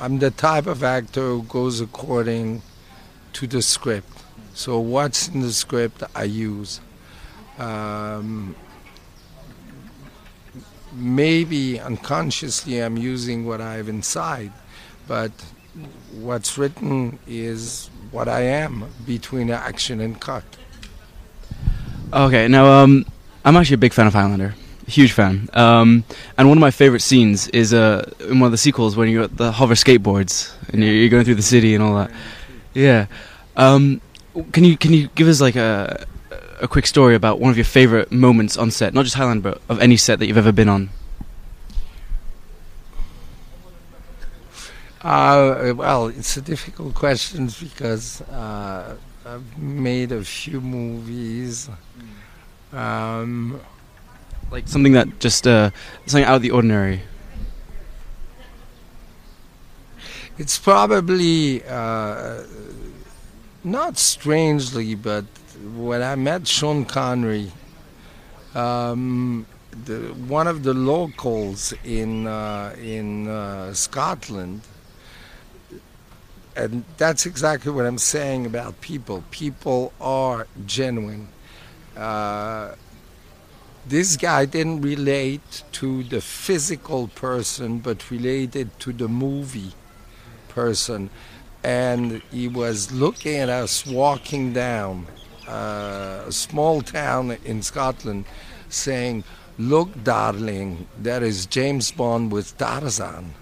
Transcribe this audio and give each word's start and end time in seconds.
I'm 0.00 0.18
the 0.18 0.30
type 0.30 0.66
of 0.66 0.82
actor 0.82 1.20
who 1.20 1.42
goes 1.44 1.80
according 1.80 2.62
to 3.34 3.46
the 3.46 3.62
script. 3.62 4.08
So 4.54 4.78
what's 4.78 5.28
in 5.28 5.40
the 5.40 5.52
script 5.52 6.02
I 6.14 6.24
use. 6.24 6.80
Um, 7.58 8.54
maybe 10.92 11.80
unconsciously 11.80 12.80
I'm 12.80 12.96
using 12.96 13.46
what 13.46 13.60
I 13.60 13.74
have 13.74 13.88
inside, 13.88 14.52
but 15.06 15.32
what's 16.12 16.58
written 16.58 17.18
is 17.26 17.88
what 18.10 18.28
I 18.28 18.42
am 18.42 18.86
between 19.06 19.50
action 19.50 20.00
and 20.00 20.20
cut. 20.20 20.44
Okay, 22.12 22.46
now 22.48 22.66
um, 22.66 23.06
I'm 23.44 23.56
actually 23.56 23.74
a 23.74 23.78
big 23.78 23.92
fan 23.92 24.06
of 24.06 24.12
Highlander, 24.12 24.54
huge 24.86 25.12
fan. 25.12 25.48
Um, 25.52 26.04
and 26.36 26.48
one 26.48 26.58
of 26.58 26.60
my 26.60 26.70
favorite 26.70 27.00
scenes 27.00 27.48
is 27.48 27.72
uh, 27.72 28.10
in 28.20 28.40
one 28.40 28.46
of 28.46 28.52
the 28.52 28.58
sequels 28.58 28.96
when 28.96 29.08
you're 29.08 29.24
at 29.24 29.36
the 29.36 29.52
hover 29.52 29.74
skateboards 29.74 30.52
and 30.72 30.82
you're, 30.82 30.94
you're 30.94 31.08
going 31.08 31.24
through 31.24 31.36
the 31.36 31.42
city 31.42 31.74
and 31.74 31.82
all 31.82 31.94
that. 31.96 32.10
Yeah. 32.74 33.06
Um, 33.56 34.00
can 34.52 34.64
you 34.64 34.76
can 34.78 34.92
you 34.92 35.08
give 35.14 35.28
us 35.28 35.40
like 35.40 35.56
a 35.56 36.06
a 36.60 36.68
quick 36.68 36.86
story 36.86 37.14
about 37.14 37.40
one 37.40 37.50
of 37.50 37.56
your 37.56 37.64
favorite 37.64 38.12
moments 38.12 38.56
on 38.56 38.70
set, 38.70 38.94
not 38.94 39.04
just 39.04 39.16
Highlander, 39.16 39.50
but 39.50 39.62
of 39.68 39.80
any 39.80 39.96
set 39.96 40.18
that 40.20 40.26
you've 40.26 40.38
ever 40.38 40.52
been 40.52 40.68
on? 40.68 40.90
Uh, 45.02 45.72
well, 45.74 46.06
it's 46.06 46.36
a 46.36 46.40
difficult 46.40 46.94
question 46.94 47.50
because 47.60 48.20
uh, 48.22 48.96
I've 49.26 49.58
made 49.58 50.12
a 50.12 50.22
few 50.22 50.60
movies. 50.60 51.68
Um, 52.72 53.60
Like 54.52 54.68
something 54.68 54.92
that 54.92 55.18
just 55.18 55.46
uh, 55.46 55.70
something 56.06 56.24
out 56.24 56.36
of 56.36 56.42
the 56.42 56.52
ordinary. 56.52 57.02
it's 60.38 60.58
probably 60.58 61.62
uh, 61.64 62.42
not 63.64 63.98
strangely, 63.98 64.94
but 64.94 65.24
when 65.74 66.02
I 66.02 66.14
met 66.16 66.48
Sean 66.48 66.84
Connery, 66.84 67.52
um, 68.54 69.46
the, 69.84 69.98
one 70.28 70.46
of 70.46 70.62
the 70.62 70.74
locals 70.74 71.72
in 71.84 72.26
uh, 72.26 72.74
in 72.82 73.28
uh, 73.28 73.72
Scotland, 73.72 74.62
and 76.56 76.84
that's 76.96 77.24
exactly 77.26 77.70
what 77.72 77.86
I'm 77.86 77.98
saying 77.98 78.46
about 78.46 78.80
people. 78.80 79.22
People 79.30 79.92
are 80.00 80.46
genuine. 80.66 81.28
Uh, 81.96 82.74
this 83.86 84.16
guy 84.16 84.44
didn't 84.44 84.82
relate 84.82 85.64
to 85.72 86.04
the 86.04 86.20
physical 86.20 87.08
person, 87.08 87.78
but 87.78 88.10
related 88.10 88.78
to 88.80 88.92
the 88.92 89.08
movie 89.08 89.72
person. 90.48 91.10
And 91.64 92.22
he 92.30 92.48
was 92.48 92.92
looking 92.92 93.36
at 93.36 93.48
us 93.48 93.86
walking 93.86 94.52
down 94.52 95.06
uh, 95.48 96.24
a 96.26 96.32
small 96.32 96.82
town 96.82 97.36
in 97.44 97.62
Scotland, 97.62 98.24
saying, 98.68 99.24
Look, 99.58 100.02
darling, 100.02 100.86
there 100.98 101.22
is 101.22 101.46
James 101.46 101.92
Bond 101.92 102.32
with 102.32 102.56
Tarzan. 102.56 103.34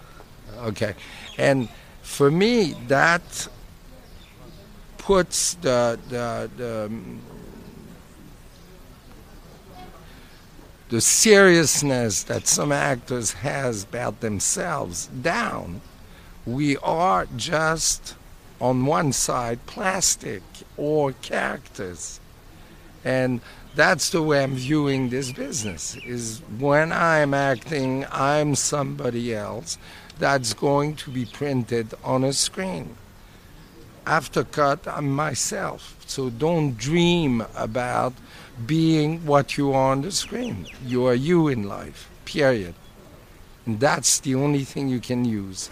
Okay. 0.58 0.94
And 1.38 1.68
for 2.02 2.30
me, 2.30 2.74
that 2.88 3.48
puts 4.98 5.54
the, 5.54 5.98
the, 6.08 6.50
the 6.56 6.90
the 10.90 11.00
seriousness 11.00 12.24
that 12.24 12.48
some 12.48 12.72
actors 12.72 13.32
has 13.32 13.84
about 13.84 14.20
themselves 14.20 15.06
down. 15.06 15.80
We 16.44 16.76
are 16.78 17.26
just 17.36 18.16
on 18.60 18.84
one 18.86 19.12
side 19.12 19.64
plastic 19.66 20.42
or 20.76 21.12
characters. 21.12 22.18
And 23.04 23.40
that's 23.76 24.10
the 24.10 24.20
way 24.20 24.42
I'm 24.42 24.56
viewing 24.56 25.10
this 25.10 25.30
business 25.30 25.96
is 26.04 26.42
when 26.58 26.90
I'm 26.90 27.34
acting 27.34 28.04
I'm 28.10 28.56
somebody 28.56 29.32
else 29.32 29.78
that's 30.18 30.52
going 30.54 30.96
to 30.96 31.10
be 31.10 31.24
printed 31.24 31.94
on 32.02 32.24
a 32.24 32.32
screen. 32.32 32.96
After 34.06 34.42
cut 34.42 34.88
I'm 34.88 35.08
myself. 35.08 35.96
So 36.06 36.30
don't 36.30 36.76
dream 36.76 37.44
about 37.54 38.12
being 38.66 39.24
what 39.26 39.56
you 39.56 39.72
are 39.72 39.92
on 39.92 40.02
the 40.02 40.10
screen. 40.10 40.66
You 40.84 41.06
are 41.06 41.14
you 41.14 41.48
in 41.48 41.68
life, 41.68 42.10
period. 42.24 42.74
And 43.66 43.78
that's 43.80 44.20
the 44.20 44.34
only 44.34 44.64
thing 44.64 44.88
you 44.88 45.00
can 45.00 45.24
use. 45.24 45.68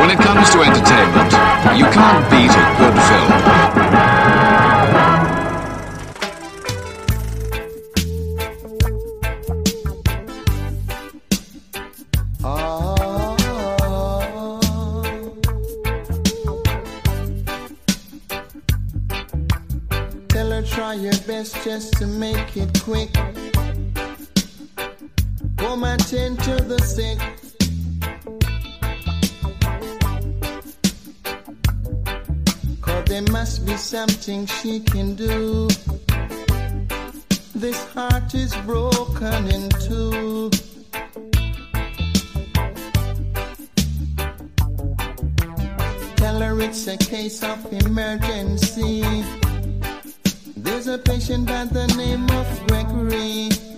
When 0.00 0.10
it 0.10 0.18
comes 0.18 0.50
to 0.50 0.60
entertainment, 0.60 1.32
you 1.78 1.86
can't 1.86 2.30
beat 2.30 2.50
a 2.50 2.64
good 2.78 2.96
film. 3.08 3.83
Just 21.74 21.94
to 21.94 22.06
make 22.06 22.56
it 22.56 22.70
quick. 22.84 23.12
Come 25.56 25.82
and 25.82 26.00
tend 26.06 26.38
to 26.44 26.54
the 26.70 26.78
sick. 26.78 27.18
Cause 32.80 33.04
there 33.06 33.22
must 33.22 33.66
be 33.66 33.76
something 33.76 34.46
she 34.46 34.78
can 34.78 35.16
do. 35.16 35.66
This 37.56 37.80
heart 37.92 38.32
is 38.36 38.54
broken 38.70 39.48
in 39.48 39.68
two. 39.86 40.50
Tell 46.22 46.38
her 46.38 46.60
it's 46.60 46.86
a 46.86 46.96
case 46.96 47.42
of 47.42 47.58
emergency. 47.72 49.24
There's 50.84 50.96
a 50.96 51.02
patient 51.02 51.46
by 51.46 51.64
the 51.64 51.86
name 51.96 52.28
of 52.28 52.66
Gregory. 52.66 53.73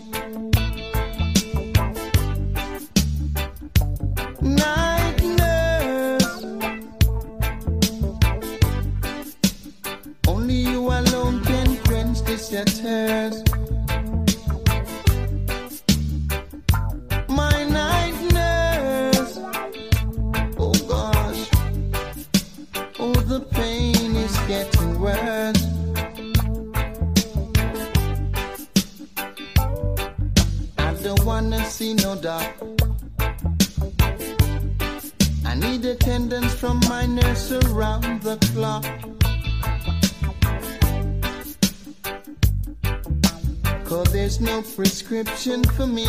Prescription 45.25 45.65
for 45.77 45.87
me. 45.87 46.06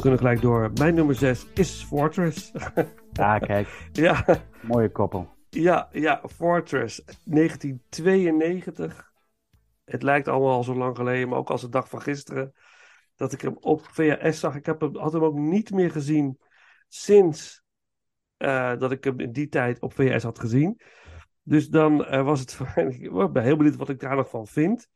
Kunnen 0.00 0.18
gelijk 0.18 0.40
door. 0.40 0.70
Mijn 0.74 0.94
nummer 0.94 1.14
6 1.14 1.46
is 1.54 1.84
Fortress. 1.84 2.52
Ah, 3.12 3.40
kijk. 3.40 3.68
ja, 3.92 4.24
Mooie 4.62 4.90
koppel. 4.90 5.28
ja, 5.48 5.88
ja, 5.92 6.22
Fortress. 6.28 7.02
1992. 7.24 9.12
Het 9.84 10.02
lijkt 10.02 10.28
allemaal 10.28 10.54
al 10.54 10.62
zo 10.64 10.74
lang 10.74 10.96
geleden, 10.96 11.28
maar 11.28 11.38
ook 11.38 11.50
als 11.50 11.60
de 11.60 11.68
dag 11.68 11.88
van 11.88 12.00
gisteren. 12.00 12.52
Dat 13.16 13.32
ik 13.32 13.40
hem 13.40 13.56
op 13.60 13.86
VHS 13.90 14.40
zag. 14.40 14.54
Ik 14.54 14.66
heb 14.66 14.80
hem, 14.80 14.96
had 14.96 15.12
hem 15.12 15.22
ook 15.22 15.34
niet 15.34 15.70
meer 15.70 15.90
gezien 15.90 16.38
sinds 16.88 17.62
eh, 18.36 18.76
dat 18.78 18.92
ik 18.92 19.04
hem 19.04 19.20
in 19.20 19.32
die 19.32 19.48
tijd 19.48 19.80
op 19.80 19.92
VHS 19.92 20.22
had 20.22 20.38
gezien. 20.38 20.80
Dus 21.42 21.68
dan 21.68 22.04
eh, 22.04 22.24
was 22.24 22.40
het. 22.40 22.58
ik 23.00 23.32
ben 23.32 23.42
heel 23.42 23.56
benieuwd 23.56 23.76
wat 23.76 23.88
ik 23.88 24.00
daar 24.00 24.16
nog 24.16 24.28
van 24.30 24.46
vind. 24.46 24.88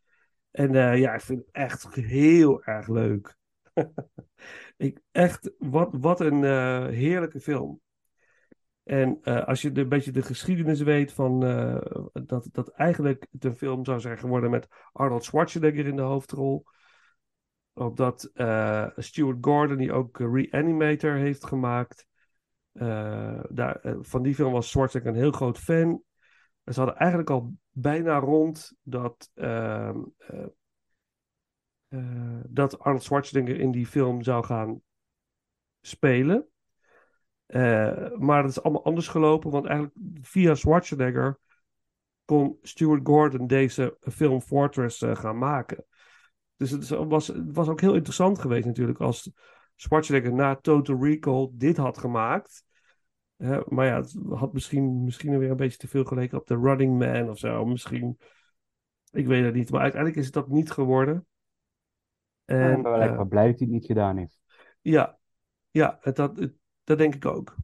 En 0.51 0.75
eh, 0.75 0.99
ja, 0.99 1.15
ik 1.15 1.21
vind 1.21 1.39
het 1.39 1.49
echt 1.53 1.95
heel 1.95 2.63
erg 2.63 2.89
leuk. 2.89 3.37
ik, 4.77 5.01
echt, 5.13 5.53
wat, 5.59 5.89
wat 5.93 6.21
een 6.21 6.45
eh, 6.45 6.87
heerlijke 6.87 7.41
film. 7.41 7.81
En 8.83 9.19
eh, 9.23 9.45
als 9.47 9.63
je 9.63 9.73
de, 9.73 9.81
een 9.81 9.89
beetje 9.89 10.13
de 10.13 10.23
geschiedenis 10.23 10.81
weet 10.81 11.13
van 11.13 11.45
eh, 11.45 12.01
dat, 12.13 12.49
dat 12.53 12.69
eigenlijk 12.69 13.27
een 13.39 13.55
film 13.55 13.85
zou 13.85 14.01
zijn 14.01 14.19
geworden 14.19 14.51
met 14.51 14.69
Arnold 14.93 15.25
Schwarzenegger 15.25 15.87
in 15.87 15.97
de 15.97 16.03
hoofdrol. 16.03 16.65
Omdat 17.73 18.31
Stuart 18.97 19.39
Gordon, 19.41 19.77
die 19.77 19.93
ook 19.93 20.19
Reanimator 20.19 21.15
heeft 21.15 21.47
gemaakt. 21.47 22.07
daar, 23.49 23.81
van 24.01 24.23
die 24.23 24.35
film 24.35 24.53
was 24.53 24.71
Schwarzenegger 24.71 25.13
een 25.13 25.21
heel 25.21 25.33
groot 25.33 25.59
fan. 25.59 26.03
Ze 26.65 26.79
hadden 26.79 26.97
eigenlijk 26.97 27.31
al 27.31 27.55
bijna 27.71 28.19
rond 28.19 28.73
dat, 28.83 29.31
eh, 31.95 32.41
dat 32.49 32.79
Arnold 32.79 33.03
Schwarzenegger 33.03 33.61
in 33.61 33.71
die 33.71 33.87
film 33.87 34.23
zou 34.23 34.45
gaan 34.45 34.81
spelen. 35.81 36.49
Eh, 37.47 38.11
maar 38.17 38.43
het 38.43 38.51
is 38.51 38.63
allemaal 38.63 38.85
anders 38.85 39.09
gelopen, 39.09 39.51
want 39.51 39.67
eigenlijk 39.67 39.97
via 40.21 40.55
Schwarzenegger 40.55 41.39
kon 42.25 42.59
Stuart 42.63 43.01
Gordon 43.07 43.47
deze 43.47 43.97
film 44.01 44.41
Fortress 44.41 45.03
eh, 45.03 45.17
gaan 45.17 45.39
maken. 45.39 45.85
Dus 46.57 46.71
het 46.71 46.89
was, 46.89 47.27
het 47.27 47.55
was 47.55 47.69
ook 47.69 47.81
heel 47.81 47.95
interessant 47.95 48.39
geweest 48.39 48.67
natuurlijk 48.67 49.01
als 49.01 49.31
Schwarzenegger 49.77 50.33
na 50.33 50.57
Total 50.57 51.03
Recall 51.03 51.51
dit 51.53 51.77
had 51.77 51.99
gemaakt. 51.99 52.65
Maar 53.67 53.87
ja, 53.87 53.97
het 53.97 54.17
had 54.29 54.53
misschien, 54.53 55.05
misschien 55.05 55.39
weer 55.39 55.51
een 55.51 55.57
beetje 55.57 55.79
te 55.79 55.89
veel 55.89 56.05
geleken 56.05 56.39
op 56.39 56.47
The 56.47 56.57
Running 56.57 56.99
Man 56.99 57.31
of 57.31 57.39
zo. 57.39 57.65
Misschien, 57.65 58.19
ik 59.11 59.27
weet 59.27 59.45
het 59.45 59.55
niet. 59.55 59.71
Maar 59.71 59.81
uiteindelijk 59.81 60.21
is 60.21 60.25
het 60.25 60.35
dat 60.35 60.49
niet 60.49 60.71
geworden. 60.71 61.27
En, 62.45 62.57
En, 62.57 62.85
echt 63.01 63.11
eh, 63.11 63.17
wel 63.17 63.25
blij 63.25 63.47
dat 63.47 63.59
hij 63.59 63.67
het 63.67 63.75
niet 63.77 63.87
gedaan 63.87 64.17
heeft. 64.17 64.39
ja, 64.81 65.19
ja 65.71 65.99
dat, 66.03 66.49
dat 66.85 66.99
denk 66.99 67.15
ik 67.15 67.27
ook. 67.27 67.57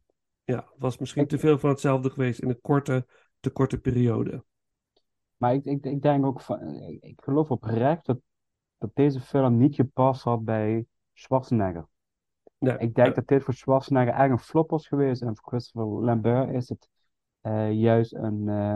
Ja, 0.45 0.57
het 0.57 0.79
was 0.79 0.99
misschien 0.99 1.23
Ik- 1.23 1.29
te 1.29 1.39
veel 1.39 1.59
van 1.59 1.71
hetzelfde 1.71 2.11
geweest 2.11 2.41
in 2.41 2.49
een 2.49 2.61
korte, 2.61 3.07
te 3.41 3.51
korte 3.51 3.81
periode. 3.81 4.45
Maar 5.37 5.55
ik, 5.55 5.65
ik, 5.65 5.85
ik 5.85 6.03
denk 6.03 6.25
ook 6.27 6.41
van, 6.41 6.75
ik, 7.01 7.21
geloof 7.23 7.51
oprecht 7.51 8.07
dat, 8.07 8.19
dat 8.79 8.91
deze 8.95 9.21
film 9.21 9.57
niet 9.57 9.75
gepast 9.75 10.23
had 10.23 10.45
bij 10.45 10.87
Schwarzenegger. 11.13 11.87
Nee, 12.59 12.79
Ik 12.79 12.95
denk 12.95 13.09
eh, 13.09 13.15
dat 13.15 13.27
dit 13.27 13.43
voor 13.43 13.55
Schwarzenegger 13.55 14.15
echt 14.15 14.31
een 14.31 14.39
flop 14.39 14.71
was 14.71 14.87
geweest. 14.89 15.23
En 15.23 15.37
voor 15.37 15.49
Christopher 15.49 16.05
Lambert 16.05 16.51
is 16.55 16.69
het 16.69 16.89
eh, 17.41 17.73
juist 17.73 18.15
een, 18.15 18.49
eh, 18.49 18.75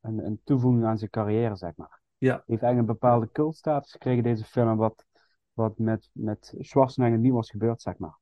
een, 0.00 0.26
een 0.26 0.40
toevoeging 0.44 0.84
aan 0.84 0.98
zijn 0.98 1.10
carrière, 1.10 1.56
zeg 1.56 1.72
maar. 1.76 2.01
Ja. 2.22 2.34
Heeft 2.46 2.62
eigenlijk 2.62 2.78
een 2.78 2.98
bepaalde 2.98 3.30
cultstatus 3.32 3.92
gekregen, 3.92 4.22
deze 4.22 4.44
film, 4.44 4.76
wat, 4.76 5.04
wat 5.52 5.78
met, 5.78 6.10
met 6.12 6.54
Schwarzenegger 6.58 7.18
niet 7.18 7.32
was 7.32 7.50
gebeurd, 7.50 7.82
zeg 7.82 7.98
maar. 7.98 8.18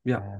Ja. 0.00 0.22
Eh, 0.22 0.38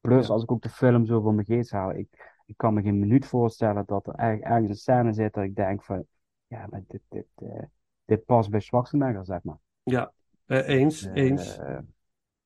plus, 0.00 0.26
Ja. 0.26 0.32
als 0.32 0.42
ik 0.42 0.50
ook 0.52 0.62
de 0.62 0.68
film 0.68 1.06
zo 1.06 1.20
voor 1.20 1.34
mijn 1.34 1.46
geest 1.46 1.70
haal, 1.70 1.94
ik, 1.94 2.40
ik 2.46 2.56
kan 2.56 2.74
me 2.74 2.82
geen 2.82 2.98
minuut 2.98 3.26
voorstellen 3.26 3.82
dat 3.86 4.06
er 4.06 4.14
eigenlijk 4.14 4.50
ergens 4.50 4.70
een 4.70 4.76
scène 4.76 5.12
zit 5.12 5.34
dat 5.34 5.44
ik 5.44 5.54
denk 5.54 5.84
van, 5.84 6.06
ja, 6.46 6.66
maar 6.70 6.82
dit, 6.86 7.00
dit, 7.08 7.26
eh, 7.34 7.62
dit 8.04 8.24
past 8.24 8.50
bij 8.50 8.60
Schwarzenegger, 8.60 9.24
zeg 9.24 9.42
maar. 9.42 9.58
eh, 10.46 10.68
eens, 10.68 11.04
eens. 11.04 11.58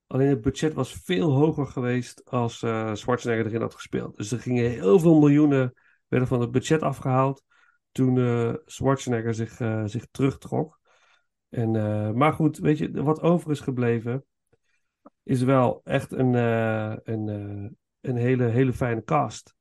Alleen 0.07 0.29
het 0.29 0.41
budget 0.41 0.75
was 0.75 0.93
veel 0.93 1.33
hoger 1.33 1.67
geweest 1.67 2.31
als 2.31 2.59
Schwarzenegger 2.93 3.47
erin 3.47 3.61
had 3.61 3.75
gespeeld. 3.75 4.17
Dus 4.17 4.33
er 4.33 4.38
gingen 4.38 4.71
heel 4.71 4.99
veel 4.99 5.19
miljoenen 5.19 5.73
werden 6.07 6.29
van 6.29 6.41
het 6.41 6.50
budget 6.50 6.83
afgehaald 6.83 7.45
toen 7.99 8.19
eh, 8.19 8.55
Schwarzenegger 8.64 9.35
zich, 9.35 9.61
eh, 9.61 9.83
zich 9.85 10.07
terugtrok. 10.11 10.81
En, 11.49 11.76
eh, 11.76 12.11
maar 12.12 12.33
goed, 12.33 12.59
weet 12.59 12.78
je, 12.78 13.02
wat 13.02 13.21
over 13.21 13.50
is 13.50 13.61
gebleven 13.61 14.25
is 15.23 15.43
wel 15.43 15.81
echt 15.85 16.12
een, 16.12 16.35
een, 16.35 17.28
een 18.00 18.17
hele, 18.17 18.45
hele 18.45 18.73
fijne 18.73 19.05
cast. 19.05 19.55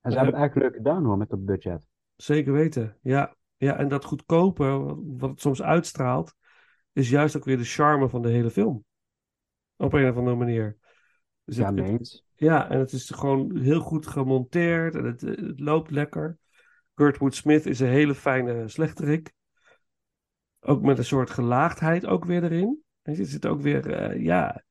En 0.00 0.10
ze 0.10 0.16
hebben 0.18 0.34
het 0.34 0.44
echt 0.44 0.54
leuk 0.56 0.74
gedaan 0.74 1.04
hoor, 1.04 1.16
met 1.16 1.28
dat 1.28 1.44
budget. 1.44 1.86
Zeker 2.16 2.52
weten, 2.52 2.98
ja. 3.02 3.36
Ja, 3.56 3.76
en 3.76 3.88
dat 3.88 4.04
goedkope, 4.04 4.96
wat 5.16 5.30
het 5.30 5.40
soms 5.40 5.62
uitstraalt, 5.62 6.34
is 6.92 7.10
juist 7.10 7.36
ook 7.36 7.44
weer 7.44 7.56
de 7.56 7.64
charme 7.64 8.08
van 8.08 8.22
de 8.22 8.28
hele 8.28 8.50
film. 8.50 8.84
Op 9.76 9.92
een 9.92 10.08
of 10.10 10.16
andere 10.16 10.36
manier. 10.36 10.76
Dus 11.44 11.56
Ja, 11.56 11.74
het- 11.74 12.24
ja, 12.34 12.70
en 12.70 12.78
het 12.78 12.92
is 12.92 13.10
gewoon 13.10 13.56
heel 13.56 13.80
goed 13.80 14.06
gemonteerd 14.06 14.94
en 14.94 15.04
het, 15.04 15.20
het 15.20 15.60
loopt 15.60 15.90
lekker. 15.90 16.38
Kurtwood 17.02 17.34
Smith 17.34 17.66
is 17.66 17.80
een 17.80 17.88
hele 17.88 18.14
fijne 18.14 18.68
slechterik. 18.68 19.32
Ook 20.60 20.82
met 20.82 20.98
een 20.98 21.04
soort 21.04 21.30
gelaagdheid 21.30 22.06
ook 22.06 22.24
weer 22.24 22.44
erin. 22.44 22.82
Weet 23.02 23.16
je, 23.16 23.24
zit 23.24 23.46
ook 23.46 23.60
weer, 23.60 23.92
eh, 23.94 24.22
ja, 24.22 24.62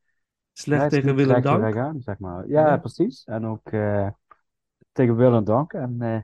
slecht 0.51 0.89
tegen 0.89 1.15
Willem 1.15 1.41
Dank. 1.41 1.75
aan, 1.75 2.01
zeg 2.01 2.19
maar. 2.19 2.47
Ja, 2.47 2.67
Ja. 2.67 2.77
precies. 2.77 3.23
En 3.23 3.45
ook 3.45 3.71
eh, 3.71 4.09
tegen 4.91 5.15
Wil 5.15 5.33
en 5.33 5.43
Dank. 5.43 5.73
En 5.73 5.95
eh, 6.01 6.19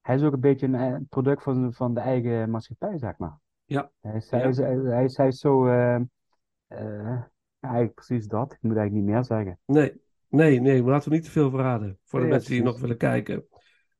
hij 0.00 0.14
is 0.14 0.22
ook 0.22 0.32
een 0.32 0.40
beetje 0.40 0.66
een, 0.66 1.06
product 1.08 1.42
van, 1.42 1.72
van 1.72 1.94
de 1.94 2.00
eigen 2.00 2.50
maatschappij, 2.50 2.98
zeg 2.98 3.18
maar. 3.18 3.38
Ja. 3.64 3.90
Hij 4.00 4.16
is, 4.16 4.30
Ja. 4.30 4.38
hij 4.38 4.48
is, 4.48 4.56
hij 4.56 5.04
is, 5.04 5.16
hij 5.16 5.26
is 5.26 5.38
zo, 5.38 5.70
ja, 5.70 7.30
eigenlijk 7.60 7.94
precies 7.94 8.26
dat. 8.26 8.52
Ik 8.52 8.58
moet 8.60 8.76
eigenlijk 8.76 9.06
niet 9.06 9.14
meer 9.14 9.24
zeggen. 9.24 9.58
Nee, 9.64 10.00
nee, 10.28 10.60
nee, 10.60 10.82
maar 10.82 10.92
laten 10.92 11.08
we 11.08 11.14
niet 11.14 11.24
te 11.24 11.30
veel 11.30 11.50
verraden. 11.50 11.98
Voor 12.04 12.20
de 12.20 12.26
mensen 12.26 12.50
die 12.50 12.62
nog 12.62 12.80
willen 12.80 12.96
kijken. 12.96 13.46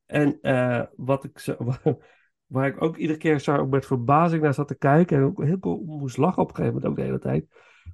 En 0.08 0.40
eh, 0.40 0.82
wat 0.96 1.24
ik 1.24 1.38
zo, 1.38 1.56
waar 2.46 2.66
ik 2.66 2.82
ook 2.82 2.96
iedere 2.96 3.18
keer 3.18 3.40
zo 3.40 3.66
met 3.66 3.86
verbazing 3.86 4.42
naar 4.42 4.54
zat 4.54 4.68
te 4.68 4.78
kijken. 4.78 5.16
En 5.16 5.22
ook 5.22 5.42
heel 5.44 5.56
veel 5.60 5.82
moest 5.86 6.16
lachen 6.16 6.42
op 6.42 6.48
een 6.48 6.54
gegeven 6.54 6.74
moment 6.74 6.90
ook 6.90 6.96
de 6.96 7.02
hele 7.02 7.18
tijd. 7.18 7.46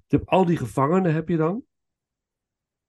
Je 0.07 0.23
al 0.25 0.45
die 0.45 0.57
gevangenen 0.57 1.15
heb 1.15 1.29
je 1.29 1.37
dan. 1.37 1.65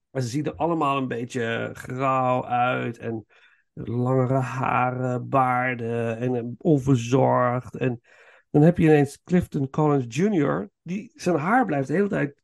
Maar 0.10 0.22
ze 0.22 0.28
zien 0.28 0.46
er 0.46 0.56
allemaal 0.56 0.98
een 0.98 1.08
beetje 1.08 1.70
grauw 1.74 2.46
uit. 2.46 2.98
En 2.98 3.26
langere 3.74 4.34
haren, 4.34 5.30
baarden 5.30 6.18
en 6.18 6.36
eh, 6.36 6.44
onverzorgd. 6.58 7.76
En 7.76 8.02
dan 8.50 8.62
heb 8.62 8.78
je 8.78 8.84
ineens 8.84 9.22
Clifton 9.24 9.70
Collins 9.70 10.16
Jr. 10.16 10.70
Die, 10.82 11.12
zijn 11.16 11.36
haar 11.36 11.66
blijft 11.66 11.88
de 11.88 11.94
hele 11.94 12.08
tijd 12.08 12.44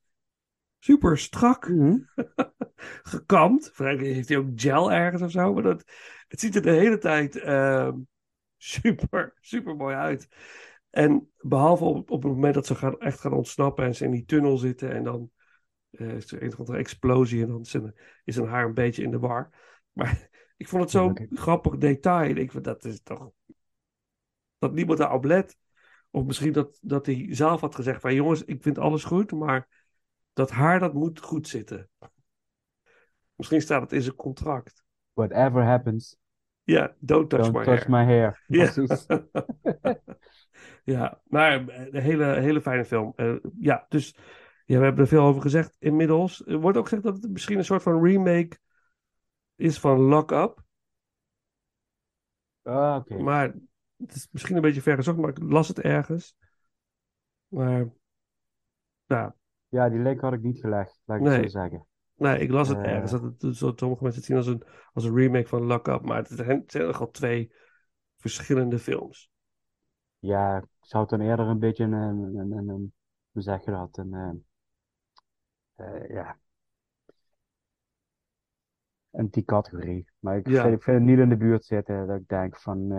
super 0.84 1.18
strak 1.18 1.70
Mhm. 1.70 1.98
gekamd. 3.04 3.66
Waarschijnlijk 3.66 4.14
heeft 4.14 4.30
hij 4.30 4.38
ook 4.38 4.50
gel 4.56 4.92
ergens 4.92 5.22
of 5.22 5.32
zo. 5.32 5.54
Maar 5.54 5.64
dat, 5.64 5.84
het 6.28 6.40
ziet 6.40 6.56
er 6.56 6.62
de 6.62 6.72
hele 6.72 6.98
tijd 6.98 7.36
ehm, 7.36 7.98
super, 8.58 9.34
super 9.40 9.76
mooi 9.76 9.96
uit. 9.96 10.28
En 10.90 11.32
behalve 11.38 11.84
op, 11.84 12.12
op 12.12 12.24
het 12.24 12.32
moment 12.32 12.54
dat 12.54 12.66
ze 12.66 12.76
gaan, 12.76 13.00
echt 13.00 13.20
gaan 13.20 13.34
ontsnappen 13.34 13.86
en 13.86 13.96
ze 13.96 14.06
in 14.06 14.12
die 14.12 14.26
tunnel 14.26 14.58
zitten 14.58 14.92
en 14.92 15.04
dan 15.04 15.32
eh, 15.92 16.16
is 16.16 16.32
er 16.32 16.44
een 16.44 16.52
of 16.52 16.60
andere 16.60 16.78
explosie 16.78 17.42
en 17.42 17.48
dan 17.48 17.62
is 17.62 17.70
zijn, 17.70 17.96
is 18.24 18.36
zijn 18.36 18.48
haar 18.48 18.66
een 18.66 18.74
beetje 18.74 19.04
in 19.04 19.12
de 19.12 19.20
war. 19.20 19.50
Maar 19.92 20.30
ik 20.58 20.68
vond 20.68 20.82
het 20.82 20.92
zo'n 20.92 21.28
grappig 21.34 21.78
detail. 21.78 22.36
Ik 22.36 22.52
vind 22.52 22.64
dat 22.64 22.86
is 22.86 23.02
toch 23.02 23.32
dat 24.58 24.74
niemand 24.74 24.98
daarop 24.98 25.24
let. 25.24 25.58
Of 26.10 26.26
misschien 26.26 26.52
dat, 26.54 26.78
dat 26.82 27.06
hij 27.06 27.28
zelf 27.30 27.62
had 27.62 27.76
gezegd 27.76 28.02
van 28.02 28.16
jongens, 28.16 28.44
ik 28.44 28.64
vind 28.64 28.78
alles 28.78 29.04
goed, 29.04 29.32
maar 29.32 29.81
dat 30.34 30.50
haar 30.52 30.80
dat 30.80 30.94
moet 30.94 31.20
goed 31.22 31.48
zitten. 31.48 31.90
Misschien 33.36 33.62
staat 33.62 33.82
het 33.82 33.92
in 33.92 34.02
zijn 34.02 34.16
contract. 34.16 34.84
Whatever 35.14 35.64
happens, 35.64 36.18
Ja, 36.64 36.96
don't 37.00 37.30
touch 37.30 37.42
don't 37.44 37.54
my 37.54 37.64
touch 37.64 37.88
hair. 37.88 37.90
my 37.90 38.04
hair. 38.06 38.44
Ja. 38.48 38.72
Ja, 40.84 41.22
maar 41.26 41.54
een 41.54 42.02
hele, 42.02 42.26
hele 42.40 42.62
fijne 42.62 42.86
film. 42.86 43.14
Eh, 43.16 43.36
ja, 43.60 43.86
dus 43.90 44.16
ja, 44.66 44.78
we 44.78 44.84
hebben 44.84 45.02
er 45.04 45.08
veel 45.10 45.24
over 45.24 45.42
gezegd 45.42 45.76
inmiddels. 45.80 46.46
Er 46.46 46.60
wordt 46.60 46.78
ook 46.78 46.84
gezegd 46.84 47.04
dat 47.04 47.22
het 47.22 47.32
misschien 47.32 47.58
een 47.58 47.66
soort 47.66 47.84
van 47.84 48.04
remake 48.04 48.58
is 49.56 49.80
van 49.80 50.00
Lock 50.00 50.32
Up. 50.32 50.64
Ah, 52.66 52.96
oké. 52.96 53.18
Maar 53.18 53.54
het 53.98 54.16
is 54.16 54.28
misschien 54.32 54.56
een 54.56 54.62
beetje 54.62 54.82
ver 54.82 54.96
gezocht, 54.96 55.18
maar 55.18 55.30
ik 55.30 55.40
las 55.42 55.68
het 55.68 55.80
ergens. 55.80 56.36
Maar 57.48 57.90
ja, 59.06 59.36
Ja, 59.72 59.90
die 59.90 60.00
link 60.00 60.22
had 60.22 60.34
ik 60.34 60.42
niet 60.42 60.60
gelegd, 60.60 61.02
laat 61.06 61.18
ik 61.20 61.24
het 61.24 61.34
Nee. 61.34 61.42
zo 61.44 61.50
zeggen. 61.50 61.86
nee, 62.16 62.40
ik 62.40 62.50
las 62.52 62.68
het 62.68 62.78
Eh. 62.78 62.92
ergens. 62.92 63.12
Dat 63.12 63.22
het, 63.22 63.56
zo, 63.56 63.72
sommige 63.76 64.04
mensen 64.04 64.22
het 64.22 64.30
zien 64.30 64.38
als 64.38 64.48
een, 64.48 64.64
als 64.94 65.04
een 65.04 65.16
remake 65.16 65.48
van 65.48 65.64
Lock 65.64 65.88
Up. 65.88 66.02
Maar 66.02 66.18
het 66.18 66.28
zijn, 66.28 66.60
het 66.60 66.72
zijn 66.72 66.86
nogal 66.86 67.12
twee 67.12 67.54
verschillende 68.18 68.80
films. 68.80 69.30
Ja, 70.20 70.58
ik 70.58 70.66
zou 70.80 71.02
het 71.02 71.12
dan 71.12 71.22
eerder 71.22 71.46
een 71.48 71.60
beetje 71.60 71.84
een, 71.84 71.92
een, 71.94 72.36
een, 72.36 72.52
een, 72.52 72.68
een- 72.70 72.94
hoe 73.32 73.42
zeg 73.42 73.66
je 73.66 73.72
dat, 73.72 73.98
een, 73.98 74.14
eh, 75.76 75.96
eh, 76.04 76.10
ja, 76.10 76.38
een 79.12 79.30
die 79.30 79.44
categorie. 79.44 80.10
Maar 80.20 80.38
ik 80.38 80.48
Ja. 80.48 80.62
vind, 80.62 80.76
ik 80.76 80.84
vind 80.84 80.98
het 80.98 81.06
niet 81.06 81.20
in 81.20 81.30
de 81.30 81.38
buurt 81.38 81.66
zitten 81.66 82.08
dat 82.08 82.20
ik 82.20 82.28
denk 82.28 82.58
van, 82.58 82.90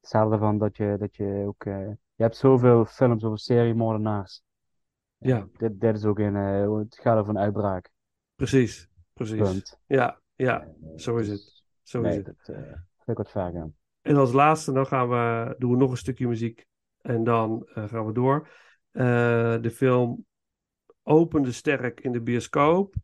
hetzelfde 0.00 0.38
van 0.38 0.58
dat 0.58 0.76
je, 0.76 0.96
dat 0.98 1.16
je 1.16 1.44
ook, 1.46 1.64
je 1.64 1.96
hebt 2.22 2.36
zoveel 2.36 2.84
films 2.84 3.24
over 3.24 3.38
seriemoordenaars. 3.38 4.42
Ja. 5.26 5.48
Dit, 5.56 5.80
dit 5.80 5.96
is 5.96 6.04
ook 6.04 6.18
een, 6.18 6.36
eh, 6.36 6.76
het 6.76 6.98
gaat 6.98 7.18
over 7.18 7.30
een 7.34 7.40
uitbraak, 7.40 7.90
Precies, 8.34 8.88
precies. 9.12 9.38
punt. 9.40 9.78
Ja, 9.86 10.20
ja, 10.34 10.60
Eh, 10.62 10.68
zo 10.96 11.16
is 11.16 11.28
dus, 11.28 11.44
het. 11.44 11.62
Zo 11.82 12.02
is 12.02 12.16
het. 12.16 12.24
dat 12.26 12.56
eh, 12.56 12.72
ik 13.06 13.16
wat 13.16 13.30
gaan. 13.30 13.74
En 14.02 14.16
als 14.16 14.32
laatste 14.32 14.72
dan 14.72 14.86
gaan 14.86 15.08
we, 15.08 15.54
doen 15.58 15.70
we 15.70 15.76
nog 15.76 15.90
een 15.90 15.96
stukje 15.96 16.28
muziek. 16.28 16.66
En 17.00 17.24
dan 17.24 17.62
gaan 17.74 18.06
we 18.06 18.12
door. 18.12 18.48
De 19.60 19.70
film 19.72 20.26
opende 21.02 21.52
sterk 21.52 22.00
in 22.00 22.12
de 22.12 22.20
bioscoop. 22.20 22.94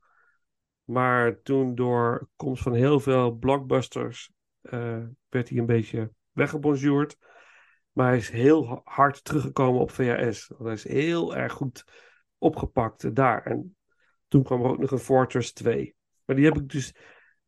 Maar 0.84 1.42
toen 1.42 1.74
door 1.74 2.28
komst 2.36 2.62
van 2.62 2.72
heel 2.74 3.00
veel 3.00 3.32
blockbusters 3.32 4.30
werd 5.28 5.48
hij 5.48 5.58
een 5.58 5.66
beetje 5.66 6.12
weggebonjourd. 6.32 7.16
Maar 7.92 8.06
hij 8.06 8.16
is 8.16 8.30
heel 8.30 8.68
ha- 8.68 8.80
hard 8.84 9.24
teruggekomen 9.24 9.80
op 9.80 9.90
VHS. 9.90 10.46
Want 10.48 10.62
hij 10.64 10.72
is 10.72 10.84
heel 10.88 11.36
erg 11.36 11.52
goed 11.52 11.84
opgepakt 12.40 13.14
daar. 13.14 13.46
En 13.46 13.76
toen 14.28 14.42
kwam 14.42 14.62
er 14.62 14.70
ook 14.70 14.78
nog 14.78 14.90
een 14.90 14.98
Fortress 14.98 15.52
2. 15.52 15.94
Maar 16.24 16.36
die 16.36 16.44
heb 16.44 16.56
ik 16.56 16.68
dus... 16.68 16.94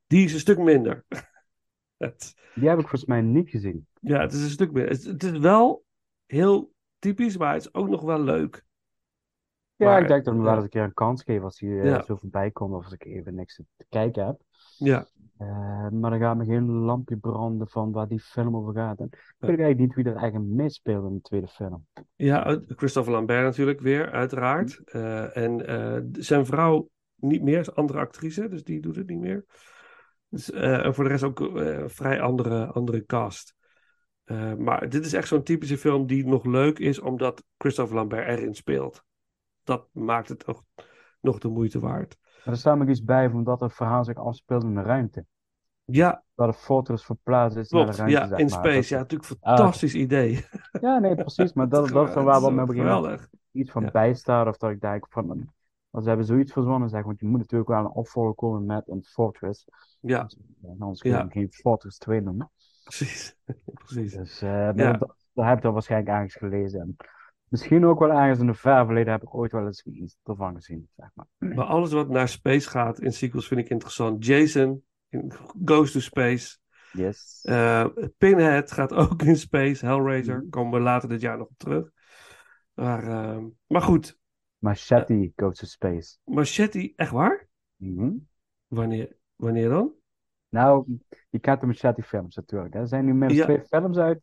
Die 0.06 0.24
is 0.24 0.32
een 0.32 0.40
stuk 0.40 0.58
minder. 0.58 1.04
Het, 1.96 2.34
Die 2.54 2.68
heb 2.68 2.78
ik 2.78 2.88
volgens 2.88 3.04
mij 3.04 3.20
niet 3.20 3.50
gezien. 3.50 3.86
ja, 4.00 4.20
het 4.20 4.32
is 4.32 4.42
een 4.42 4.50
stuk. 4.50 4.76
Het, 4.76 5.04
het 5.04 5.22
is 5.22 5.38
wel 5.38 5.84
heel 6.26 6.72
typisch, 6.98 7.36
maar 7.36 7.52
het 7.52 7.62
is 7.62 7.74
ook 7.74 7.88
nog 7.88 8.02
wel 8.02 8.20
leuk. 8.20 8.64
Ja, 9.76 9.86
Maar, 9.86 10.00
ik 10.00 10.08
denk 10.08 10.24
dat 10.24 10.34
we 10.34 10.40
hem 10.40 10.48
wel 10.48 10.54
eens 10.54 10.64
een 10.64 10.70
keer 10.70 10.82
een 10.82 10.94
kans 10.94 11.22
geven 11.22 11.44
als 11.44 11.60
hij 11.60 11.80
eh, 11.80 12.02
zo 12.02 12.16
voorbij 12.16 12.50
komt 12.50 12.74
of 12.74 12.84
als 12.84 12.92
ik 12.92 13.04
even 13.04 13.34
niks 13.34 13.60
te 13.76 13.86
kijken 13.88 14.26
heb. 14.26 14.40
Ja, 14.76 15.06
Eh, 15.42 15.88
maar 15.88 16.10
dan 16.10 16.18
gaat 16.18 16.36
me 16.36 16.44
geen 16.44 16.70
lampje 16.70 17.16
branden 17.16 17.68
van 17.68 17.92
waar 17.92 18.08
die 18.08 18.20
film 18.20 18.56
over 18.56 18.74
gaat. 18.74 18.98
En 18.98 19.06
ik 19.06 19.34
weet 19.38 19.48
eigenlijk 19.48 19.78
niet 19.78 19.94
wie 19.94 20.04
er 20.04 20.16
eigenlijk 20.16 20.50
meespeelt 20.50 21.08
in 21.08 21.14
de 21.14 21.20
tweede 21.20 21.46
film. 21.46 21.86
ja 22.16 22.46
eh, 22.46 22.56
Christopher 22.66 23.12
Lambert 23.12 23.42
natuurlijk 23.42 23.80
weer, 23.80 24.10
uiteraard. 24.10 24.80
Eh, 24.84 25.36
en 25.36 26.10
zijn 26.12 26.46
vrouw 26.46 26.88
niet 27.16 27.42
meer, 27.42 27.58
is 27.58 27.66
een 27.66 27.74
andere 27.74 27.98
actrice, 27.98 28.48
dus 28.48 28.64
die 28.64 28.80
doet 28.80 28.96
het 28.96 29.08
niet 29.08 29.20
meer. 29.20 29.44
Dus, 30.28 30.50
en 30.50 30.94
voor 30.94 31.04
de 31.04 31.10
rest 31.10 31.24
ook 31.24 31.40
een 31.40 31.90
vrij 31.90 32.20
andere, 32.20 32.66
andere 32.66 33.06
cast. 33.06 33.54
Maar 34.58 34.88
dit 34.88 35.04
is 35.04 35.12
echt 35.12 35.28
zo'n 35.28 35.42
typische 35.42 35.78
film 35.78 36.06
die 36.06 36.26
nog 36.26 36.44
leuk 36.44 36.78
is 36.78 37.00
omdat 37.00 37.44
Christopher 37.58 37.96
Lambert 37.96 38.28
erin 38.28 38.54
speelt. 38.54 39.04
Dat 39.64 39.88
maakt 39.92 40.28
het 40.28 40.46
ook 40.46 40.62
nog 41.20 41.38
de 41.38 41.48
moeite 41.48 41.78
waard. 41.80 42.16
Maar 42.44 42.54
er 42.54 42.60
staat 42.60 42.78
nog 42.78 42.88
iets 42.88 43.04
bij 43.04 43.30
van 43.30 43.44
dat 43.44 43.60
het 43.60 43.72
verhaal 43.74 44.04
zich 44.04 44.16
afspeelt 44.16 44.62
in 44.62 44.74
de 44.74 44.82
ruimte. 44.82 45.26
Ja, 45.84 46.24
Waar 46.34 46.46
de 46.46 46.54
fortress 46.54 47.04
verplaatst 47.04 47.56
is 47.58 47.70
naar 47.70 47.86
de 47.86 47.92
ruimte, 47.92 48.12
Ja, 48.34 48.36
in 48.36 48.48
space. 48.48 48.74
Dat- 48.74 48.88
Ja, 48.88 48.98
natuurlijk 48.98 49.30
een 49.30 49.36
Ah, 49.40 49.56
fantastisch 49.56 49.94
idee. 49.94 50.44
Ja, 50.80 50.98
nee, 50.98 51.14
precies. 51.14 51.52
Maar 51.52 51.68
dat, 51.74 51.88
dat 51.88 52.08
is 52.08 52.14
waar 52.14 52.24
wat 52.40 52.42
ook 52.44 52.52
me 52.52 52.66
geweldig. 52.74 53.28
iets 53.52 53.70
van 53.70 53.82
Ja. 53.84 53.90
bijstaat. 53.90 54.46
Of 54.46 54.56
dat 54.56 54.70
ik 54.70 54.80
denk 54.80 55.06
van, 55.08 55.52
als 55.90 56.02
ze 56.02 56.08
hebben 56.08 56.26
zoiets 56.26 56.52
verzonnen, 56.52 56.88
zeg, 56.88 57.04
want 57.04 57.20
je 57.20 57.26
moet 57.26 57.38
natuurlijk 57.38 57.70
wel 57.70 57.78
een 57.80 57.90
opvolger 57.90 58.34
komen 58.34 58.66
met 58.66 58.88
een 58.88 59.02
fortress. 59.04 59.66
Ja, 60.00 60.28
anders 60.78 61.00
kun 61.00 61.10
je 61.10 61.16
Ja. 61.16 61.26
geen 61.28 61.52
Fortress 61.52 61.98
2 61.98 62.20
noemen. 62.20 62.50
precies. 62.84 63.36
precies. 63.84 64.12
Dus 64.14 64.42
eh, 64.42 64.50
Ja. 64.74 64.92
dat, 64.92 65.16
dat 65.32 65.44
heb 65.44 65.56
ik 65.56 65.62
dan 65.62 65.72
waarschijnlijk 65.72 66.10
ergens 66.10 66.34
gelezen. 66.34 66.80
En 66.80 66.96
misschien 67.52 67.86
ook 67.86 67.98
wel 67.98 68.10
ergens 68.10 68.38
in 68.38 68.46
de 68.46 68.54
ver 68.54 68.84
verleden 68.84 69.12
heb 69.12 69.22
ik 69.22 69.34
ooit 69.34 69.52
wel 69.52 69.66
eens 69.66 69.82
iets 69.82 70.16
ervan 70.24 70.54
gezien. 70.54 70.88
Zeg 70.96 71.10
maar. 71.14 71.26
Maar 71.56 71.64
alles 71.66 71.92
wat 71.92 72.08
naar 72.08 72.28
space 72.28 72.68
gaat 72.70 73.00
in 73.00 73.12
sequels 73.12 73.46
vind 73.48 73.60
ik 73.60 73.68
interessant. 73.68 74.24
Jason 74.26 74.84
in 75.08 75.32
Goes 75.64 75.92
to 75.92 76.00
Space. 76.00 76.58
Yes. 76.92 77.40
Eh, 77.42 77.86
Pinhead 78.18 78.72
gaat 78.72 78.92
ook 78.92 79.22
in 79.22 79.36
space. 79.36 79.86
Hellraiser. 79.86 80.36
Mhm. 80.38 80.48
Komen 80.48 80.72
we 80.72 80.80
later 80.80 81.08
dit 81.08 81.20
jaar 81.20 81.38
nog 81.38 81.46
op 81.48 81.56
terug. 81.56 81.90
Maar, 82.74 83.02
eh, 83.08 83.44
maar 83.66 83.82
goed. 83.82 84.18
Machete 84.58 85.32
Goes 85.36 85.58
to 85.58 85.66
Space. 85.66 86.16
Machete, 86.24 86.92
echt 86.96 87.10
waar? 87.10 87.48
Mhm. 87.76 88.10
Wanneer, 88.66 89.16
wanneer 89.36 89.68
dan? 89.68 89.92
Nou, 90.48 90.98
je 91.30 91.38
kent 91.38 91.60
de 91.60 91.66
Machete 91.66 92.02
films 92.02 92.36
natuurlijk. 92.36 92.74
hè. 92.74 92.80
Er 92.80 92.88
zijn 92.88 93.04
nu 93.04 93.10
inmiddels 93.10 93.38
Ja. 93.40 93.44
twee 93.44 93.62
films 93.62 93.96
uit. 93.96 94.20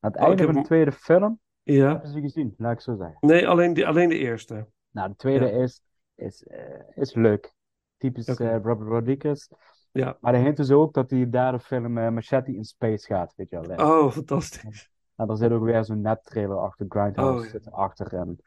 Aan 0.00 0.10
het 0.10 0.20
Oh, 0.20 0.26
einde 0.26 0.44
van 0.44 0.54
de 0.54 0.62
tweede 0.62 0.92
film 0.92 1.40
Ja. 1.74 1.88
hebben 1.88 2.10
ze 2.10 2.20
gezien, 2.20 2.54
laat 2.56 2.72
ik 2.72 2.80
zo 2.80 2.96
zeggen. 2.96 3.16
Nee, 3.20 3.48
alleen 3.48 3.74
de, 3.74 3.86
alleen 3.86 4.08
de 4.08 4.18
eerste. 4.18 4.66
Nou, 4.90 5.08
de 5.08 5.16
tweede 5.16 5.46
Ja. 5.46 5.62
is, 5.62 5.82
is, 6.14 6.44
eh, 6.44 6.80
is 6.94 7.14
leuk. 7.14 7.54
Typisch 7.96 8.26
eh, 8.26 8.56
Robert 8.62 8.88
Rodriguez. 8.88 9.48
Ja. 9.92 10.16
Maar 10.20 10.32
de 10.32 10.38
hint 10.38 10.58
is 10.58 10.70
ook 10.70 10.94
dat 10.94 11.08
die 11.08 11.28
derde 11.28 11.58
film 11.60 11.98
eh, 11.98 12.08
Machete 12.08 12.54
in 12.54 12.64
Space 12.64 13.06
gaat, 13.06 13.32
weet 13.36 13.50
je 13.50 13.60
wel. 13.60 13.88
Oh, 13.88 14.10
fantastisch. 14.12 14.90
En 15.16 15.28
er 15.28 15.36
zit 15.36 15.50
ook 15.52 15.64
weer 15.64 15.84
zo'n 15.84 16.00
net-trailer 16.00 16.58
achter, 16.58 16.86
Grindhouse 16.88 17.44
Oh, 17.46 17.50
zit 17.50 17.66
erachter. 17.66 18.12
En 18.14 18.38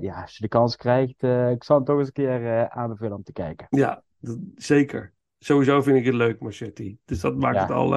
ja, 0.00 0.20
als 0.22 0.36
je 0.36 0.42
de 0.42 0.48
kans 0.48 0.76
krijgt, 0.76 1.22
ik 1.52 1.64
zal 1.64 1.76
hem 1.76 1.84
toch 1.84 1.98
eens 1.98 2.06
een 2.06 2.12
keer 2.12 2.68
aanbevelen 2.70 3.16
om 3.16 3.22
te 3.22 3.32
kijken. 3.32 3.66
Ja, 3.70 4.02
dat- 4.18 4.38
zeker. 4.54 5.12
Sowieso 5.38 5.82
vind 5.82 5.96
ik 5.98 6.04
het 6.04 6.14
leuk, 6.14 6.40
Machete. 6.40 6.96
Dus 7.04 7.20
dat 7.20 7.36
maakt 7.36 7.56
Ja. 7.56 7.62
het 7.62 7.70
al, 7.70 7.94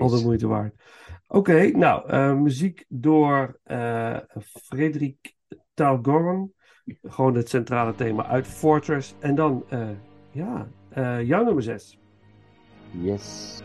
al 0.00 0.08
de 0.08 0.20
moeite 0.24 0.46
waard. 0.46 0.74
Oké, 1.30 1.70
nou, 1.76 2.08
eh, 2.08 2.34
muziek 2.34 2.84
door 2.88 3.58
eh 3.64 4.16
Frederik 4.40 5.34
Talgorn. 5.74 6.52
Gewoon 7.02 7.34
het 7.34 7.48
centrale 7.48 7.94
thema 7.94 8.26
uit 8.26 8.46
Fortress. 8.46 9.14
En 9.18 9.34
dan, 9.34 9.64
eh, 9.68 9.88
ja, 10.30 10.68
eh, 10.90 11.22
jouw 11.22 11.44
nummer 11.44 11.62
6. 11.62 11.98
Yes. 12.90 13.60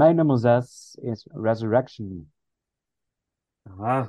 Mijn 0.00 0.16
nummer 0.16 0.38
6 0.38 0.96
is 1.00 1.26
Resurrection. 1.30 2.32
Ah, 3.78 4.08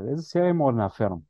dit 0.00 0.10
is 0.10 0.16
een 0.18 0.22
seriemoordenaar 0.22 0.90
film. 0.90 1.26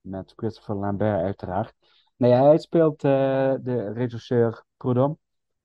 Met 0.00 0.32
Christopher 0.36 0.74
Lambert 0.74 1.22
uiteraard. 1.22 1.74
Nee, 2.16 2.32
hij 2.32 2.58
speelt 2.58 3.04
eh, 3.04 3.54
de 3.60 3.92
regisseur 3.92 4.64
Prudhomme. 4.76 5.16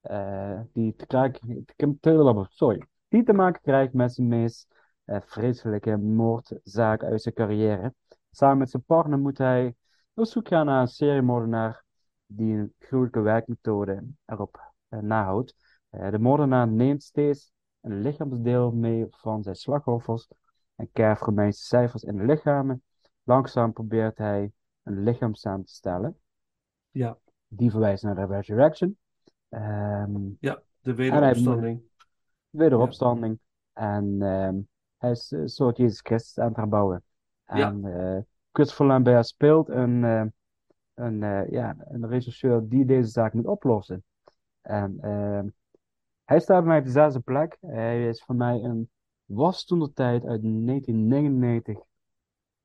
eh, 0.01 0.59
die 0.73 0.95
te 0.95 1.05
krijgen, 1.05 1.65
te- 1.99 2.45
sorry, 2.49 2.87
die 3.07 3.23
te 3.23 3.33
maken 3.33 3.61
krijgt 3.61 3.93
met 3.93 4.13
zijn 4.13 4.27
meest 4.27 4.67
vreselijke 5.05 5.97
moordzaak 5.97 7.03
uit 7.03 7.21
zijn 7.21 7.35
carrière. 7.35 7.93
Samen 8.31 8.57
met 8.57 8.69
zijn 8.69 8.83
partner 8.83 9.19
moet 9.19 9.37
hij 9.37 9.75
op 10.13 10.25
zoek 10.25 10.47
gaan 10.47 10.65
naar 10.65 10.81
een 10.81 10.87
seriemoordenaar 10.87 11.83
die 12.25 12.57
een 12.57 12.73
gruwelijke 12.79 13.21
werkmethode 13.21 14.03
erop 14.25 14.73
nahoudt. 14.89 15.55
De 15.89 16.19
moordenaar 16.19 16.67
neemt 16.67 17.03
steeds 17.03 17.55
een 17.87 18.01
lichaamsdeel 18.01 18.71
mee 18.71 19.05
van 19.09 19.43
zijn 19.43 19.55
slachtoffers 19.55 20.27
en 20.75 20.89
kerft 20.91 21.21
Romeinse 21.21 21.65
cijfers 21.65 22.03
in 22.03 22.17
de 22.17 22.25
lichamen. 22.25 22.83
Langzaam 23.23 23.73
probeert 23.73 24.17
hij 24.17 24.51
een 24.83 25.03
lichaam 25.03 25.33
samen 25.33 25.65
te 25.65 25.73
stellen. 25.73 26.17
ja, 26.91 27.17
Die 27.47 27.71
verwijst 27.71 28.03
naar 28.03 28.15
de 28.15 28.25
resurrection. 28.25 28.97
Ehm 29.49 30.15
ja, 30.39 30.61
de 30.79 30.93
wederopstanding. 30.93 31.81
wederopstanding. 32.49 33.39
En 33.73 34.21
ehm, 34.21 34.59
hij 34.97 35.11
is 35.11 35.31
een 35.31 35.49
soort 35.49 35.77
Jezus 35.77 36.01
Christus 36.01 36.39
aan 36.39 36.47
het 36.47 36.57
herbouwen. 36.57 37.03
Ja. 37.45 37.69
En 37.69 37.85
eh, 37.85 38.21
Christopher 38.51 38.85
Lambert 38.85 39.27
speelt 39.27 39.69
een, 39.69 40.03
eh, 40.03 40.25
een, 40.93 41.23
eh, 41.23 41.49
ja, 41.49 41.75
een 41.79 42.07
regisseur 42.07 42.67
die 42.67 42.85
deze 42.85 43.09
zaak 43.09 43.33
moet 43.33 43.45
oplossen. 43.45 44.03
En 44.61 44.97
ehm, 45.01 45.47
hij 46.27 46.39
staat 46.39 46.59
bij 46.59 46.67
mij 46.67 46.77
op 46.77 46.85
de 46.85 46.91
zesde 46.91 47.19
plek. 47.19 47.57
Hij 47.61 48.07
is 48.07 48.23
voor 48.23 48.35
mij 48.35 48.63
een, 48.63 48.89
was 49.25 49.65
toen 49.65 49.79
de 49.79 49.93
tijd 49.93 50.25
uit 50.25 50.41
1999 50.41 51.77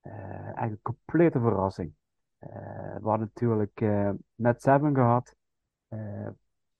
eh, 0.01 0.13
eigenlijk 0.45 0.71
een 0.71 0.81
complete 0.81 1.39
verrassing. 1.39 1.93
Eh, 2.37 2.95
we 2.95 3.09
hadden 3.09 3.31
natuurlijk 3.33 3.81
eh, 3.81 4.09
net 4.35 4.61
Seven 4.61 4.95
gehad. 4.95 5.35
Eh, 5.87 6.27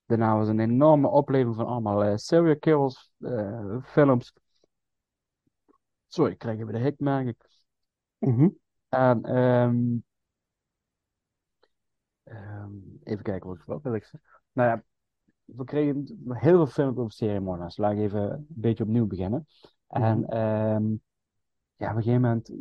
daarna 0.06 0.38
was 0.38 0.48
een 0.48 0.60
enorme 0.60 1.08
opleving 1.08 1.56
van 1.56 1.66
allemaal 1.66 2.18
serial 2.18 2.60
killers 2.60 3.12
films. 3.84 4.34
Sorry, 6.08 6.32
ik 6.32 6.38
krijg 6.38 6.60
even 6.60 6.74
de 6.74 6.80
hik, 6.80 7.00
merk 7.00 7.28
ik. 7.28 7.50
Mhm. 8.18 8.50
En 8.90 9.24
ehm, 9.24 9.98
ehm, 12.24 12.72
even 13.04 13.24
kijken 13.24 13.50
wat, 13.50 13.66
wat 13.66 13.82
wil 13.82 13.94
ik 13.94 14.04
zeggen. 14.04 14.30
Nou 14.52 14.70
ja, 14.70 14.84
we 15.56 15.64
kregen 15.64 16.24
heel 16.28 16.56
veel 16.56 16.68
films 16.68 16.98
over 16.98 17.12
seriemoordenaars. 17.12 17.78
Laat 17.78 17.92
ik 17.92 17.98
even 17.98 18.32
een 18.32 18.46
beetje 18.48 18.84
opnieuw 18.84 19.08
beginnen. 19.08 19.48
En 19.88 20.30
ehm, 20.30 20.86
ja, 21.76 21.90
op 21.90 21.96
een 21.96 22.04
gegeven 22.04 22.22
moment 22.22 22.52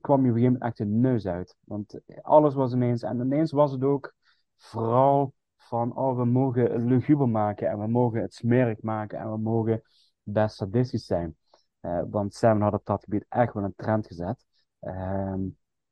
kwam 0.00 0.24
je 0.24 0.30
op 0.30 0.36
een 0.36 0.42
gegeven 0.42 0.52
moment 0.52 0.62
echt 0.62 0.78
een 0.78 1.00
neus 1.00 1.26
uit. 1.26 1.56
Want 1.64 2.00
alles 2.22 2.54
was 2.54 2.72
ineens, 2.72 3.02
en 3.02 3.20
ineens 3.20 3.52
was 3.52 3.72
het 3.72 3.82
ook 3.82 4.14
vooral 4.56 5.32
van, 5.56 5.96
oh, 5.96 6.16
we 6.16 6.24
mogen 6.24 6.86
luguber 6.86 7.28
maken 7.28 7.68
en 7.68 7.78
we 7.78 7.86
mogen 7.86 8.20
het 8.20 8.34
smerig 8.34 8.82
maken 8.82 9.18
en 9.18 9.30
we 9.30 9.38
mogen 9.38 9.82
best 10.22 10.56
sadistisch 10.56 11.06
zijn. 11.06 11.36
Eh, 11.80 12.02
want 12.10 12.34
Seven 12.34 12.60
had 12.60 12.72
op 12.72 12.84
dat 12.84 13.04
gebied 13.04 13.26
echt 13.28 13.52
wel 13.52 13.64
een 13.64 13.74
trend 13.76 14.06
gezet. 14.06 14.44
Ehm, 14.80 15.40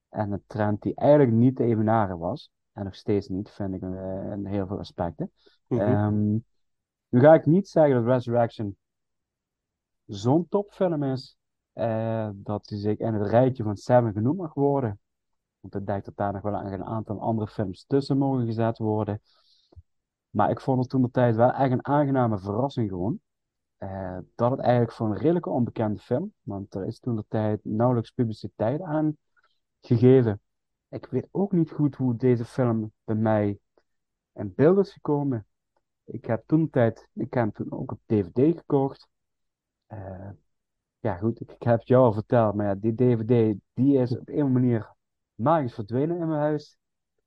en 0.08 0.32
een 0.32 0.44
trend 0.46 0.82
die 0.82 0.94
eigenlijk 0.94 1.32
niet 1.32 1.56
te 1.56 1.64
evenaren 1.64 2.18
was. 2.18 2.50
En 2.72 2.84
nog 2.84 2.94
steeds 2.94 3.28
niet, 3.28 3.50
vind 3.50 3.74
ik, 3.74 3.82
eh, 3.82 4.32
in 4.32 4.46
heel 4.46 4.66
veel 4.66 4.78
aspecten. 4.78 5.30
Mhm. 5.66 5.80
Ehm, 5.80 6.30
nu 7.08 7.20
ga 7.20 7.34
ik 7.34 7.46
niet 7.46 7.68
zeggen 7.68 7.94
dat 7.94 8.04
Resurrection 8.04 8.76
zo'n 10.06 10.48
topfilm 10.48 11.02
is, 11.02 11.36
eh, 11.72 12.28
dat 12.34 12.68
hij 12.68 12.78
zich 12.78 12.98
in 12.98 13.14
het 13.14 13.28
rijtje 13.28 13.62
van 13.62 13.76
Seven 13.76 14.12
genoemd 14.12 14.38
mag 14.38 14.54
worden. 14.54 15.00
Want 15.60 15.74
ik 15.74 15.86
denk 15.86 16.04
dat 16.04 16.16
daar 16.16 16.32
nog 16.32 16.42
wel 16.42 16.54
een 16.54 16.84
aantal 16.84 17.20
andere 17.20 17.46
films 17.46 17.84
tussen 17.86 18.18
mogen 18.18 18.46
gezet 18.46 18.78
worden. 18.78 19.20
Maar 20.30 20.50
ik 20.50 20.60
vond 20.60 20.78
het 20.78 20.88
toen 20.88 21.02
de 21.02 21.10
tijd 21.10 21.36
wel 21.36 21.52
echt 21.52 21.72
een 21.72 21.86
aangename 21.86 22.38
verrassing 22.38 22.88
gewoon. 22.88 23.20
Eh, 23.76 24.18
dat 24.34 24.50
het 24.50 24.60
eigenlijk 24.60 24.92
voor 24.92 25.06
een 25.06 25.16
redelijke 25.16 25.50
onbekende 25.50 25.98
film, 25.98 26.32
want 26.42 26.74
er 26.74 26.86
is 26.86 26.98
toen 26.98 27.16
de 27.16 27.24
tijd 27.28 27.60
nauwelijks 27.62 28.10
publiciteit 28.10 28.80
aan 28.80 29.16
gegeven. 29.80 30.40
Ik 30.92 31.06
weet 31.06 31.28
ook 31.30 31.52
niet 31.52 31.70
goed 31.70 31.96
hoe 31.96 32.16
deze 32.16 32.44
film 32.44 32.92
bij 33.04 33.14
mij 33.14 33.58
in 34.32 34.52
beeld 34.54 34.78
is 34.78 34.92
gekomen. 34.92 35.46
Ik 36.04 36.24
heb 36.24 36.42
toen 36.46 36.70
tijd, 36.70 37.08
ik 37.12 37.34
heb 37.34 37.42
hem 37.42 37.52
toen 37.52 37.72
ook 37.72 37.92
op 37.92 38.00
DVD 38.06 38.56
gekocht. 38.58 39.08
Eh, 39.86 40.30
ja, 40.98 41.16
goed, 41.16 41.40
ik, 41.40 41.54
heb 41.58 41.78
het 41.78 41.88
jou 41.88 42.04
al 42.04 42.12
verteld, 42.12 42.54
maar 42.54 42.66
ja, 42.66 42.74
die 42.74 42.94
DVD, 42.94 43.58
die 43.74 43.98
is 43.98 44.18
op 44.18 44.28
een 44.28 44.52
manier 44.52 44.92
magisch 45.34 45.74
verdwenen 45.74 46.18
in 46.18 46.28
mijn 46.28 46.40
huis. 46.40 46.78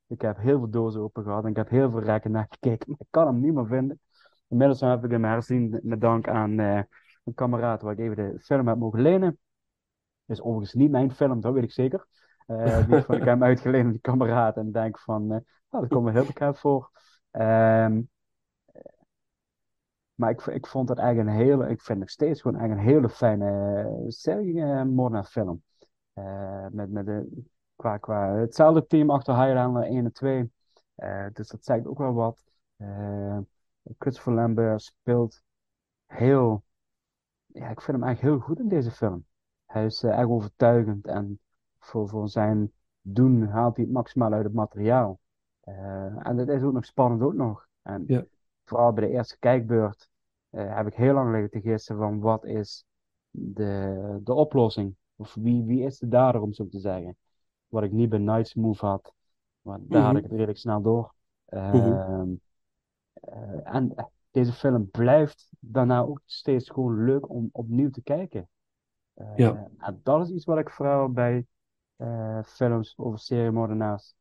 Ik 0.08 0.22
heb 0.22 0.38
heel 0.38 0.58
veel 0.58 0.70
dozen 0.70 1.02
open 1.02 1.24
gehad 1.24 1.44
en 1.44 1.50
ik 1.50 1.56
heb 1.56 1.70
heel 1.70 1.90
veel 1.92 2.02
rekken 2.02 2.32
naar 2.32 2.48
gekeken, 2.60 2.90
maar 2.90 3.00
ik 3.00 3.08
kan 3.10 3.28
hem 3.28 3.40
niet 3.40 3.54
meer 3.54 3.68
vinden. 3.68 4.00
Inmiddels 4.48 4.80
heb 4.80 5.04
ik 5.04 5.12
hem 5.12 5.24
herzien 5.24 5.80
met 5.84 6.02
dank 6.02 6.28
aan 6.28 6.60
eh, 6.60 6.82
een 7.24 7.34
kameraad 7.34 7.82
waar 7.82 7.94
ik 7.94 8.00
even 8.00 8.16
de 8.16 8.40
film 8.40 8.68
heb 8.68 8.78
mogen 8.78 9.02
lenen. 9.02 9.38
is 10.26 10.42
overigens 10.42 10.74
niet 10.74 10.92
mijn 10.92 11.12
film, 11.12 11.42
dat 11.42 11.54
weet 11.54 11.64
ik 11.64 11.72
zeker. 11.72 12.08
Eh 12.46 12.88
die 12.88 13.02
vond 13.02 13.18
ik 13.18 13.24
hem 13.24 13.44
uitgeleend 13.44 13.86
aan 13.86 13.92
die 13.92 14.02
kameraad 14.02 14.58
en 14.58 14.72
denk 14.72 15.00
van, 15.00 15.22
eh, 15.22 15.40
nou, 15.70 15.84
dat 15.84 15.88
komt 15.88 16.06
me 16.06 16.12
heel 16.12 16.26
bekend 16.26 16.60
voor. 16.60 16.92
Ehm, 17.32 18.02
maar 20.14 20.30
ik, 20.30 20.42
ik 20.42 20.68
vond 20.68 20.90
het 20.90 20.98
eigenlijk 20.98 21.30
een 21.30 21.46
hele, 21.46 21.70
ik 21.70 21.82
vind 21.82 22.00
nog 22.00 22.10
steeds 22.10 22.42
gewoon 22.42 22.58
eigenlijk 22.58 22.88
een 22.88 22.94
hele 22.94 23.10
fijne 23.10 24.06
serie, 24.08 24.64
moordenaar 24.86 25.26
film. 25.26 25.64
Met, 26.72 26.90
met 26.90 27.06
de, 27.06 27.44
qua, 27.76 27.98
qua 27.98 28.34
hetzelfde 28.34 28.86
team 28.88 29.10
achter 29.10 29.44
Highlander 29.44 29.84
1 29.84 30.06
en 30.06 30.12
2. 30.12 30.52
Eh, 30.96 31.26
dus 31.34 31.48
dat 31.48 31.66
zegt 31.66 31.86
ook 31.86 31.98
wel 31.98 32.14
wat. 32.14 32.44
Christopher 33.98 34.34
Lambert 34.34 34.82
speelt 34.82 35.42
heel, 36.06 36.64
ja, 37.46 37.70
ik 37.70 37.82
vind 37.82 37.98
hem 37.98 38.04
eigenlijk 38.04 38.36
heel 38.36 38.48
goed 38.48 38.60
in 38.60 38.68
deze 38.68 38.92
film. 38.92 39.26
Hij 39.66 39.86
is 39.86 40.04
eh, 40.04 40.18
echt 40.18 40.28
overtuigend 40.28 41.08
en 41.08 41.40
voor, 41.86 42.10
voor 42.10 42.30
zijn 42.30 42.72
doen 43.02 43.48
haalt 43.48 43.76
hij 43.76 43.86
het 43.86 43.94
maximaal 43.94 44.34
uit 44.34 44.44
het 44.44 44.54
materiaal. 44.54 45.20
Eh, 45.60 46.28
en 46.28 46.38
het 46.38 46.50
is 46.50 46.62
ook 46.62 46.74
nog 46.74 46.86
spannend 46.86 47.22
ook 47.22 47.34
nog. 47.34 47.68
En 47.82 48.04
Ja. 48.08 48.26
vooral 48.66 48.94
bij 48.94 49.08
de 49.08 49.14
eerste 49.14 49.40
kijkbeurt 49.40 50.10
eh, 50.50 50.76
heb 50.76 50.88
ik 50.88 50.94
heel 50.94 51.14
lang 51.14 51.32
liggen 51.32 51.50
te 51.50 51.62
gissen 51.70 51.98
van 51.98 52.20
wat 52.20 52.46
is 52.46 52.86
de, 53.30 54.20
de 54.24 54.34
oplossing? 54.34 54.96
Of 55.16 55.34
wie, 55.34 55.64
wie 55.64 55.84
is 55.84 55.98
de 56.00 56.08
dader, 56.08 56.42
om 56.42 56.54
zo 56.54 56.68
te 56.68 56.80
zeggen? 56.80 57.18
Wat 57.68 57.84
ik 57.84 57.92
niet 57.92 58.10
bij 58.10 58.20
Night's 58.20 58.54
Move 58.54 58.86
had. 58.86 59.14
Maar 59.62 59.80
daar 59.82 60.02
had 60.04 60.10
Mhm. 60.10 60.18
ik 60.18 60.24
het 60.24 60.32
redelijk 60.32 60.58
snel 60.58 60.82
door. 60.82 61.14
Mhm. 61.72 61.90
Ehm, 61.90 62.30
eh, 63.14 63.76
en 63.76 63.96
deze 64.32 64.54
film 64.54 64.90
blijft 64.90 65.50
daarna 65.60 66.02
ook 66.02 66.22
steeds 66.26 66.70
gewoon 66.70 67.04
leuk 67.06 67.30
om 67.30 67.50
opnieuw 67.52 67.90
te 67.90 68.02
kijken. 68.02 68.50
Ja. 69.36 69.68
En 69.78 70.00
dat 70.04 70.22
is 70.28 70.30
iets 70.34 70.46
wat 70.46 70.58
ik 70.58 70.70
vooral 70.70 71.12
bij 71.12 71.46
films 72.46 72.98
over 72.98 73.20
seriemoordenaars 73.20 74.16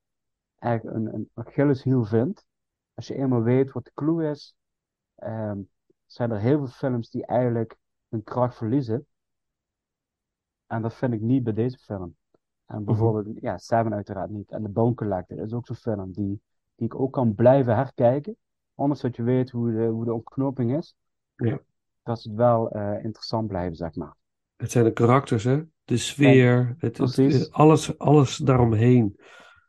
eigenlijk 0.59 0.97
een, 0.97 1.15
een 1.15 1.31
Achilleshiel 1.35 2.05
vind. 2.05 2.47
Als 2.95 3.07
je 3.07 3.15
eenmaal 3.15 3.43
weet 3.43 3.73
wat 3.73 3.85
de 3.85 3.91
clue 3.95 4.31
is, 4.31 4.57
ehm, 5.15 5.61
zijn 6.07 6.31
er 6.31 6.39
heel 6.39 6.59
veel 6.59 6.67
films 6.67 7.11
die 7.11 7.27
eigenlijk 7.27 7.77
hun 8.09 8.23
kracht 8.23 8.57
verliezen. 8.57 9.07
En 10.67 10.83
dat 10.83 10.95
vind 10.95 11.13
ik 11.13 11.21
niet 11.21 11.45
bij 11.45 11.53
deze 11.53 11.79
film. 11.79 12.17
En 12.67 12.85
bijvoorbeeld, 12.85 13.41
ja, 13.41 13.59
Seven 13.59 13.95
uiteraard 13.95 14.31
niet. 14.31 14.51
En 14.51 14.63
The 14.63 14.69
Bone 14.69 14.95
Collector 14.95 15.39
is 15.39 15.53
ook 15.53 15.67
zo'n 15.67 15.77
film 15.77 16.13
die, 16.13 16.41
die 16.75 16.87
ik 16.87 16.95
ook 16.95 17.13
kan 17.13 17.35
blijven 17.35 17.77
herkijken. 17.77 18.37
Ondanks 18.75 19.03
dat 19.03 19.17
je 19.17 19.23
weet 19.23 19.51
hoe 19.51 19.73
de, 19.73 19.87
hoe 19.87 20.05
de 20.05 20.13
ontknoping 20.13 20.77
is. 20.77 20.97
Ja. 21.37 21.61
Dat 22.03 22.21
ze 22.21 22.29
het 22.29 22.37
wel 22.37 22.71
eh, 22.71 23.05
interessant 23.05 23.49
blijven, 23.49 23.77
zeg 23.77 23.95
maar. 23.95 24.15
Het 24.57 24.71
zijn 24.71 24.85
de 24.85 24.93
karakters, 24.93 25.45
hè? 25.45 25.63
De 25.85 25.97
sfeer, 25.97 26.75
het, 26.79 26.99
het- 26.99 27.15
precies. 27.15 27.51
alles, 27.51 27.99
alles 27.99 28.37
daaromheen. 28.37 29.21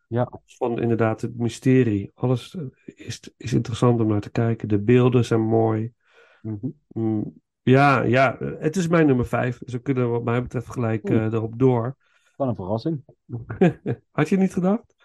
Ja. 0.08 0.30
Van 0.45 0.82
inderdaad 0.82 1.21
het 1.21 1.38
mysterie. 1.38 2.12
Alles 2.13 2.56
eh, 2.56 2.63
is, 2.95 3.32
is 3.38 3.54
interessant 3.54 3.99
om 4.01 4.08
naar 4.08 4.21
te 4.21 4.30
kijken. 4.32 4.67
De 4.67 4.80
beelden 4.80 5.25
zijn 5.25 5.41
mooi. 5.41 5.93
Mhm. 6.41 6.67
Mm, 6.88 7.34
ja, 7.62 8.01
ja, 8.01 8.39
eh, 8.39 8.51
het 8.60 8.75
is 8.75 8.88
mijn 8.88 9.08
nummer 9.08 9.25
vijf. 9.25 9.58
Dus 9.58 9.73
we 9.73 9.80
kunnen 9.80 10.10
wat 10.10 10.23
mij 10.23 10.41
betreft 10.41 10.69
gelijk 10.69 11.10
eh, 11.10 11.23
erop 11.23 11.60
door. 11.60 11.95
Wel 12.36 12.47
een 12.47 12.56
verrassing. 12.56 13.04
Had 14.12 14.30
je 14.30 14.38
niet 14.38 14.54
gedacht? 14.54 14.95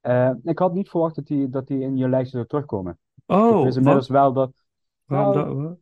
Eh, 0.00 0.30
ik 0.44 0.58
had 0.58 0.74
niet 0.74 0.88
verwacht 0.90 1.14
dat 1.14 1.26
die, 1.26 1.48
dat 1.48 1.66
die 1.66 1.80
in 1.80 1.96
je 1.96 2.08
lijstje 2.08 2.36
zou 2.36 2.46
terugkomen. 2.48 2.98
Oh, 3.26 3.64
wist 3.64 3.76
inmiddels 3.76 4.08
wat? 4.08 4.16
wel 4.16 4.32
dat. 4.32 4.52
Waarom 5.04 5.34
Nou, 5.34 5.62
dat? 5.62 5.78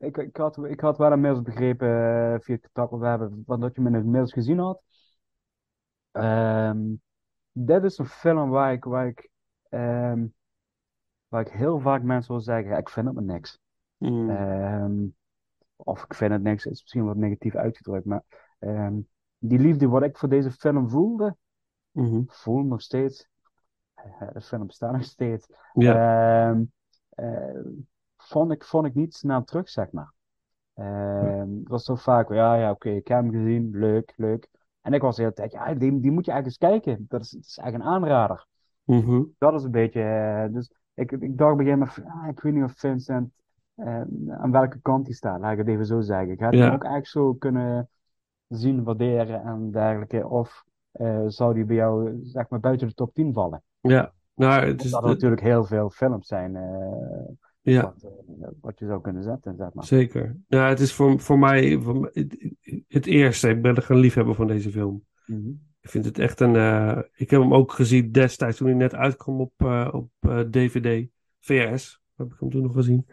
Ik, 0.00 0.16
ik, 0.16 0.36
had, 0.36 0.64
ik 0.64 0.80
had 0.80 0.98
wel 0.98 1.12
inmiddels 1.12 1.42
begrepen 1.42 1.88
eh, 1.88 2.40
via 2.40 2.54
het 2.54 2.62
contact 2.62 2.90
wat 2.90 3.00
we 3.00 3.06
hebben, 3.06 3.42
wat 3.46 3.60
dat 3.60 3.74
je 3.74 3.80
me 3.80 3.98
inmiddels 3.98 4.32
gezien 4.32 4.58
had. 4.58 4.82
Ehm, 6.12 6.80
dit 7.52 7.84
is 7.84 7.98
een 7.98 8.06
film 8.06 8.50
waar 8.50 8.72
ik, 8.72 8.84
waar 8.84 9.06
ik, 9.06 9.30
ehm, 9.68 10.26
waar 11.28 11.40
ik 11.40 11.48
heel 11.52 11.80
vaak 11.80 12.02
mensen 12.02 12.32
wil 12.32 12.40
zeggen, 12.42 12.76
ik 12.76 12.88
vind 12.88 13.06
het 13.06 13.14
maar 13.14 13.24
niks. 13.24 13.58
Mm, 13.96 14.30
Ehm, 14.30 15.06
of 15.76 16.04
ik 16.04 16.14
vind 16.14 16.32
het 16.32 16.42
niks, 16.42 16.66
is 16.66 16.80
misschien 16.82 17.04
wat 17.04 17.16
negatief 17.16 17.54
uitgedrukt, 17.54 18.04
maar 18.04 18.22
die 19.38 19.58
liefde 19.58 19.88
wat 19.88 20.02
ik 20.02 20.16
voor 20.16 20.28
deze 20.28 20.50
film 20.50 20.88
voelde, 20.88 21.36
Mhm. 21.90 22.22
voel 22.26 22.62
nog 22.62 22.82
steeds. 22.82 23.28
Eh, 23.94 24.32
de 24.32 24.40
film 24.40 24.66
bestaat 24.66 24.92
nog 24.92 25.02
steeds. 25.04 25.46
Ja. 25.72 26.50
Eh, 26.50 27.50
vond, 28.30 28.52
ik, 28.52 28.64
vond 28.64 28.86
ik 28.86 28.94
niet 28.94 29.14
snel 29.14 29.44
terug, 29.44 29.68
zeg 29.68 29.90
maar. 29.92 30.12
Ehm, 30.74 31.56
het 31.58 31.68
was 31.68 31.84
zo 31.84 31.94
vaak, 31.94 32.32
ja, 32.32 32.54
ja, 32.54 32.70
oké, 32.70 32.90
ik 32.90 33.08
heb 33.08 33.18
hem 33.18 33.30
gezien, 33.30 33.70
leuk, 33.72 34.12
leuk. 34.16 34.48
En 34.80 34.92
ik 34.92 35.00
was 35.00 35.16
de 35.16 35.22
hele 35.22 35.34
tijd, 35.34 35.52
ja, 35.52 35.74
die, 35.74 36.00
die 36.00 36.10
moet 36.10 36.24
je 36.24 36.32
eigenlijk 36.32 36.62
eens 36.62 36.72
kijken. 36.72 37.06
Dat 37.08 37.20
is, 37.20 37.30
dat 37.30 37.44
is 37.44 37.58
echt 37.58 37.74
een 37.74 37.82
aanrader. 37.82 38.46
Mhm. 38.84 39.22
Dat 39.38 39.54
is 39.54 39.62
een 39.62 39.70
beetje, 39.70 40.02
eh, 40.02 40.52
dus 40.54 40.72
ik, 40.94 41.12
ik 41.12 41.38
dacht 41.38 41.56
van, 41.66 42.04
ah, 42.04 42.28
ik 42.28 42.40
weet 42.40 42.54
niet 42.54 42.64
of 42.64 42.72
Vincent 42.76 43.32
eh, 43.74 44.00
aan 44.28 44.50
welke 44.50 44.80
kant 44.80 45.06
hij 45.06 45.14
staat, 45.14 45.40
laat 45.40 45.52
ik 45.52 45.58
het 45.58 45.68
even 45.68 45.86
zo 45.86 46.00
zeggen. 46.00 46.38
Gaat 46.38 46.50
hij 46.50 46.58
Ja. 46.58 46.64
hem 46.64 46.74
ook 46.74 46.84
echt 46.84 47.06
zo 47.08 47.34
kunnen 47.34 47.88
zien, 48.48 48.84
waarderen 48.84 49.42
en 49.42 49.70
dergelijke? 49.70 50.28
Of 50.28 50.64
eh, 50.90 51.24
zou 51.26 51.54
die 51.54 51.64
bij 51.64 51.76
jou, 51.76 52.18
zeg 52.22 52.48
maar, 52.48 52.60
buiten 52.60 52.88
de 52.88 52.94
top 52.94 53.14
10 53.14 53.32
vallen? 53.32 53.62
Ja. 53.80 54.12
Nou, 54.34 54.64
het 54.66 54.84
is, 54.84 54.86
Omdat 54.94 55.02
er 55.02 55.14
natuurlijk 55.14 55.42
heel 55.42 55.64
veel 55.64 55.90
films 55.90 56.26
zijn 56.26 56.56
ja. 57.60 57.82
wat, 57.82 58.02
eh, 58.02 58.48
wat 58.60 58.78
je 58.78 58.86
zou 58.86 59.00
kunnen 59.00 59.22
zetten, 59.22 59.56
zeg 59.56 59.72
maar. 59.72 59.84
Zeker. 59.84 60.36
Ja, 60.48 60.68
het 60.68 60.80
is 60.80 60.92
voor, 60.92 61.20
voor 61.20 61.38
mij 61.38 61.78
voor 61.78 62.10
het, 62.12 62.54
het 62.88 63.06
eerste. 63.06 63.48
Ik 63.48 63.62
ben 63.62 63.76
echt 63.76 63.88
een 63.88 63.96
liefhebber 63.96 64.34
van 64.34 64.46
deze 64.46 64.70
film. 64.70 65.04
Mhm. 65.26 65.48
Ik 65.80 65.90
vind 65.90 66.04
het 66.04 66.18
echt 66.18 66.40
een. 66.40 66.56
eh, 66.56 66.98
ik 67.12 67.30
heb 67.30 67.40
hem 67.40 67.54
ook 67.54 67.72
gezien 67.72 68.12
destijds 68.12 68.56
toen 68.56 68.66
hij 68.66 68.76
net 68.76 68.94
uitkwam 68.94 69.40
op, 69.40 69.52
eh, 69.56 69.88
op 69.92 70.10
DVD. 70.50 71.08
VS 71.40 72.02
heb 72.16 72.32
ik 72.32 72.40
hem 72.40 72.50
toen 72.50 72.62
nog 72.62 72.72
gezien. 72.72 73.06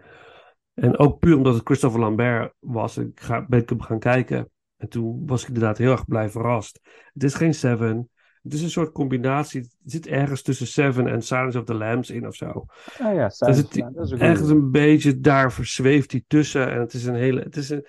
En 0.74 0.98
ook 0.98 1.20
puur 1.20 1.36
omdat 1.36 1.54
het 1.54 1.66
Christopher 1.66 2.00
Lambert 2.00 2.54
was, 2.60 2.98
ik 2.98 3.20
ga, 3.20 3.46
ben 3.48 3.60
ik 3.62 3.70
hem 3.70 3.82
gaan 3.82 4.00
kijken. 4.00 4.50
En 4.78 4.90
toen 4.90 5.26
was 5.26 5.42
ik 5.42 5.48
inderdaad 5.48 5.78
heel 5.78 5.92
erg 5.92 6.06
blij 6.06 6.30
verrast. 6.30 6.80
Het 7.14 7.24
is 7.24 7.34
geen 7.34 7.54
Seven. 7.54 8.10
Het 8.48 8.56
is 8.56 8.64
een 8.64 8.70
soort 8.70 8.92
combinatie. 8.92 9.62
Het 9.62 9.76
zit 9.92 10.08
ergens 10.08 10.42
tussen 10.42 10.68
Seven 10.68 11.08
en 11.08 11.22
Silence 11.22 11.60
of 11.60 11.64
the 11.66 11.74
Lambs 11.74 12.10
in 12.10 12.28
of 12.28 12.36
zo. 12.36 12.66
Ah 13.00 13.14
ja, 13.14 13.26
is 13.26 13.38
Silence 13.38 13.60
het- 13.62 13.68
of 13.68 13.74
the 13.74 13.80
Lambs, 13.80 13.96
dat 13.96 14.12
is. 14.12 14.20
Ergens 14.20 14.50
een 14.50 14.72
beetje 14.72 15.20
daar 15.20 15.52
verzweeft 15.52 16.12
hij 16.12 16.24
tussen. 16.28 16.72
En 16.72 16.80
het 16.80 16.94
is 16.94 17.06
een 17.06 17.16
hele, 17.16 17.42
het 17.42 17.56
is 17.56 17.70
een, 17.70 17.86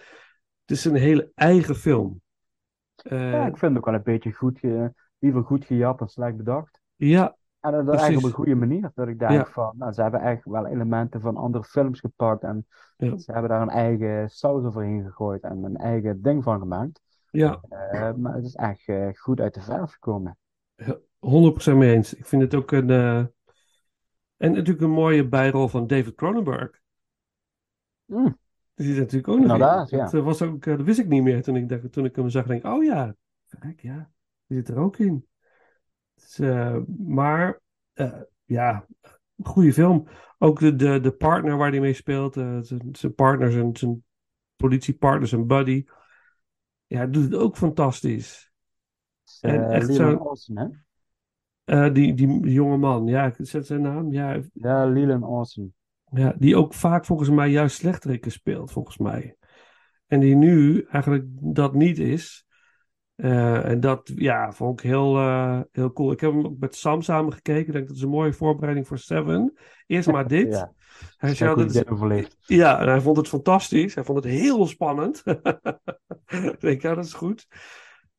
het 0.61 0.71
is 0.77 0.85
een 0.85 0.95
hele 0.95 1.31
eigen 1.35 1.75
film. 1.75 2.21
Eh, 2.97 3.33
Ja, 3.33 3.47
ik 3.47 3.57
vind 3.57 3.71
het 3.71 3.77
ook 3.77 3.85
wel 3.85 3.95
een 3.95 4.03
beetje 4.03 4.33
goed, 4.33 4.59
ge, 4.59 4.93
liever 5.19 5.43
goed 5.45 5.65
gejat 5.65 5.99
dan 5.99 6.09
slecht 6.09 6.37
bedacht. 6.37 6.81
ja, 6.97 7.37
En 7.61 7.73
dat, 7.73 7.85
Precies. 7.85 8.01
eigenlijk 8.03 8.35
op 8.35 8.39
een 8.39 8.45
goede 8.45 8.67
manier. 8.67 8.91
Dat 8.95 9.09
ik 9.09 9.19
denk 9.19 9.33
Ja. 9.33 9.45
van, 9.47 9.75
nou, 9.79 9.93
ze 9.93 10.03
hebben 10.03 10.21
echt 10.21 10.45
wel 10.45 10.67
elementen 10.67 11.21
van 11.21 11.37
andere 11.37 11.65
films 11.65 12.01
gepakt. 12.01 12.43
En 12.43 12.67
Ja. 12.97 13.17
ze 13.17 13.33
hebben 13.33 13.51
daar 13.51 13.63
een 13.63 13.69
eigen 13.69 14.29
saus 14.31 14.65
overheen 14.65 15.05
gegooid 15.05 15.43
en 15.43 15.65
een 15.65 15.77
eigen 15.77 16.23
ding 16.23 16.43
van 16.43 16.59
gemaakt. 16.59 17.01
ja. 17.31 17.61
Eh, 17.69 18.13
maar 18.15 18.35
het 18.35 18.45
is 18.45 18.55
echt 18.55 18.89
eh, 18.89 19.09
goed 19.15 19.41
uit 19.41 19.55
de 19.55 19.61
verf 19.61 19.93
gekomen. 19.93 20.37
100% 21.19 21.77
mee 21.77 21.95
eens. 21.95 22.15
Ik 22.15 22.27
vind 22.27 22.43
het 22.43 22.55
ook 22.55 22.73
een. 22.73 22.91
eh, 22.91 23.19
en 24.37 24.53
natuurlijk 24.53 24.81
een 24.81 24.91
mooie 24.91 25.29
bijrol 25.29 25.69
van 25.69 25.87
David 25.87 26.15
Cronenberg. 26.15 26.81
Mm. 28.05 28.39
Die 28.75 28.87
zit 28.87 28.97
natuurlijk 28.97 29.29
ook 29.29 29.37
nog 29.37 29.45
in. 29.47 29.53
Inderdaad, 29.53 29.91
ja. 29.91 30.05
Dat, 30.05 30.15
eh, 30.15 30.25
was 30.25 30.43
ook, 30.43 30.67
eh, 30.67 30.77
dat 30.77 30.87
wist 30.87 30.99
ik 30.99 31.09
niet 31.09 31.23
meer 31.23 31.43
toen 31.43 31.57
ik, 31.57 31.69
dacht, 31.69 31.93
toen 31.93 32.05
ik 32.05 32.17
hem 32.17 32.29
zag. 32.29 32.47
Denk, 32.47 32.65
oh 32.65 32.85
ja, 32.85 33.15
kijk, 33.59 33.81
ja, 33.83 34.11
die 34.47 34.57
zit 34.59 34.69
er 34.69 34.79
ook 34.79 34.99
in. 34.99 35.27
Dus, 36.15 36.39
maar 36.99 37.61
ja, 38.45 38.87
goede 39.43 39.73
film. 39.73 40.09
Ook 40.39 40.61
de, 40.61 40.77
de, 40.77 41.01
de 41.01 41.13
partner 41.13 41.57
waar 41.57 41.71
hij 41.71 41.81
mee 41.81 41.93
speelt, 41.93 42.35
zijn, 42.35 42.89
zijn 42.93 43.15
partner, 43.15 43.53
zijn, 43.53 43.77
zijn 43.77 44.05
politiepartner, 44.57 45.29
zijn 45.29 45.47
buddy. 45.47 45.85
Ja, 46.87 47.07
doet 47.07 47.25
het 47.25 47.35
ook 47.35 47.57
fantastisch. 47.57 48.48
En 49.41 49.65
eh, 49.65 49.75
echt 49.77 49.89
Leland 49.89 50.19
zo- 50.19 50.25
Orson, 50.25 50.57
hè? 50.59 50.67
Eh, 51.65 51.95
die, 51.95 52.15
die 52.15 52.41
jonge 52.41 52.77
man, 52.77 53.07
ja, 53.07 53.33
zet 53.39 53.67
zijn 53.67 53.81
naam. 53.83 54.13
Ja, 54.13 54.41
Ja, 54.53 54.85
Leland 54.87 55.25
Orson. 55.25 55.75
Ja, 56.11 56.35
die 56.39 56.57
ook 56.57 56.75
vaak 56.75 57.05
volgens 57.05 57.29
mij 57.31 57.49
juist 57.51 57.77
slechterikken 57.77 58.31
speelt, 58.33 58.73
volgens 58.73 58.99
mij. 58.99 59.37
En 60.07 60.21
die 60.21 60.35
nu 60.35 60.87
eigenlijk 60.91 61.25
dat 61.31 61.75
niet 61.75 61.99
is. 61.99 62.47
Eh, 63.15 63.65
en 63.65 63.81
dat, 63.81 64.13
ja, 64.15 64.53
vond 64.53 64.81
ik 64.81 64.87
heel, 64.87 65.17
heel 65.73 65.93
cool. 65.93 66.13
Ik 66.13 66.21
heb 66.21 66.33
hem 66.33 66.47
ook 66.47 66.59
met 66.59 66.75
Sam 66.75 67.03
samen 67.03 67.33
gekeken. 67.33 67.67
Ik 67.67 67.73
denk 67.73 67.87
dat 67.89 67.97
is 67.97 68.03
een 68.03 68.09
mooie 68.09 68.33
voorbereiding 68.33 68.87
voor 68.87 68.99
Seven. 68.99 69.55
Eerst 69.87 70.11
maar 70.11 70.29
dit. 70.39 70.53
Ja, 70.53 70.73
Hij 71.17 71.35
zei, 71.35 71.55
dat 71.55 71.71
is, 71.71 71.83
ja, 72.47 72.81
en 72.81 72.89
hij 72.89 73.01
vond 73.01 73.17
het 73.17 73.29
fantastisch. 73.29 73.95
Hij 73.95 74.05
vond 74.05 74.25
het 74.25 74.33
heel 74.33 74.67
spannend. 74.67 75.23
ik 76.53 76.61
denk, 76.61 76.83
ja, 76.83 76.95
dat 76.95 77.05
is 77.05 77.13
goed. 77.15 77.47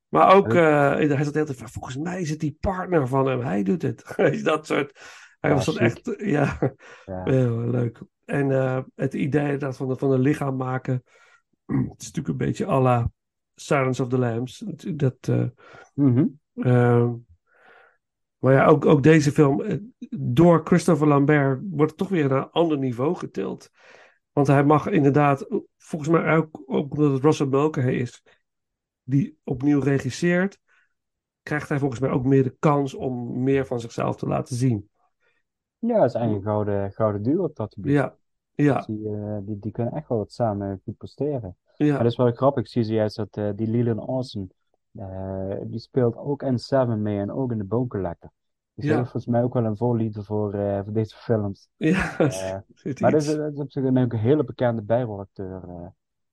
Maar 0.10 0.36
ook, 0.36 0.54
eh, 0.54 0.90
hij 0.94 1.08
zat 1.08 1.10
de 1.10 1.16
hele 1.16 1.32
tijd 1.32 1.58
van, 1.58 1.70
volgens 1.70 1.98
mij 1.98 2.22
is 2.22 2.30
het 2.30 2.40
die 2.40 2.58
partner 2.60 3.08
van 3.08 3.28
hem. 3.28 3.40
Hij 3.42 3.64
doet 3.64 3.82
het. 3.82 4.14
dat 4.44 4.66
soort. 4.66 5.00
Hij 5.40 5.50
Ja, 5.50 5.56
was 5.56 5.68
chic. 5.68 5.78
echt, 5.78 6.14
ja, 6.18 6.58
Ja. 7.06 7.24
heel 7.32 7.58
leuk. 7.70 8.02
En 8.26 8.52
eh, 8.52 8.80
het 8.96 9.14
idee 9.14 9.58
dat 9.58 9.78
van, 9.78 9.88
de, 9.88 9.96
van 9.96 10.12
een 10.12 10.20
lichaam 10.20 10.56
maken. 10.56 11.04
Het 11.90 12.02
is 12.02 12.06
natuurlijk 12.12 12.28
een 12.28 12.38
beetje 12.48 12.68
à 12.68 12.80
la 12.82 13.12
Silence 13.56 14.02
of 14.04 14.10
the 14.10 14.18
Lambs. 14.18 14.64
Dat, 14.96 15.16
eh, 15.22 15.46
Mhm. 15.94 16.26
eh, 16.54 17.10
maar 18.38 18.54
ja, 18.54 18.66
ook, 18.66 18.86
ook 18.86 19.04
deze 19.04 19.32
film, 19.32 19.62
eh, 19.62 19.78
door 20.20 20.62
Christopher 20.64 21.08
Lambert, 21.08 21.62
wordt 21.70 21.90
het 21.92 22.00
toch 22.00 22.10
weer 22.10 22.30
naar 22.30 22.38
een 22.42 22.52
ander 22.52 22.78
niveau 22.78 23.16
getild. 23.16 23.70
Want 24.32 24.48
hij 24.48 24.64
mag 24.64 24.88
inderdaad, 24.88 25.48
volgens 25.78 26.12
mij 26.12 26.36
ook, 26.36 26.64
ook 26.66 26.92
omdat 26.94 27.12
het 27.12 27.24
Russell 27.24 27.48
Mulcahy 27.48 27.92
is, 27.92 28.24
die 29.10 29.38
opnieuw 29.44 29.80
regisseert, 29.80 30.60
krijgt 31.44 31.70
hij 31.70 31.80
volgens 31.80 32.00
mij 32.00 32.10
ook 32.10 32.26
meer 32.26 32.44
de 32.44 32.56
kans 32.60 32.94
om 32.94 33.44
meer 33.44 33.66
van 33.66 33.80
zichzelf 33.80 34.16
te 34.16 34.28
laten 34.28 34.56
zien. 34.56 34.90
Ja, 35.78 35.96
het 36.02 36.10
is 36.10 36.14
eigenlijk 36.14 36.46
een 36.46 36.52
gouden, 36.52 36.92
gouden 36.92 37.24
duo 37.24 37.44
op 37.44 37.56
dat 37.56 37.74
gebied. 37.74 37.92
Ja, 37.92 38.16
ja, 38.56 38.76
Dus 38.76 38.86
die, 38.86 39.08
eh, 39.16 39.38
die, 39.42 39.60
die 39.60 39.72
kunnen 39.72 39.94
echt 39.94 40.08
wel 40.10 40.18
wat 40.18 40.32
samen 40.32 40.82
goed 40.84 40.98
presteren. 40.98 41.58
Maar 41.78 41.88
ja, 41.88 41.98
dat 41.98 42.12
is 42.12 42.18
wel 42.18 42.32
grappig. 42.32 42.64
Ik 42.64 42.70
zie 42.70 42.84
zojuist 42.84 43.16
dat 43.16 43.38
eh, 43.38 43.50
die 43.56 43.68
Leland 43.68 44.08
Orson, 44.08 44.52
eh, 44.92 45.56
die 45.64 45.80
speelt 45.80 46.16
ook 46.16 46.44
in 46.44 46.60
Seven 46.60 47.02
mee 47.02 47.20
en 47.20 47.32
ook 47.32 47.52
in 47.52 47.58
de 47.58 47.64
Bone 47.64 47.88
Collector. 47.88 48.32
Dus 48.74 48.86
Ja. 48.86 48.92
heeft 48.98 49.12
volgens 49.12 49.26
mij 49.32 49.44
ook 49.44 49.54
wel 49.54 49.66
een 49.66 49.78
voorliefde 49.78 50.24
voor, 50.24 50.52
voor 50.84 50.94
deze 50.94 51.16
films. 51.16 51.70
ja. 51.78 52.16
Maar 53.00 53.12
dat 53.12 53.22
is, 53.22 53.36
dat 53.36 53.54
is 53.54 53.60
op 53.60 53.72
zich 53.72 53.84
een, 53.84 54.16
hele 54.16 54.44
bekende 54.44 54.82
bijrolacteur. 54.82 55.62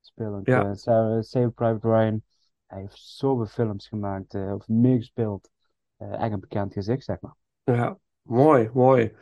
spelend. 0.01 0.47
Ja. 0.47 0.65
eh, 0.65 0.75
Sa- 0.75 1.23
Saving 1.23 1.55
Private 1.55 1.89
Ryan. 1.89 2.23
Hij 2.67 2.81
heeft 2.81 2.99
zoveel 2.99 3.47
films 3.47 3.89
gemaakt, 3.89 4.35
eh, 4.35 4.53
of 4.53 4.69
meegespeeld. 4.69 5.51
Eh 5.97 6.13
echt 6.13 6.33
een 6.33 6.41
bekend 6.41 6.73
gezicht, 6.73 7.05
zeg 7.05 7.21
maar. 7.21 7.35
Ja, 7.65 7.99
mooi, 8.23 8.71
mooi. 8.75 9.17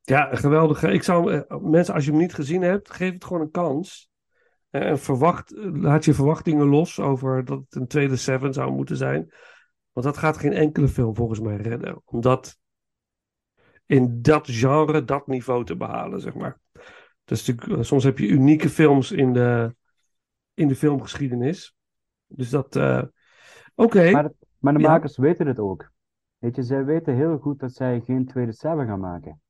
Ja, 0.00 0.34
geweldig. 0.34 0.82
Ik 0.82 1.02
zou, 1.02 1.32
eh, 1.32 1.58
mensen, 1.58 1.94
als 1.94 2.04
je 2.04 2.10
hem 2.10 2.20
niet 2.20 2.34
gezien 2.34 2.62
hebt, 2.62 2.90
geef 2.90 3.12
het 3.12 3.24
gewoon 3.24 3.42
een 3.42 3.50
kans. 3.50 4.10
En 4.70 4.98
verwacht, 4.98 5.50
laat 5.56 6.04
je 6.04 6.14
verwachtingen 6.14 6.66
los 6.66 7.00
over 7.00 7.44
dat 7.44 7.58
het 7.58 7.74
een 7.74 7.86
tweede 7.86 8.16
Seven 8.16 8.52
zou 8.52 8.72
moeten 8.72 8.96
zijn. 8.96 9.32
Want 9.92 10.06
dat 10.06 10.16
gaat 10.16 10.36
geen 10.36 10.52
enkele 10.52 10.88
film 10.88 11.14
volgens 11.14 11.40
mij 11.40 11.56
redden. 11.56 12.02
Om 12.04 12.20
dat 12.20 12.58
in 13.86 14.22
dat 14.22 14.46
genre, 14.50 15.04
dat 15.04 15.26
niveau 15.26 15.64
te 15.64 15.76
behalen, 15.76 16.20
zeg 16.20 16.34
maar. 16.34 16.60
Dus 17.24 17.52
soms 17.80 18.04
heb 18.04 18.18
je 18.18 18.26
unieke 18.26 18.68
films 18.68 19.12
in 19.12 19.32
de, 19.32 19.74
in 20.54 20.68
de 20.68 20.76
filmgeschiedenis. 20.76 21.76
Dus 22.34 22.50
dat, 22.50 22.76
eh, 22.76 23.02
oké. 23.74 24.10
Maar, 24.10 24.22
de- 24.22 24.34
maar 24.58 24.72
de 24.74 24.80
Ja. 24.80 24.90
makers 24.90 25.16
weten 25.16 25.46
het 25.46 25.58
ook. 25.58 25.90
Weet 26.38 26.56
je, 26.56 26.62
zij 26.62 26.84
weten 26.84 27.14
heel 27.14 27.38
goed 27.38 27.58
dat 27.60 27.72
zij 27.72 28.00
geen 28.00 28.26
tweede 28.26 28.52
Seven 28.52 28.86
gaan 28.86 29.00
maken. 29.00 29.40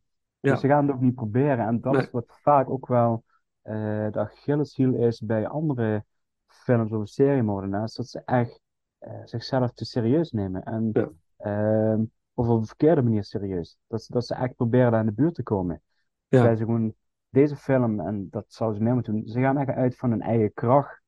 Ja. 0.41 0.51
Dus 0.51 0.61
ze 0.61 0.67
gaan 0.69 0.87
het 0.87 0.95
ook 0.95 1.01
niet 1.01 1.15
proberen. 1.15 1.67
En 1.67 1.81
dat 1.81 1.93
Nee. 1.93 2.03
is 2.03 2.11
wat 2.11 2.39
vaak 2.43 2.71
ook 2.71 2.87
wel 2.87 3.25
eh 3.63 4.07
de 4.11 4.19
Achilleshiel 4.19 4.95
is 4.95 5.21
bij 5.21 5.49
andere 5.49 6.05
films 6.47 6.93
over 6.93 7.09
seriemoordenaars. 7.09 7.95
Dat 7.95 8.09
ze 8.09 8.23
echt 8.25 8.61
eh, 8.99 9.21
zichzelf 9.25 9.73
te 9.73 9.85
serieus 9.85 10.31
nemen. 10.33 10.63
En, 10.63 10.91
Ja. 10.93 11.09
ehm, 11.37 12.03
of 12.35 12.49
op 12.49 12.59
een 12.61 12.67
verkeerde 12.67 13.03
manier 13.03 13.25
serieus. 13.25 13.77
Dat, 13.87 14.03
ze- 14.03 14.13
dat 14.13 14.27
ze 14.27 14.35
echt 14.35 14.55
proberen 14.57 14.91
daar 14.91 15.01
in 15.01 15.07
de 15.07 15.13
buurt 15.13 15.35
te 15.35 15.43
komen. 15.43 15.83
Ja. 16.29 16.55
Ze 16.55 16.65
gewoon 16.65 16.95
deze 17.29 17.57
film, 17.57 18.01
en 18.01 18.27
dat 18.31 18.45
zouden 18.49 18.79
ze 18.79 18.85
meer 18.85 18.95
moeten 18.95 19.13
doen, 19.13 19.27
ze 19.29 19.41
gaan 19.41 19.59
echt 19.59 19.69
uit 19.69 19.97
van 19.97 20.11
hun 20.11 20.21
eigen 20.23 20.53
kracht. 20.53 21.02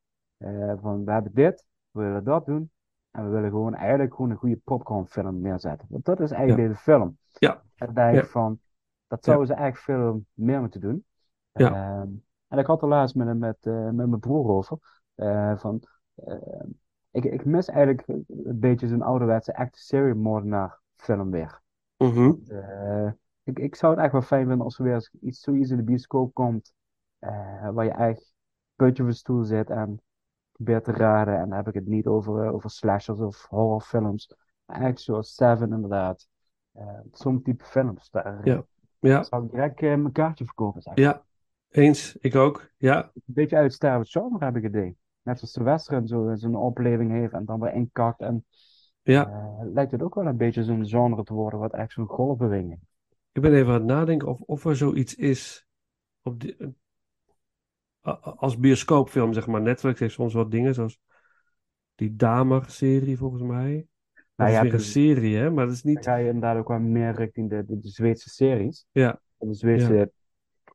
Eh, 0.45 0.73
van 0.81 1.05
we 1.05 1.11
hebben 1.11 1.31
dit, 1.33 1.65
we 1.91 2.01
willen 2.01 2.23
dat 2.23 2.45
doen. 2.45 2.71
En 3.11 3.23
we 3.23 3.29
willen 3.29 3.49
gewoon 3.49 3.75
eigenlijk 3.75 4.15
gewoon 4.15 4.31
een 4.31 4.37
goede 4.37 4.59
popcornfilm 4.63 5.41
neerzetten. 5.41 5.87
Want 5.89 6.05
dat 6.05 6.19
is 6.19 6.31
eigenlijk 6.31 6.67
deze 6.67 6.81
film. 6.81 7.17
Ja. 7.31 7.61
En 7.75 7.93
daar 7.93 8.11
denk 8.11 8.17
ik 8.17 8.23
Ja. 8.23 8.29
van, 8.29 8.59
dat 9.07 9.23
zouden 9.23 9.47
ze 9.47 9.53
eigenlijk 9.53 9.83
veel 9.83 10.25
meer 10.33 10.59
moeten 10.59 10.81
doen. 10.81 11.05
Ja. 11.51 11.67
Ehm, 11.73 12.09
en 12.47 12.57
ik 12.57 12.65
had 12.65 12.81
er 12.81 12.87
laatst 12.87 13.15
met, 13.15 13.37
met, 13.37 13.57
eh, 13.61 13.73
met 13.83 14.07
mijn 14.07 14.19
broer 14.19 14.49
over. 14.49 14.77
eh, 15.15 15.57
van, 15.57 15.81
ik, 17.11 17.23
ik 17.25 17.45
mis 17.45 17.67
eigenlijk 17.67 18.07
een 18.07 18.59
beetje 18.59 18.87
zo'n 18.87 19.01
ouderwetse 19.01 19.51
echte 19.51 19.79
seriemoordenaar 19.79 20.79
film 20.95 21.31
weer. 21.31 21.61
Mhm. 21.97 22.33
Eh, 22.47 23.11
ik, 23.43 23.59
ik 23.59 23.75
zou 23.75 23.93
het 23.93 24.03
echt 24.03 24.11
wel 24.11 24.21
fijn 24.21 24.47
vinden 24.47 24.65
als 24.65 24.77
er 24.77 24.83
weer 24.83 25.09
iets 25.21 25.39
zoiets 25.39 25.69
in 25.69 25.77
de 25.77 25.83
bioscoop 25.83 26.33
komt. 26.33 26.73
waar 27.73 27.83
je 27.85 27.91
echt 27.91 28.33
puntje 28.75 29.03
op 29.03 29.09
een 29.09 29.15
stoel 29.15 29.43
zit 29.43 29.69
en 29.69 29.99
probeert 30.55 30.83
te 30.83 30.91
raden. 30.91 31.33
En 31.39 31.49
dan 31.49 31.57
heb 31.57 31.67
ik 31.67 31.73
het 31.73 31.85
niet 31.87 32.05
over, 32.05 32.43
eh, 32.45 32.53
over 32.53 32.69
slashers 32.69 33.19
of 33.19 33.45
horrorfilms. 33.49 34.35
Maar 34.65 34.81
echt 34.81 35.01
zoals 35.01 35.35
Seven 35.35 35.71
inderdaad. 35.73 36.27
Eh, 36.71 36.99
Zo'n 37.11 37.41
type 37.41 37.63
films. 37.63 38.09
Daar 38.09 38.39
eh, 38.39 38.45
Ja. 38.45 38.65
Ja, 38.99 39.23
zou 39.23 39.45
ik 39.45 39.51
direct 39.51 39.81
mijn 39.81 40.11
kaartje 40.11 40.45
verkopen. 40.45 40.81
Zeg. 40.81 40.95
ja. 40.95 41.23
Eens. 41.69 42.15
Ik 42.15 42.35
ook. 42.35 42.69
Ja. 42.77 43.03
Een 43.03 43.21
beetje 43.25 43.55
uitstervend 43.55 44.09
genre 44.09 44.45
heb 44.45 44.55
ik 44.55 44.63
het 44.63 44.71
idee. 44.73 44.97
Net 45.21 45.37
zoals 45.39 45.53
de 45.53 45.63
western 45.63 46.07
zo- 46.07 46.35
zo'n 46.35 46.55
opleving 46.55 47.11
heeft 47.11 47.33
en 47.33 47.45
dan 47.45 47.59
weer 47.59 47.73
inkakt. 47.73 48.19
En 48.21 48.45
Ja. 49.01 49.27
eh, 49.29 49.65
lijkt 49.73 49.91
het 49.91 50.01
ook 50.01 50.15
wel 50.15 50.25
een 50.25 50.37
beetje 50.37 50.63
zo'n 50.63 50.85
genre 50.87 51.23
te 51.23 51.33
worden 51.33 51.59
wat 51.59 51.73
echt 51.73 51.91
zo'n 51.91 52.07
golfbeweging. 52.07 52.79
Ik 53.31 53.41
ben 53.41 53.53
even 53.53 53.67
aan 53.67 53.73
het 53.73 53.83
nadenken 53.83 54.27
of, 54.27 54.41
of 54.41 54.65
er 54.65 54.75
zoiets 54.75 55.15
is 55.15 55.67
op 56.21 56.39
die, 56.39 56.75
als 58.21 58.57
bioscoopfilm, 58.57 59.33
zeg 59.33 59.47
maar. 59.47 59.61
Netflix 59.61 59.99
heeft 59.99 60.13
soms 60.13 60.33
wat 60.33 60.51
dingen, 60.51 60.73
zoals 60.73 60.99
die 61.95 62.15
Damer-serie 62.15 63.17
volgens 63.17 63.41
mij. 63.41 63.87
Dat 64.13 64.23
Nou, 64.35 64.51
is 64.51 64.61
weer 64.61 64.73
een 64.73 64.79
serie, 64.79 65.37
hè? 65.37 65.49
Maar 65.49 65.65
dat 65.65 65.73
is 65.73 65.81
Dan 65.81 65.93
niet... 65.93 66.03
ga 66.03 66.15
je 66.15 66.25
inderdaad 66.25 66.57
ook 66.57 66.67
wel 66.67 66.79
meer 66.79 67.15
richting 67.15 67.49
de, 67.49 67.65
de, 67.65 67.79
de 67.79 67.89
Zweedse 67.89 68.29
series. 68.29 68.85
Ja. 68.91 69.19
De 69.37 69.53
Zweedse 69.53 70.11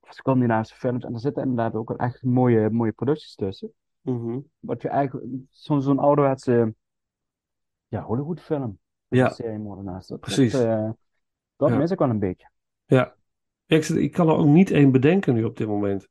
Scandinavische 0.08 0.76
films. 0.76 1.04
En 1.04 1.12
er 1.14 1.20
zitten 1.20 1.42
inderdaad 1.42 1.74
ook 1.74 1.88
wel 1.88 1.96
echt 1.98 2.22
mooie, 2.22 2.70
mooie 2.70 2.92
producties 2.92 3.34
tussen. 3.34 3.72
Mhm. 4.00 4.38
Wat 4.58 4.82
je 4.82 4.88
eigenlijk, 4.88 5.26
zo'n 5.50 5.82
zo'n 5.82 5.98
ouderwetse 5.98 6.74
ja, 7.88 8.02
Hollywood-film. 8.02 8.78
Ja. 9.08 9.28
Serie. 9.28 9.62
Dat, 9.84 10.20
Precies. 10.20 10.52
Dat, 10.52 10.62
eh, 10.64 10.90
dat 11.56 11.68
Ja. 11.68 11.76
mis 11.76 11.90
ik 11.90 11.98
wel 11.98 12.10
een 12.10 12.18
beetje. 12.18 12.50
Ja. 12.84 13.14
Ik, 13.66 13.88
ik 13.88 14.12
kan 14.12 14.28
er 14.28 14.34
ook 14.34 14.46
niet 14.46 14.70
één 14.70 14.92
bedenken 14.92 15.34
nu 15.34 15.44
op 15.44 15.56
dit 15.56 15.66
moment. 15.66 16.08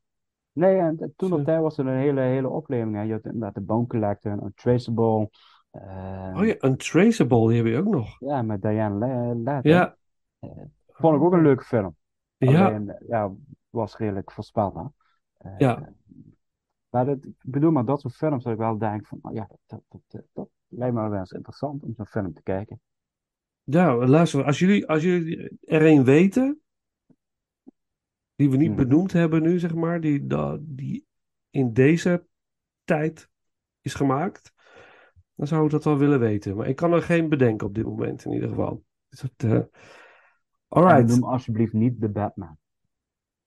Nee, 0.60 0.78
en 0.78 1.13
toen 1.15 1.34
op 1.34 1.43
tijd 1.43 1.62
was 1.62 1.78
er 1.78 1.88
een 1.88 1.98
hele, 1.98 2.22
hele 2.22 2.50
opleving. 2.50 2.95
Hè. 2.95 3.02
Je 3.02 3.12
had 3.13 3.26
inderdaad 3.26 3.54
de 3.54 3.62
Bone 3.62 3.88
Collector, 3.88 4.32
Untraceable. 4.43 5.30
eh, 5.72 6.34
Oh 6.36 6.45
ja, 6.45 6.56
Untraceable, 6.60 7.48
die 7.48 7.58
heb 7.58 7.65
je 7.65 7.78
ook 7.78 7.93
nog. 7.93 8.19
ja, 8.19 8.41
met 8.41 8.62
Diane 8.62 8.95
La- 8.95 9.36
Ladd. 9.36 9.63
Ja. 9.63 9.95
Vond 10.88 11.15
ik 11.15 11.22
ook 11.22 11.34
een 11.34 11.41
leuke 11.41 11.63
film. 11.63 11.95
Ja. 12.38 12.65
Alleen, 12.65 12.89
eh, 12.89 13.08
ja, 13.08 13.32
was 13.69 13.98
redelijk 13.98 14.32
voorspelbaar. 14.32 14.89
Eh, 15.38 15.52
Ja. 15.58 15.93
Maar 16.89 17.06
dat, 17.06 17.26
ik 17.26 17.34
bedoel, 17.41 17.72
maar 17.72 17.86
dat 17.86 18.02
soort 18.02 18.15
films 18.15 18.43
dat 18.43 18.54
ik 18.54 18.60
wel 18.60 18.78
denk 18.78 19.08
van, 19.08 19.19
oh 19.22 19.34
ja, 19.34 19.48
dat, 19.67 19.82
dat, 19.88 20.02
dat, 20.08 20.22
dat 20.34 20.50
lijkt 20.67 20.95
me 20.95 21.10
wel 21.10 21.19
eens 21.19 21.32
interessant 21.32 21.84
om 21.84 21.93
zo'n 21.95 22.06
film 22.06 22.34
te 22.34 22.43
kijken. 22.43 22.80
Ja, 23.63 23.95
luister, 24.08 24.43
als 24.43 24.60
jullie, 24.60 24.88
als 24.88 25.04
jullie 25.04 25.58
er 25.65 25.86
een 25.86 26.04
weten, 26.04 26.62
die 28.39 28.49
we 28.49 28.58
niet 28.58 28.69
Mhm. 28.71 28.78
benoemd 28.78 29.12
hebben 29.13 29.41
nu, 29.41 29.60
zeg 29.60 29.73
maar, 29.75 30.02
die, 30.02 30.28
die 30.60 31.06
in 31.49 31.73
deze 31.73 32.25
tijd 32.84 33.30
is 33.82 33.93
gemaakt, 33.93 34.54
dan 35.36 35.47
zou 35.47 35.65
ik 35.65 35.71
dat 35.71 35.84
wel 35.84 35.97
willen 35.97 36.19
weten. 36.19 36.56
Maar 36.56 36.67
ik 36.67 36.75
kan 36.75 36.93
er 36.93 37.02
geen 37.02 37.30
bedenken 37.30 37.67
op 37.67 37.75
dit 37.75 37.84
moment, 37.86 38.25
in 38.25 38.32
ieder 38.32 38.49
geval. 38.49 38.84
Dus 39.10 39.19
dat, 39.21 39.32
eh, 39.38 39.52
En 39.52 39.69
alright. 40.67 41.08
noem 41.08 41.23
alsjeblieft 41.23 41.73
niet 41.73 42.02
de 42.02 42.10
Batman. 42.10 42.58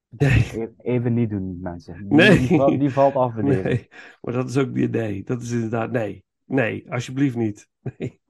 Nee, 0.08 0.30
Even, 0.30 0.74
even 0.78 1.14
niet 1.14 1.30
doen, 1.30 1.58
mensen. 1.60 1.96
Die, 2.08 2.16
Nee. 2.16 2.38
die, 2.38 2.56
valt, 2.58 2.80
die 2.80 2.90
valt 2.90 3.14
af 3.14 3.34
deze. 3.34 3.62
nee, 3.62 3.88
maar 4.20 4.34
dat 4.34 4.48
is 4.48 4.56
ook 4.56 4.70
niet, 4.72 4.90
nee, 4.90 5.22
dat 5.24 5.42
is 5.42 5.50
inderdaad, 5.50 5.90
nee. 5.90 6.24
Nee, 6.44 6.92
alsjeblieft 6.92 7.36
niet. 7.36 7.68
Nee. 7.98 8.20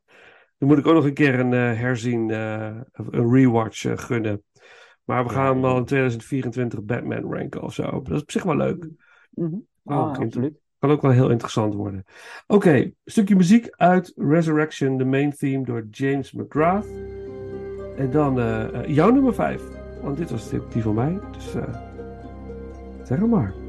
Dan 0.59 0.68
moet 0.68 0.79
ik 0.79 0.87
ook 0.87 0.94
nog 0.94 1.05
een 1.05 1.14
keer 1.14 1.38
een 1.38 1.53
eh, 1.53 1.81
herzien, 1.81 2.31
eh, 2.31 2.81
een 2.92 3.33
rewatch 3.33 4.05
gunnen. 4.07 4.42
Maar 5.12 5.25
we 5.25 5.31
gaan 5.31 5.61
wel 5.61 5.77
in 5.77 5.85
2024 5.85 6.83
Batman 6.83 7.33
ranken 7.33 7.62
of 7.62 7.75
zo. 7.75 8.03
Dat 8.03 8.11
is 8.11 8.22
op 8.22 8.31
zich 8.31 8.42
wel 8.42 8.57
leuk. 8.57 8.88
Ah, 9.85 10.18
absoluut. 10.18 10.61
Kan 10.79 10.90
ook 10.90 11.03
wel 11.03 11.11
heel 11.11 11.31
interessant 11.31 11.75
worden. 11.75 12.05
Oké, 12.46 12.92
stukje 13.05 13.37
muziek 13.37 13.68
uit 13.70 14.12
Resurrection, 14.16 14.96
de 14.96 15.05
main 15.05 15.33
theme 15.33 15.64
door 15.64 15.87
James 15.90 16.33
McGrath. 16.33 16.87
En 17.96 18.11
dan 18.11 18.40
eh, 18.40 18.87
jouw 18.87 19.11
nummer 19.11 19.35
5. 19.35 19.62
Want 20.03 20.16
dit 20.16 20.31
was 20.31 20.51
die, 20.51 20.83
van 20.83 20.94
mij. 20.94 21.18
Dus 21.33 21.55
eh, 21.55 21.75
zeg 23.03 23.18
maar. 23.18 23.62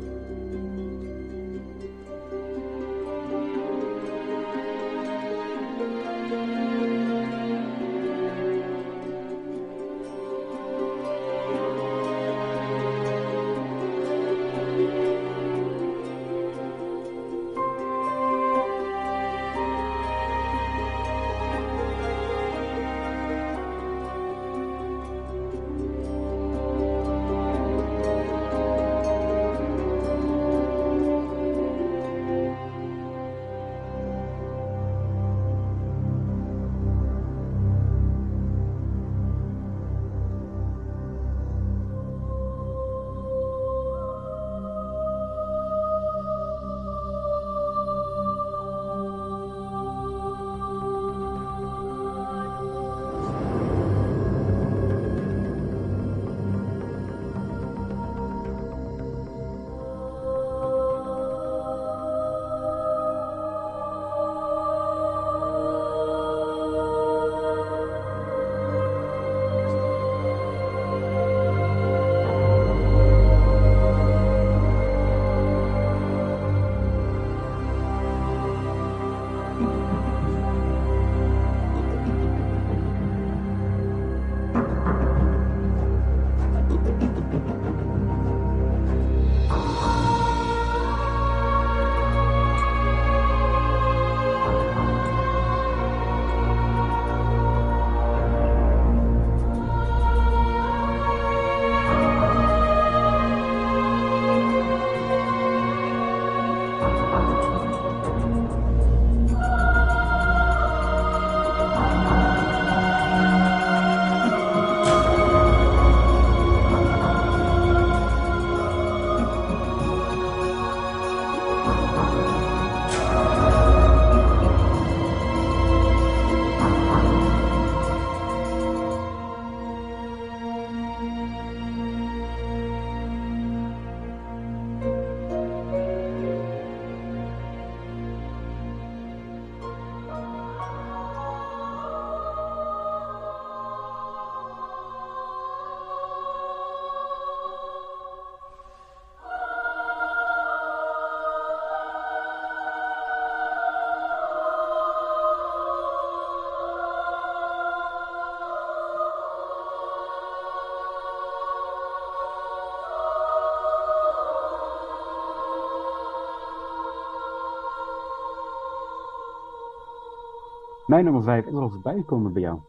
Mijn 170.93 171.05
nummer 171.05 171.23
5 171.23 171.45
is 171.45 171.53
al 171.53 171.69
voorbij 171.69 171.95
gekomen 171.95 172.33
bij 172.33 172.41
jou. 172.41 172.59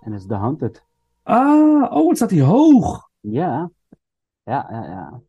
En 0.00 0.10
dat 0.10 0.20
is 0.20 0.26
The 0.26 0.36
Hunted. 0.36 0.84
Ah, 1.22 1.92
oh, 1.92 2.08
het 2.08 2.16
staat 2.16 2.30
hier 2.30 2.44
hoog. 2.44 3.10
Ja. 3.20 3.70
Ja, 4.42 4.66
ja, 4.70 4.84
ja. 4.84 5.20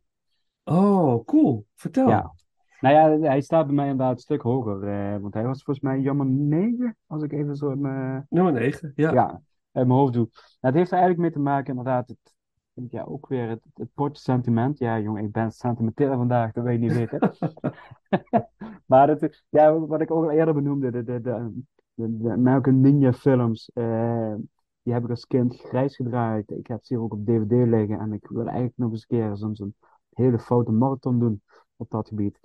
Oh, 0.64 1.24
cool. 1.24 1.66
Vertel. 1.74 2.08
Ja. 2.08 2.34
Nou 2.80 2.94
ja, 2.94 3.28
hij 3.28 3.40
staat 3.40 3.66
bij 3.66 3.74
mij 3.74 3.88
inderdaad 3.88 4.14
een 4.14 4.22
stuk 4.22 4.42
hoger. 4.42 4.88
eh, 4.88 5.20
want 5.20 5.34
hij 5.34 5.44
was 5.44 5.62
volgens 5.62 5.86
mij 5.86 6.00
jammer 6.00 6.26
9, 6.26 6.96
als 7.06 7.22
ik 7.22 7.32
even 7.32 7.56
zo 7.56 7.70
in 7.70 7.80
mijn, 7.80 8.26
Nummer 8.28 8.52
9. 8.52 8.92
Ja. 8.94 9.12
ja. 9.12 9.26
uit 9.72 9.86
mijn 9.86 9.98
hoofd 9.98 10.12
doe. 10.12 10.28
Nou, 10.32 10.44
het 10.60 10.74
heeft 10.74 10.90
er 10.90 10.98
eigenlijk 10.98 11.20
mee 11.20 11.32
te 11.32 11.50
maken, 11.50 11.68
inderdaad, 11.68 12.08
het, 12.08 12.34
vind 12.74 12.86
ik 12.86 12.92
ja, 12.92 13.02
ook 13.02 13.28
weer 13.28 13.48
het, 13.48 13.60
het 13.74 13.94
potje 13.94 14.22
sentiment. 14.22 14.78
Ja, 14.78 14.98
jongen, 14.98 15.24
ik 15.24 15.32
ben 15.32 15.50
sentimenteel 15.50 16.16
vandaag, 16.16 16.52
dat 16.52 16.64
wil 16.64 16.72
je 16.72 16.78
niet 16.78 16.92
weten. 16.92 17.32
maar 18.86 19.08
het, 19.08 19.44
ja, 19.48 19.78
wat 19.78 20.00
ik 20.00 20.10
ook 20.10 20.24
al 20.24 20.30
eerder 20.30 20.54
benoemde, 20.54 20.90
de, 20.90 21.04
de, 21.04 21.20
de, 21.20 21.62
de, 21.98 22.16
de 22.18 22.30
American 22.30 22.80
Ninja 22.80 23.12
films, 23.12 23.70
eh, 23.74 24.34
die 24.82 24.92
heb 24.92 25.04
ik 25.04 25.10
als 25.10 25.26
kind 25.26 25.56
grijs 25.60 25.96
gedraaid. 25.96 26.50
Ik 26.50 26.66
heb 26.66 26.84
ze 26.84 26.94
hier 26.94 27.02
ook 27.02 27.12
op 27.12 27.26
DVD 27.26 27.50
liggen 27.68 27.98
en 27.98 28.12
ik 28.12 28.26
wil 28.28 28.44
eigenlijk 28.46 28.76
nog 28.76 28.90
eens 28.90 29.04
een 29.08 29.18
keer 29.18 29.36
soms 29.36 29.60
een 29.60 29.74
hele 30.12 30.38
foute 30.38 30.70
marathon 30.70 31.18
doen 31.18 31.42
op 31.76 31.90
dat 31.90 32.08
gebied. 32.08 32.38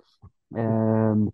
Ehm, 0.50 1.26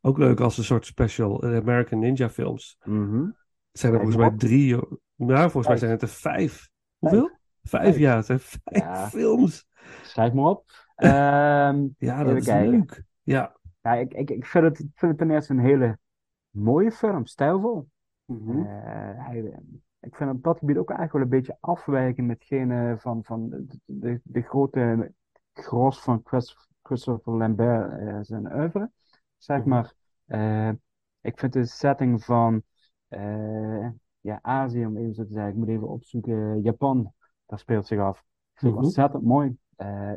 Ook 0.00 0.18
leuk 0.18 0.40
als 0.40 0.58
een 0.58 0.64
soort 0.64 0.86
special. 0.86 1.38
De 1.40 1.60
American 1.60 1.98
Ninja 1.98 2.30
films. 2.30 2.76
Het 2.80 3.80
zijn 3.80 3.92
er 3.92 3.98
volgens 3.98 4.16
mij 4.20 4.30
drie. 4.36 4.76
Nou, 5.16 5.40
volgens 5.40 5.66
mij 5.66 5.76
zijn 5.76 5.90
het 5.90 6.02
er 6.02 6.08
vijf. 6.08 6.68
Hoeveel? 6.98 7.30
Vijf, 7.62 7.82
Vijf. 7.84 7.98
ja. 7.98 8.16
Het 8.16 8.26
zijn 8.26 8.40
vijf 8.40 8.82
Ja. 8.84 9.08
films. 9.08 9.66
Schrijf 10.02 10.32
maar 10.32 10.44
op. 10.44 10.64
Ehm, 10.96 11.86
Ja, 12.08 12.24
dat 12.24 12.36
is 12.36 12.44
kijken. 12.44 12.70
leuk. 12.70 13.04
Ja. 13.22 13.56
ja, 13.82 13.94
ik, 13.94 14.14
ik, 14.14 14.30
ik 14.30 14.46
vind 14.46 14.64
het, 14.64 14.78
ik 14.78 14.90
vind 14.94 15.10
het 15.10 15.20
ten 15.20 15.30
eerste 15.30 15.52
een 15.52 15.58
hele 15.58 15.98
mooie 16.52 16.92
film, 16.92 17.26
stijlvol. 17.26 17.88
Mhm. 18.24 18.60
Eh, 18.60 19.26
hij, 19.26 19.60
ik 20.00 20.16
vind 20.16 20.30
op 20.30 20.42
dat 20.42 20.58
gebied 20.58 20.76
ook 20.76 20.90
eigenlijk 20.90 21.12
wel 21.12 21.22
een 21.22 21.44
beetje 21.44 21.56
afwijken 21.60 22.26
met 22.26 22.44
gene 22.44 22.96
van, 22.98 23.24
van 23.24 23.48
de, 23.48 23.66
de, 23.84 24.20
de 24.24 24.42
grote 24.42 25.12
gros 25.52 26.00
van 26.00 26.20
Chris- 26.24 26.68
Christopher 26.82 27.32
Lambert 27.34 27.98
eh, 28.00 28.18
zijn 28.20 28.54
oeuvre, 28.54 28.90
zeg 29.38 29.58
Mhm. 29.58 29.68
maar. 29.68 29.94
Eh, 30.26 30.70
ik 31.20 31.38
vind 31.38 31.52
de 31.52 31.64
setting 31.64 32.24
van 32.24 32.62
ja, 34.20 34.38
Azië, 34.42 34.86
om 34.86 34.96
even 34.96 35.14
zo 35.14 35.24
te 35.24 35.32
zeggen, 35.32 35.50
ik 35.52 35.56
moet 35.58 35.68
even 35.68 35.88
opzoeken, 35.88 36.60
Japan, 36.62 37.12
daar 37.46 37.58
speelt 37.58 37.86
zich 37.86 37.98
af. 38.00 38.18
Ik 38.18 38.24
vind 38.58 38.60
het 38.60 38.72
Mhm. 38.74 38.84
ontzettend 38.84 39.22
mooi. 39.22 39.56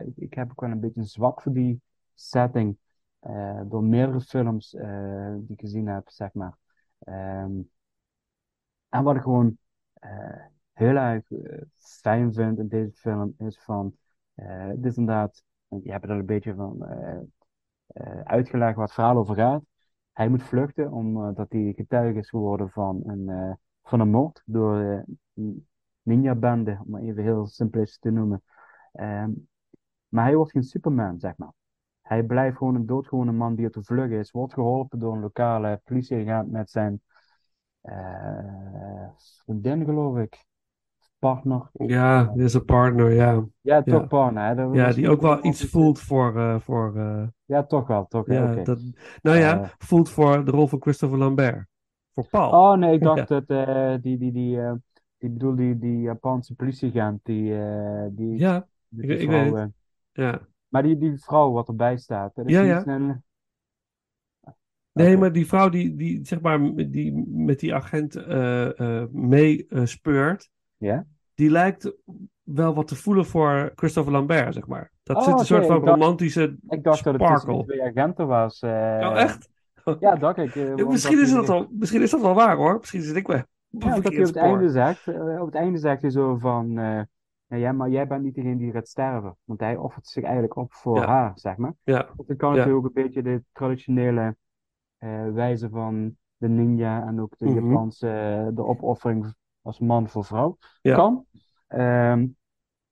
Ik, 0.06 0.14
ik 0.16 0.34
heb 0.34 0.52
ook 0.52 0.62
wel 0.62 0.70
een 0.72 0.80
beetje 0.80 1.00
een 1.00 1.06
zwak 1.08 1.42
voor 1.42 1.54
die 1.54 1.82
setting, 2.14 2.78
eh, 3.26 3.62
door 3.66 3.84
meerdere 3.84 4.22
films 4.22 4.74
eh, 4.74 5.34
die 5.38 5.56
ik 5.56 5.60
gezien 5.60 5.88
heb, 5.88 6.10
zeg 6.10 6.34
maar. 6.34 6.58
Ehm, 7.00 7.62
en 8.90 9.04
wat 9.04 9.16
ik 9.16 9.22
gewoon 9.22 9.58
eh, 9.94 10.46
heel 10.74 10.96
erg 10.96 11.24
fijn 11.76 12.34
vind 12.34 12.60
in 12.60 12.68
deze 12.68 12.92
film 12.94 13.36
is 13.38 13.60
van, 13.60 13.98
dit 14.76 14.86
is 14.86 14.98
inderdaad, 14.98 15.44
je 15.68 15.92
hebt 15.92 16.02
het 16.02 16.12
al 16.12 16.18
een 16.18 16.26
beetje 16.26 16.56
van 16.56 16.84
uitgelegd 18.24 18.76
waar 18.76 18.86
het 18.86 18.94
verhaal 18.94 19.18
over 19.18 19.36
gaat. 19.36 19.64
Hij 20.14 20.30
moet 20.30 20.44
vluchten 20.44 20.92
omdat 20.92 21.52
hij 21.52 21.74
getuige 21.76 22.20
is 22.20 22.30
geworden 22.30 22.70
van 22.70 23.02
een, 23.06 23.58
van 23.84 24.00
een 24.00 24.10
moord 24.10 24.42
door 24.46 25.06
een 25.34 25.68
ninja-bende, 26.02 26.80
om 26.86 26.90
maar 26.90 27.02
even 27.02 27.24
heel 27.24 27.48
simplistisch 27.48 28.00
te 28.00 28.10
noemen. 28.10 28.44
Ehm, 28.92 29.32
maar 30.08 30.24
hij 30.24 30.36
wordt 30.36 30.52
geen 30.52 30.64
Superman, 30.64 31.20
zeg 31.20 31.38
maar. 31.38 31.54
Hij 32.08 32.24
blijft 32.24 32.58
gewoon 32.58 32.76
een 32.76 32.86
doodgewone 32.86 33.32
man 33.32 33.56
die 33.56 33.68
op 33.68 33.74
de 33.74 33.84
vlucht 33.84 34.12
is, 34.12 34.32
wordt 34.32 34.54
geholpen 34.54 35.00
door 35.00 35.14
een 35.14 35.20
lokale 35.22 35.82
politieagent 35.84 36.52
met 36.52 36.70
zijn 36.70 37.02
eh 37.82 39.08
vriendin, 39.44 39.86
geloof 39.86 40.18
ik. 40.18 40.46
Partner. 41.20 41.70
Ja, 41.72 42.34
is 42.36 42.54
een 42.54 42.66
partner, 42.66 43.14
ja. 43.14 43.46
Ja, 43.62 43.84
toch 43.84 44.02
Ja. 44.02 44.08
partner. 44.08 44.44
hè. 44.58 44.64
Ja, 44.64 44.94
die 44.94 45.10
ook 45.10 45.22
wel 45.22 45.46
iets 45.46 45.66
voelt 45.66 46.00
voor... 46.00 46.38
eh, 46.40 46.60
voor 46.60 46.98
eh, 46.98 47.24
Ja, 47.46 47.64
toch 47.64 47.88
wel. 47.88 48.08
Toch 48.08 48.28
ja, 48.28 48.54
dat, 48.56 48.80
nou 49.22 49.38
ja, 49.38 49.72
voelt 49.78 50.10
voor 50.10 50.46
de 50.46 50.52
rol 50.52 50.68
van 50.68 50.82
Christopher 50.82 51.18
Lambert. 51.18 51.68
Voor 52.14 52.28
Paul. 52.30 52.52
Oh 52.52 52.78
nee, 52.78 52.94
ik 52.94 53.02
dacht 53.10 53.28
Ja. 53.30 53.40
dat 53.40 53.48
die, 54.04 54.18
die, 54.18 54.32
die, 54.32 54.60
die 55.18 55.30
bedoel 55.30 55.56
die, 55.56 55.78
die 55.80 56.02
Japanse 56.02 56.56
politieagent, 56.56 57.20
die, 57.24 57.54
die, 58.12 58.38
Ja, 58.38 58.68
die 58.88 59.04
ik- 59.10 59.20
ik 59.20 59.30
vrouw, 59.30 59.44
weet 59.44 59.56
het. 59.56 59.72
ja. 60.12 60.48
Maar 60.76 60.84
die, 60.84 60.98
die 60.98 61.18
vrouw 61.18 61.52
wat 61.52 61.68
erbij 61.68 61.98
staat, 61.98 62.38
is 62.38 62.44
Ja, 62.52 62.62
ja. 62.62 63.22
Nee, 64.94 65.18
maar 65.18 65.32
die 65.32 65.48
vrouw 65.48 65.70
die, 65.70 65.96
die, 65.96 66.26
zeg 66.26 66.42
maar, 66.42 66.60
die 66.76 67.24
met 67.28 67.60
die 67.60 67.76
agent 67.76 68.16
eh 68.16 68.80
eh 68.80 69.10
meespeurt, 69.12 70.50
Ja? 70.78 71.06
die 71.34 71.50
lijkt 71.50 71.94
wel 72.44 72.74
wat 72.74 72.88
te 72.88 72.96
voelen 72.96 73.26
voor 73.26 73.72
Christopher 73.76 74.12
Lambert, 74.14 74.54
zeg 74.54 74.68
maar. 74.68 74.92
Dat 75.04 75.18
Oh, 75.18 75.24
zit 75.24 75.40
een 75.40 75.46
soort 75.46 75.66
van 75.66 75.76
ik 75.78 75.86
dacht- 75.86 76.00
romantische 76.00 76.58
Ik 76.68 76.84
dacht 76.84 77.04
dat 77.04 77.20
het 77.20 77.64
twee 77.68 77.84
agenten 77.84 78.28
was. 78.28 78.62
eh. 78.62 78.70
Oh, 79.02 79.20
echt? 79.20 79.50
Ja, 80.00 80.16
dacht 80.16 80.38
ik. 80.38 80.56
eh, 80.56 80.76
Ja, 80.76 80.86
misschien, 80.88 81.22
is 81.22 81.32
dat 81.32 81.48
wel, 81.48 81.68
misschien 81.72 82.02
is 82.02 82.12
dat 82.12 82.22
wel 82.22 82.34
waar 82.34 82.56
hoor. 82.56 82.78
Misschien 82.80 83.02
zit 83.02 83.16
ik 83.16 83.28
wel 83.28 83.36
Ja, 83.70 83.90
dat 83.96 84.06
op 84.06 84.14
het 84.14 84.36
einde 84.36 84.70
zegt, 84.70 85.08
eh, 85.08 85.40
op 85.42 85.46
het 85.46 85.56
einde 85.56 85.78
zegt 85.78 86.02
hij 86.02 86.12
zo 86.12 86.36
van, 86.38 86.78
eh, 86.78 87.02
ja, 87.56 87.62
jij, 87.62 87.74
maar 87.74 87.90
jij 87.90 88.08
bent 88.08 88.24
niet 88.24 88.36
degene 88.36 88.58
die 88.58 88.72
gaat 88.72 88.88
sterven. 88.88 89.38
Want 89.44 89.60
hij 89.60 89.76
offert 89.78 90.08
zich 90.08 90.24
eigenlijk 90.24 90.56
op 90.56 90.74
voor 90.74 90.98
Ja. 90.98 91.06
haar, 91.06 91.32
zeg 91.36 91.58
maar. 91.58 91.74
Ja, 91.84 92.08
Want 92.16 92.28
dan 92.28 92.38
kan 92.38 92.50
natuurlijk 92.50 92.78
ook 92.78 92.86
een 92.96 93.04
beetje 93.04 93.22
de 93.24 93.44
traditionele 93.52 94.36
eh, 94.98 95.28
wijze 95.34 95.70
van 95.70 96.18
de 96.38 96.48
ninja 96.50 97.08
en 97.08 97.22
ook 97.22 97.38
de 97.38 97.46
Mhm. 97.46 97.66
Japanse, 97.68 98.10
eh, 98.10 98.56
de 98.56 98.64
opoffering 98.66 99.34
als 99.62 99.80
man 99.80 100.10
voor 100.10 100.26
vrouw 100.26 100.58
kan. 100.82 101.26
Ehm, 101.68 102.28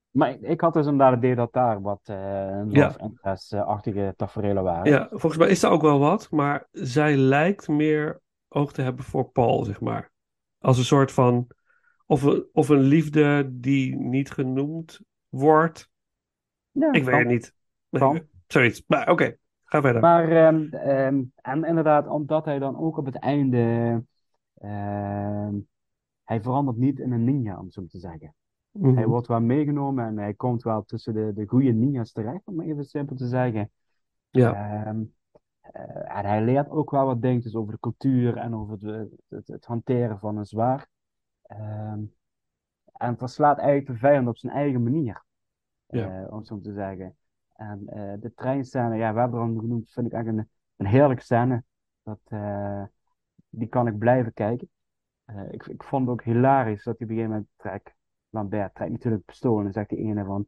maar 0.09 0.29
ik, 0.31 0.41
ik 0.41 0.61
had 0.61 0.73
dus 0.73 0.83
inderdaad 0.85 1.09
het 1.15 1.23
idee 1.23 1.35
dat 1.35 1.53
daar 1.53 1.81
wat 1.81 1.99
eh 2.03 2.61
love 2.65 2.99
interest-achtige 2.99 4.13
tafereelen 4.17 4.63
waren. 4.63 4.91
ja, 4.91 5.07
volgens 5.09 5.37
mij 5.37 5.47
is 5.49 5.63
er 5.63 5.69
ook 5.69 5.81
wel 5.81 5.99
wat, 5.99 6.31
maar 6.31 6.67
zij 6.71 7.15
lijkt 7.15 7.67
meer 7.67 8.21
oog 8.47 8.73
te 8.73 8.81
hebben 8.81 9.05
voor 9.05 9.29
Paul, 9.29 9.63
zeg 9.63 9.81
maar. 9.81 10.11
Als 10.59 10.77
een 10.77 10.83
soort 10.83 11.11
van, 11.11 11.47
of 12.05 12.23
een, 12.23 12.45
of 12.53 12.69
een 12.69 12.81
liefde 12.81 13.49
die 13.59 13.95
niet 13.95 14.31
genoemd 14.31 14.99
wordt. 15.29 15.89
Ja, 16.71 16.91
Ik 16.91 17.03
weet 17.03 17.15
het 17.15 17.27
niet. 17.27 17.53
Kan. 17.89 18.27
Zoiets. 18.47 18.83
Maar 18.87 19.09
oké, 19.09 19.37
ga 19.63 19.81
verder. 19.81 20.01
Maar, 20.01 20.29
ehm, 20.31 20.73
ehm, 20.73 21.23
en 21.35 21.63
inderdaad, 21.63 22.07
omdat 22.07 22.45
hij 22.45 22.59
dan 22.59 22.77
ook 22.77 22.97
op 22.97 23.05
het 23.05 23.15
einde, 23.15 24.03
ehm, 24.53 25.55
hij 26.23 26.41
verandert 26.41 26.77
niet 26.77 26.99
in 26.99 27.11
een 27.11 27.23
ninja, 27.23 27.57
om 27.57 27.65
het 27.65 27.73
zo 27.73 27.85
te 27.85 27.99
zeggen. 27.99 28.35
Mhm. 28.71 28.95
Hij 28.95 29.07
wordt 29.07 29.27
wel 29.27 29.41
meegenomen 29.41 30.05
en 30.05 30.17
hij 30.17 30.33
komt 30.33 30.63
wel 30.63 30.83
tussen 30.83 31.13
de, 31.13 31.31
de 31.33 31.47
goede 31.47 31.71
ninjas 31.71 32.11
terecht, 32.11 32.41
om 32.45 32.61
even 32.61 32.85
simpel 32.85 33.15
te 33.15 33.27
zeggen. 33.27 33.71
Ja, 34.29 34.53
eh, 34.53 34.87
en 36.17 36.25
hij 36.25 36.43
leert 36.43 36.69
ook 36.69 36.91
wel 36.91 37.05
wat 37.05 37.21
dingetjes 37.21 37.55
over 37.55 37.73
de 37.73 37.79
cultuur 37.79 38.37
en 38.37 38.55
over 38.55 38.77
het, 38.87 39.09
het, 39.29 39.47
het 39.47 39.65
hanteren 39.65 40.19
van 40.19 40.37
een 40.37 40.45
zwaard. 40.45 40.87
Ehm, 41.43 42.03
en 42.93 43.17
verslaat 43.17 43.57
eigenlijk 43.57 43.87
de 43.87 43.95
vijand 43.97 44.27
op 44.27 44.37
zijn 44.37 44.53
eigen 44.53 44.83
manier, 44.83 45.23
Ja. 45.87 46.23
eh, 46.23 46.33
om 46.33 46.43
zo 46.43 46.59
te 46.59 46.73
zeggen. 46.73 47.15
En 47.55 47.87
eh, 47.87 48.13
de 48.19 48.33
treinscène, 48.33 48.95
ja, 48.95 49.13
we 49.13 49.19
hebben 49.19 49.59
genoemd, 49.59 49.91
vind 49.91 50.05
ik 50.05 50.13
eigenlijk 50.13 50.47
een, 50.47 50.51
een 50.85 50.91
heerlijke 50.91 51.23
scène. 51.23 51.63
Dat, 52.03 52.19
eh, 52.23 52.83
die 53.49 53.67
kan 53.67 53.87
ik 53.87 53.97
blijven 53.97 54.33
kijken. 54.33 54.69
Ik, 55.49 55.65
ik 55.67 55.83
vond 55.83 56.01
het 56.07 56.11
ook 56.11 56.23
hilarisch 56.23 56.83
dat 56.83 56.97
hij 56.97 57.07
op 57.07 57.11
een 57.11 57.17
gegeven 57.17 57.29
moment 57.29 57.49
trekt. 57.55 57.93
Lambert 58.29 58.75
trekt 58.75 58.91
natuurlijk 58.91 59.25
pistool 59.25 59.57
en 59.57 59.63
dan 59.63 59.73
zegt 59.73 59.89
die 59.89 59.97
ene 59.97 60.25
van, 60.25 60.47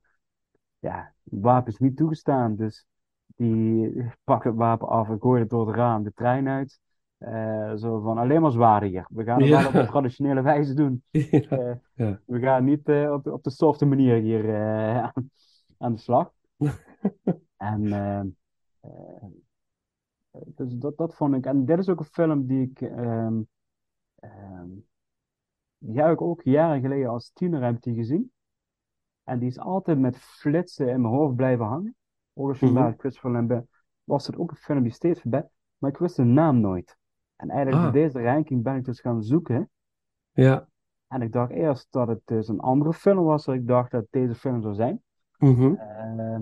ja, 0.79 1.13
het 1.23 1.41
wapen 1.41 1.71
is 1.71 1.79
niet 1.79 1.97
toegestaan. 1.97 2.55
Dus 2.55 2.85
die 3.25 3.93
pakt 4.23 4.43
het 4.43 4.55
wapen 4.55 4.87
af 4.87 5.09
en 5.09 5.19
gooit 5.19 5.41
het 5.41 5.49
door 5.49 5.67
het 5.67 5.75
raam 5.75 6.03
de 6.03 6.13
trein 6.13 6.47
uit. 6.47 6.79
Eh, 7.25 7.73
zo 7.75 7.99
van, 7.99 8.17
alleen 8.17 8.41
maar 8.41 8.51
zwaarder 8.51 8.89
hier. 8.89 9.05
We 9.09 9.23
gaan 9.23 9.39
het 9.39 9.47
Ja. 9.49 9.57
wel 9.59 9.67
op 9.67 9.73
een 9.73 9.87
traditionele 9.87 10.41
wijze 10.41 10.73
doen. 10.73 11.03
ja, 11.11 11.39
Eh, 11.39 11.75
Ja. 11.93 12.21
We 12.25 12.39
gaan 12.39 12.63
niet 12.63 12.89
eh, 12.89 13.11
op, 13.11 13.23
de, 13.23 13.33
op 13.33 13.43
de 13.43 13.49
softe 13.49 13.85
manier 13.85 14.15
hier 14.21 14.55
aan, 15.03 15.29
aan 15.77 15.93
de 15.93 15.99
slag. 15.99 16.31
en 17.57 18.35
dus 20.31 20.73
dat, 20.73 20.97
dat 20.97 21.15
vond 21.15 21.35
ik. 21.35 21.45
En 21.45 21.65
dit 21.65 21.77
is 21.79 21.89
ook 21.89 21.99
een 21.99 22.05
film 22.05 22.45
die 22.47 22.69
ik, 22.69 22.81
ehm, 22.81 23.41
ehm, 24.15 24.69
die 25.77 26.01
heb 26.01 26.11
ik 26.11 26.21
ook 26.21 26.41
jaren 26.43 26.81
geleden 26.81 27.09
als 27.09 27.31
tiener 27.33 27.63
heb 27.63 27.81
die 27.81 27.95
gezien. 27.95 28.31
En 29.23 29.39
die 29.39 29.47
is 29.49 29.59
altijd 29.59 29.99
met 29.99 30.17
flitsen 30.17 30.89
in 30.89 31.01
mijn 31.01 31.13
hoofd 31.13 31.35
blijven 31.35 31.65
hangen. 31.65 31.95
Als 32.33 32.59
Mhm. 32.59 32.65
vandaag 32.73 32.95
Christopher 32.97 33.31
Lambert 33.31 33.67
was 34.03 34.27
het 34.27 34.37
ook 34.37 34.51
een 34.51 34.57
film 34.57 34.83
die 34.83 34.91
steeds 34.91 35.21
voorbij. 35.21 35.47
Maar 35.77 35.89
ik 35.91 35.97
wist 35.97 36.15
de 36.15 36.23
naam 36.23 36.59
nooit. 36.59 36.97
En 37.35 37.49
eigenlijk 37.49 37.85
Ah. 37.87 37.93
deze 37.93 38.21
ranking 38.21 38.63
ben 38.63 38.75
ik 38.75 38.85
dus 38.85 38.99
gaan 38.99 39.23
zoeken. 39.23 39.69
ja. 40.31 40.67
En 41.07 41.21
ik 41.21 41.31
dacht 41.31 41.51
eerst 41.51 41.87
dat 41.91 42.07
het 42.07 42.21
dus 42.25 42.47
een 42.47 42.59
andere 42.59 42.93
film 42.93 43.23
was, 43.23 43.45
dat 43.45 43.55
ik 43.55 43.67
dacht 43.67 43.91
dat 43.91 44.05
deze 44.09 44.35
film 44.35 44.61
zou 44.61 44.73
zijn. 44.73 45.01
Mhm. 45.37 45.73
Ehm, 45.75 46.41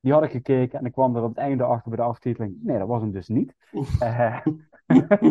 die 0.00 0.12
had 0.12 0.22
ik 0.22 0.30
gekeken 0.30 0.78
en 0.78 0.84
ik 0.84 0.92
kwam 0.92 1.16
er 1.16 1.22
op 1.22 1.28
het 1.28 1.38
einde 1.38 1.64
achter 1.64 1.88
bij 1.90 1.98
de 1.98 2.04
aftiteling. 2.04 2.56
Nee, 2.62 2.78
dat 2.78 2.88
was 2.88 3.00
hem 3.00 3.10
dus 3.10 3.28
niet. 3.28 3.54
Eh, 4.00 4.46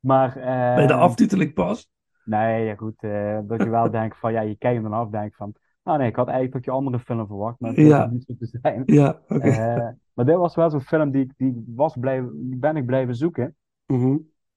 maar... 0.00 0.32
Bij 0.74 0.86
de 0.86 0.94
aftiteling 0.94 1.54
pas. 1.54 1.88
Nee, 2.24 2.64
ja 2.64 2.74
goed. 2.74 3.02
eh, 3.02 3.38
dat 3.44 3.62
je 3.62 3.68
wel 3.68 3.90
denkt 3.90 4.18
van, 4.18 4.32
ja, 4.32 4.40
je 4.40 4.56
kijkt 4.56 4.80
hem 4.82 4.90
dan 4.90 5.00
af, 5.00 5.08
denk 5.08 5.34
van, 5.34 5.54
nou 5.82 5.98
nee, 5.98 6.08
ik 6.08 6.16
had 6.16 6.26
eigenlijk 6.28 6.54
dat 6.56 6.64
je 6.64 6.70
andere 6.80 6.98
film 6.98 7.26
verwacht, 7.26 7.60
maar 7.60 7.70
het 7.70 7.86
Ja. 7.86 8.06
niet 8.06 8.24
zo 8.24 8.34
te 8.38 8.58
zijn. 8.62 8.82
Ja. 8.86 9.20
Eh, 9.26 9.88
maar 10.12 10.24
dit 10.24 10.36
was 10.36 10.54
wel 10.54 10.70
zo'n 10.70 10.80
film 10.80 11.10
die, 11.10 11.22
ik- 11.24 11.34
die, 11.36 11.64
was 11.66 11.96
blijven, 11.96 12.48
die 12.50 12.58
ben 12.58 12.76
ik 12.76 12.86
blijven 12.86 13.14
zoeken. 13.16 13.56
Mhm. 13.86 14.16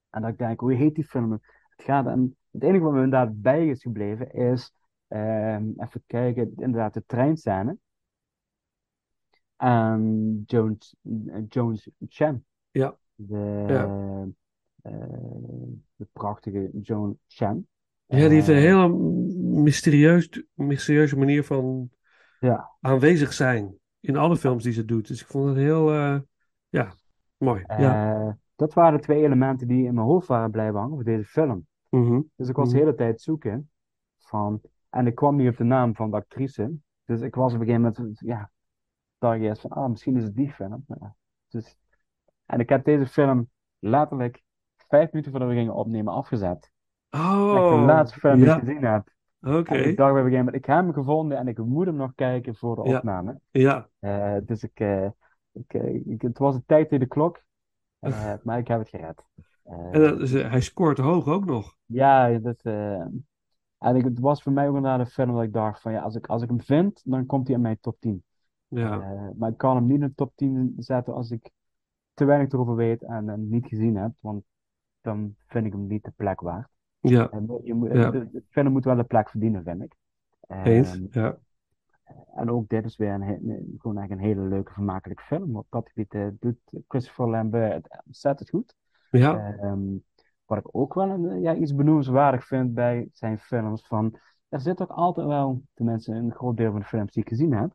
En 0.09 0.21
dat 0.21 0.31
ik 0.31 0.37
denk, 0.37 0.59
hoe 0.59 0.73
heet 0.73 0.95
die 0.95 1.03
film? 1.03 1.31
Het 1.31 1.85
gaat, 1.85 2.05
en 2.07 2.37
het 2.51 2.63
enige 2.63 2.83
wat 2.83 2.93
me 2.93 3.03
inderdaad 3.03 3.41
bij 3.41 3.67
is 3.67 3.81
gebleven 3.81 4.31
is, 4.31 4.73
ehm, 5.07 5.65
even 5.77 6.03
kijken, 6.05 6.53
inderdaad 6.55 6.93
de 6.93 7.03
treinscène. 7.05 7.77
En 9.57 10.43
Jones, 10.45 10.95
eh, 11.27 11.41
Jones 11.49 11.89
Chen. 12.07 12.45
Ja. 12.71 12.97
De, 13.15 13.65
eh, 14.81 14.91
de 15.95 16.07
prachtige 16.11 16.69
Joan 16.81 17.17
Chen. 17.27 17.67
Ja, 18.05 18.17
die 18.17 18.27
heeft 18.29 18.47
een 18.47 18.55
Eh, 18.55 18.61
hele 18.61 18.89
mysterieus, 19.63 20.43
mysterieuze 20.53 21.17
manier 21.17 21.43
van 21.43 21.89
Ja. 22.39 22.71
aanwezig 22.81 23.33
zijn 23.33 23.75
in 23.99 24.15
alle 24.15 24.37
films 24.37 24.63
die 24.63 24.73
ze 24.73 24.85
doet. 24.85 25.07
Dus 25.07 25.21
ik 25.21 25.27
vond 25.27 25.47
het 25.47 25.57
heel, 25.57 25.91
eh, 25.91 26.19
ja, 26.69 26.93
mooi. 27.37 27.63
Ja. 27.67 28.37
Dat 28.57 28.73
waren 28.73 28.97
de 28.97 29.03
twee 29.03 29.23
elementen 29.23 29.67
die 29.67 29.85
in 29.85 29.93
mijn 29.93 30.07
hoofd 30.07 30.27
waren 30.27 30.51
blijven 30.51 30.79
hangen 30.79 30.95
voor 30.95 31.03
deze 31.03 31.25
film. 31.25 31.67
Mhm. 31.89 32.21
Dus 32.35 32.49
ik 32.49 32.55
was 32.55 32.69
de 32.69 32.75
Mhm. 32.75 32.83
hele 32.83 32.97
tijd 32.97 33.21
zoeken 33.21 33.69
van, 34.17 34.61
en 34.89 35.07
ik 35.07 35.15
kwam 35.15 35.35
niet 35.35 35.49
op 35.49 35.57
de 35.57 35.63
naam 35.63 35.95
van 35.95 36.09
de 36.11 36.17
actrice. 36.17 36.71
Dus 37.05 37.21
ik 37.21 37.35
was 37.35 37.53
op 37.53 37.59
een 37.59 37.65
gegeven 37.65 37.93
moment, 37.95 38.19
ja, 38.19 38.51
dacht 39.17 39.39
eerst 39.39 39.61
van, 39.61 39.71
ah, 39.71 39.89
misschien 39.89 40.17
is 40.17 40.23
het 40.23 40.35
die 40.35 40.51
film. 40.51 40.83
Ja. 40.87 41.15
Dus, 41.47 41.77
en 42.45 42.59
ik 42.59 42.69
heb 42.69 42.85
deze 42.85 43.05
film 43.05 43.49
letterlijk 43.79 44.43
vijf 44.87 45.11
minuten 45.11 45.31
voordat 45.31 45.49
we 45.49 45.55
gingen 45.55 45.73
opnemen 45.73 46.13
afgezet. 46.13 46.71
Oh, 47.09 47.69
de 47.69 47.85
laatste 47.85 48.19
film 48.19 48.35
die 48.35 48.45
ja, 48.45 48.53
ik 48.53 48.59
gezien 48.59 48.83
heb. 48.83 49.09
oké. 49.41 49.75
Ik 49.75 49.97
dacht 49.97 50.11
op 50.11 50.17
een 50.17 50.23
gegeven 50.23 50.37
moment, 50.37 50.55
ik 50.55 50.65
heb 50.65 50.77
hem 50.77 50.93
gevonden 50.93 51.37
en 51.37 51.47
ik 51.47 51.57
moet 51.57 51.85
hem 51.85 51.95
nog 51.95 52.15
kijken 52.15 52.55
voor 52.55 52.75
de 52.75 52.89
Ja. 52.89 52.97
opname. 52.97 53.39
Ja, 53.51 53.87
Eh, 53.99 54.35
dus 54.45 54.63
ik, 54.63 54.79
eh, 54.79 55.05
ik, 55.51 55.73
eh, 55.73 55.95
ik- 56.05 56.21
het 56.21 56.37
was 56.37 56.55
een 56.55 56.63
tijd 56.65 56.91
in 56.91 56.99
de 56.99 57.05
klok, 57.07 57.43
maar 58.43 58.57
ik 58.57 58.67
heb 58.67 58.79
het 58.79 58.89
gered. 58.89 59.23
Eh, 59.63 59.93
en 59.93 60.01
dat 60.01 60.19
is, 60.21 60.33
eh, 60.33 60.49
hij 60.49 60.61
scoort 60.61 60.97
hoog 60.97 61.27
ook 61.27 61.45
nog. 61.45 61.75
Ja, 61.85 62.29
dat, 62.39 62.59
eh, 62.61 62.99
en 63.77 63.95
ik, 63.95 64.03
het 64.03 64.19
was 64.19 64.43
voor 64.43 64.51
mij 64.51 64.67
ook 64.69 64.75
inderdaad 64.75 64.99
een 64.99 65.05
film 65.11 65.33
dat 65.33 65.43
ik 65.43 65.53
dacht 65.53 65.81
van 65.81 65.91
ja, 65.91 66.01
als 66.01 66.15
ik, 66.15 66.27
als 66.27 66.41
ik 66.41 66.49
hem 66.49 66.61
vind, 66.61 67.01
dan 67.05 67.25
komt 67.25 67.47
hij 67.47 67.55
in 67.55 67.61
mijn 67.61 67.77
top 67.79 67.99
10. 67.99 68.23
Ja, 68.67 69.31
maar 69.37 69.49
ik 69.51 69.57
kan 69.57 69.75
hem 69.75 69.85
niet 69.85 70.01
in 70.01 70.07
de 70.07 70.13
top 70.15 70.31
10 70.35 70.73
zetten 70.77 71.13
als 71.13 71.31
ik 71.31 71.49
te 72.13 72.25
weinig 72.25 72.51
erover 72.51 72.75
weet 72.75 73.03
en 73.03 73.27
hem 73.27 73.49
niet 73.49 73.67
gezien 73.67 73.95
heb, 73.95 74.11
want 74.19 74.43
dan 75.01 75.35
vind 75.47 75.65
ik 75.65 75.71
hem 75.71 75.87
niet 75.87 76.03
de 76.03 76.11
plek 76.11 76.41
waard. 76.41 76.67
ja, 77.01 77.29
En 77.31 77.59
je 77.63 77.73
moet, 77.73 77.91
Ja. 77.93 78.11
de, 78.11 78.29
de 78.31 78.43
film 78.49 78.71
moet 78.71 78.85
wel 78.85 78.95
de 78.95 79.03
plek 79.03 79.29
verdienen, 79.29 79.63
vind 79.63 79.83
ik. 79.83 79.95
eens. 80.61 80.91
Ehm, 80.91 81.05
Ja, 81.11 81.37
en 82.35 82.49
ook 82.51 82.69
dit 82.69 82.85
is 82.85 82.97
weer 82.97 83.11
een, 83.13 83.21
een- 83.21 83.75
gewoon 83.77 83.97
echt 83.97 84.11
een 84.11 84.19
hele 84.19 84.41
leuke, 84.41 84.73
vermakelijke 84.73 85.23
film. 85.23 85.55
Op 85.55 85.65
dat 85.69 85.87
gebied 85.89 86.13
eh, 86.13 86.27
doet 86.39 86.57
Christopher 86.87 87.29
Lambert 87.29 87.73
het 87.73 88.01
ontzettend 88.05 88.49
goed. 88.49 88.75
ja, 89.09 89.55
Ehm, 89.61 89.81
wat 90.45 90.57
ik 90.57 90.67
ook 90.71 90.93
wel 90.93 91.09
een, 91.09 91.41
ja, 91.41 91.55
iets 91.55 91.75
benoemenswaardig 91.75 92.45
vind 92.45 92.73
bij 92.73 93.09
zijn 93.11 93.39
films, 93.39 93.87
van, 93.87 94.19
er 94.49 94.59
zit 94.59 94.81
ook 94.81 94.89
altijd 94.91 95.27
wel, 95.27 95.61
tenminste 95.73 96.11
een 96.11 96.31
groot 96.33 96.57
deel 96.57 96.71
van 96.71 96.79
de 96.79 96.85
films 96.85 97.11
die 97.11 97.23
ik 97.23 97.29
gezien 97.29 97.53
heb, 97.53 97.73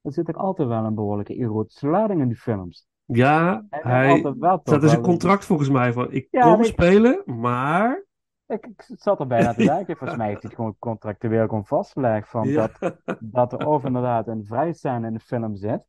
er 0.00 0.12
zit 0.12 0.28
ook 0.28 0.36
altijd 0.36 0.68
wel 0.68 0.84
een 0.84 0.94
behoorlijke 0.94 1.34
erotische 1.34 1.88
lading 1.88 2.20
in 2.20 2.28
die 2.28 2.36
films. 2.36 2.86
ja, 3.04 3.64
hij 3.70 4.18
staat 4.18 4.82
in 4.82 4.88
zijn 4.88 5.00
wel- 5.00 5.00
contract 5.00 5.44
volgens 5.44 5.68
mij 5.68 5.92
van, 5.92 6.12
ik 6.12 6.28
Ja, 6.30 6.54
kom 6.54 6.64
spelen, 6.64 7.22
maar... 7.26 8.04
Ik, 8.52 8.66
ik 8.66 8.84
zat 8.98 9.20
er 9.20 9.26
bijna 9.26 9.54
te 9.54 9.62
denken, 9.72 9.96
volgens 9.96 10.14
mij 10.14 10.28
heeft 10.28 10.42
hij 10.42 10.50
het 10.50 10.58
gewoon 10.60 10.76
contractueel 10.78 11.46
gewoon 11.48 11.66
vastgelegd, 11.66 12.28
van 12.28 12.46
Ja, 12.48 12.52
dat, 12.52 12.80
dat 13.18 13.52
er 13.52 13.60
over 13.60 13.86
inderdaad 13.86 14.26
een 14.28 14.44
vrijstaan 14.44 15.04
in 15.04 15.12
de 15.12 15.20
film 15.20 15.56
zit. 15.56 15.82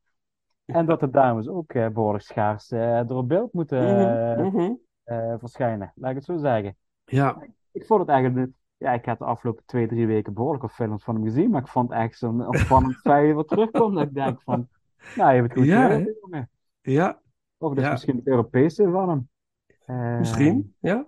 En 0.65 0.85
dat 0.85 0.99
de 0.99 1.09
dames 1.09 1.47
ook 1.47 1.73
eh, 1.73 1.87
behoorlijk 1.89 2.23
schaars 2.23 2.71
eh, 2.71 2.97
er 2.99 3.15
op 3.15 3.27
beeld 3.27 3.53
moeten 3.53 3.79
eh, 3.79 4.45
Mhm, 4.45 4.55
mhm. 4.57 4.73
eh, 5.03 5.33
verschijnen, 5.39 5.91
laat 5.95 6.09
ik 6.09 6.15
het 6.15 6.25
zo 6.25 6.37
zeggen. 6.37 6.77
Ja, 7.05 7.37
Ik 7.71 7.85
vond 7.85 7.99
het 7.99 8.09
eigenlijk, 8.09 8.51
ja, 8.77 8.91
ik 8.93 9.05
heb 9.05 9.17
de 9.19 9.25
afgelopen 9.25 9.63
twee, 9.65 9.87
drie 9.87 10.07
weken 10.07 10.33
behoorlijk 10.33 10.63
wat 10.63 10.73
films 10.73 11.03
van 11.03 11.15
hem 11.15 11.23
gezien, 11.23 11.49
maar 11.49 11.61
ik 11.61 11.67
vond 11.67 11.89
het 11.89 11.99
echt 11.99 12.17
zo'n 12.17 12.47
opvallend 12.47 13.01
feit 13.01 13.33
wat 13.35 13.47
terugkomt. 13.47 13.95
Dat 13.95 14.03
ik 14.07 14.13
denk 14.13 14.41
van, 14.41 14.69
nou, 15.13 15.29
je 15.33 15.35
hebt 15.41 15.47
het 15.53 15.57
goed 15.57 15.67
Ja, 15.67 15.87
gedaan, 15.87 16.15
jongen. 16.21 16.49
ja, 16.81 17.21
Of 17.57 17.69
het 17.69 17.79
is 17.79 17.83
Ja. 17.85 17.91
misschien 17.91 18.15
het 18.15 18.27
Europese 18.27 18.89
van 18.91 19.09
hem. 19.09 19.29
Eh, 19.85 20.19
misschien. 20.19 20.75
Ja, 20.79 21.07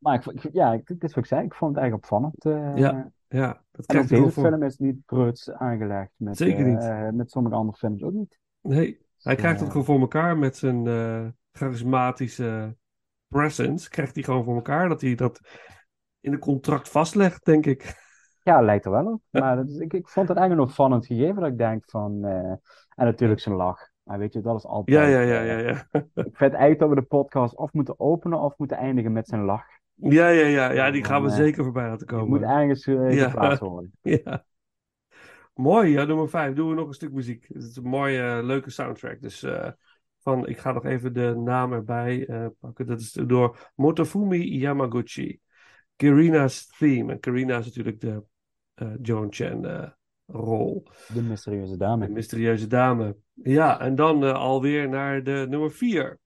Maar 0.00 0.14
ik, 0.14 0.26
ik, 0.44 0.52
ja, 0.52 0.72
ik, 0.72 0.86
dit 0.86 1.02
is 1.04 1.14
wat 1.14 1.24
ik 1.24 1.30
zei, 1.30 1.44
ik 1.44 1.54
vond 1.54 1.74
het 1.74 1.80
eigenlijk 1.80 2.12
opvallend. 2.12 2.44
eh, 2.44 2.76
Ja, 2.76 3.10
ja, 3.28 3.46
dat 3.46 3.52
En 3.52 3.80
ook 3.80 3.86
krijgt 3.86 4.08
deze 4.08 4.30
voor. 4.30 4.44
film 4.48 4.62
is 4.62 4.78
niet 4.78 5.04
preuts 5.04 5.50
aangelegd 5.52 6.10
met, 6.16 6.36
Zeker 6.36 6.64
niet. 6.64 6.78
eh, 6.82 7.08
met 7.08 7.30
sommige 7.30 7.54
andere 7.56 7.78
films 7.78 8.02
ook 8.02 8.12
niet. 8.12 8.38
Nee, 8.60 9.06
hij 9.22 9.34
krijgt 9.34 9.56
Ja. 9.58 9.62
het 9.62 9.70
gewoon 9.70 9.86
voor 9.86 10.00
elkaar 10.00 10.38
met 10.38 10.56
zijn 10.56 10.86
eh, 10.86 11.26
charismatische 11.52 12.76
presence. 13.28 13.88
Krijgt 13.90 14.14
hij 14.14 14.24
gewoon 14.24 14.44
voor 14.44 14.54
elkaar 14.54 14.88
dat 14.88 15.00
hij 15.00 15.14
dat 15.14 15.40
in 16.20 16.32
een 16.32 16.38
contract 16.38 16.88
vastlegt, 16.88 17.44
denk 17.44 17.66
ik. 17.66 17.82
Ja, 18.42 18.60
lijkt 18.62 18.84
er 18.84 18.90
wel 18.90 19.06
op. 19.06 19.20
Maar 19.30 19.56
dat 19.56 19.68
is- 19.68 19.78
ik, 19.78 19.92
ik 19.92 20.08
vond 20.08 20.28
het 20.28 20.36
eigenlijk 20.36 20.66
een 20.68 20.74
opvallend 20.74 21.06
gegeven 21.06 21.40
dat 21.40 21.50
ik 21.50 21.58
denk 21.58 21.90
van... 21.90 22.24
eh, 22.24 22.32
en 22.94 23.04
natuurlijk 23.04 23.40
zijn 23.40 23.54
lach. 23.54 23.88
Maar 24.02 24.18
weet 24.18 24.32
je, 24.32 24.40
dat 24.40 24.56
is 24.56 24.64
altijd... 24.66 24.96
Ja, 24.98 25.04
ja, 25.06 25.20
ja, 25.20 25.40
eh, 25.40 25.46
ja, 25.46 25.58
ja. 25.68 26.00
Ik 26.14 26.36
vind 26.36 26.52
eigenlijk 26.52 26.78
dat 26.78 26.88
we 26.88 26.94
de 26.94 27.02
podcast 27.02 27.56
of 27.56 27.72
moeten 27.72 28.00
openen 28.00 28.40
of 28.40 28.58
moeten 28.58 28.76
eindigen 28.76 29.12
met 29.12 29.28
zijn 29.28 29.44
lach. 29.44 29.64
Ja, 30.02 30.28
ja, 30.28 30.46
ja, 30.46 30.72
ja 30.72 30.90
die 30.90 31.04
gaan 31.04 31.22
we 31.22 31.30
zeker 31.30 31.64
voorbij 31.64 31.88
laten 31.88 32.06
komen. 32.06 32.24
Je 32.24 32.30
moet 32.30 32.42
ergens 32.42 32.86
uh, 32.86 33.14
ja. 33.14 33.28
plaats 33.28 33.60
ja. 34.24 34.44
Mooi, 35.54 35.90
ja, 35.90 36.04
nummer 36.04 36.28
5. 36.28 36.54
Doen 36.54 36.68
we 36.68 36.74
nog 36.74 36.88
een 36.88 36.94
stuk 36.94 37.12
muziek. 37.12 37.46
Het 37.48 37.62
is 37.62 37.76
een 37.76 37.82
mooie, 37.82 38.22
eh, 38.22 38.44
leuke 38.44 38.70
soundtrack. 38.70 39.20
Dus 39.20 39.42
eh, 39.42 39.68
van, 40.18 40.46
ik 40.46 40.58
ga 40.58 40.72
nog 40.72 40.84
even 40.84 41.12
de 41.12 41.34
naam 41.44 41.72
erbij 41.72 42.28
pakken. 42.60 42.86
Dat 42.86 43.00
is 43.00 43.12
door 43.12 43.72
Motofumi 43.74 44.58
Yamaguchi. 44.58 45.40
Kirinas 45.96 46.66
theme. 46.78 47.12
En 47.12 47.20
Karina 47.20 47.58
is 47.58 47.64
natuurlijk 47.64 48.00
de 48.00 48.22
Joan 49.02 49.32
Chen 49.32 49.94
rol. 50.26 50.86
De 51.14 51.22
mysterieuze 51.22 51.76
dame. 51.76 52.06
De 52.06 52.12
mysterieuze 52.12 52.66
dame. 52.66 53.16
Ja, 53.34 53.80
en 53.80 53.94
dan 53.94 54.34
alweer 54.34 54.88
naar 54.88 55.22
de 55.22 55.46
nummer 55.48 55.70
4. 55.70 56.18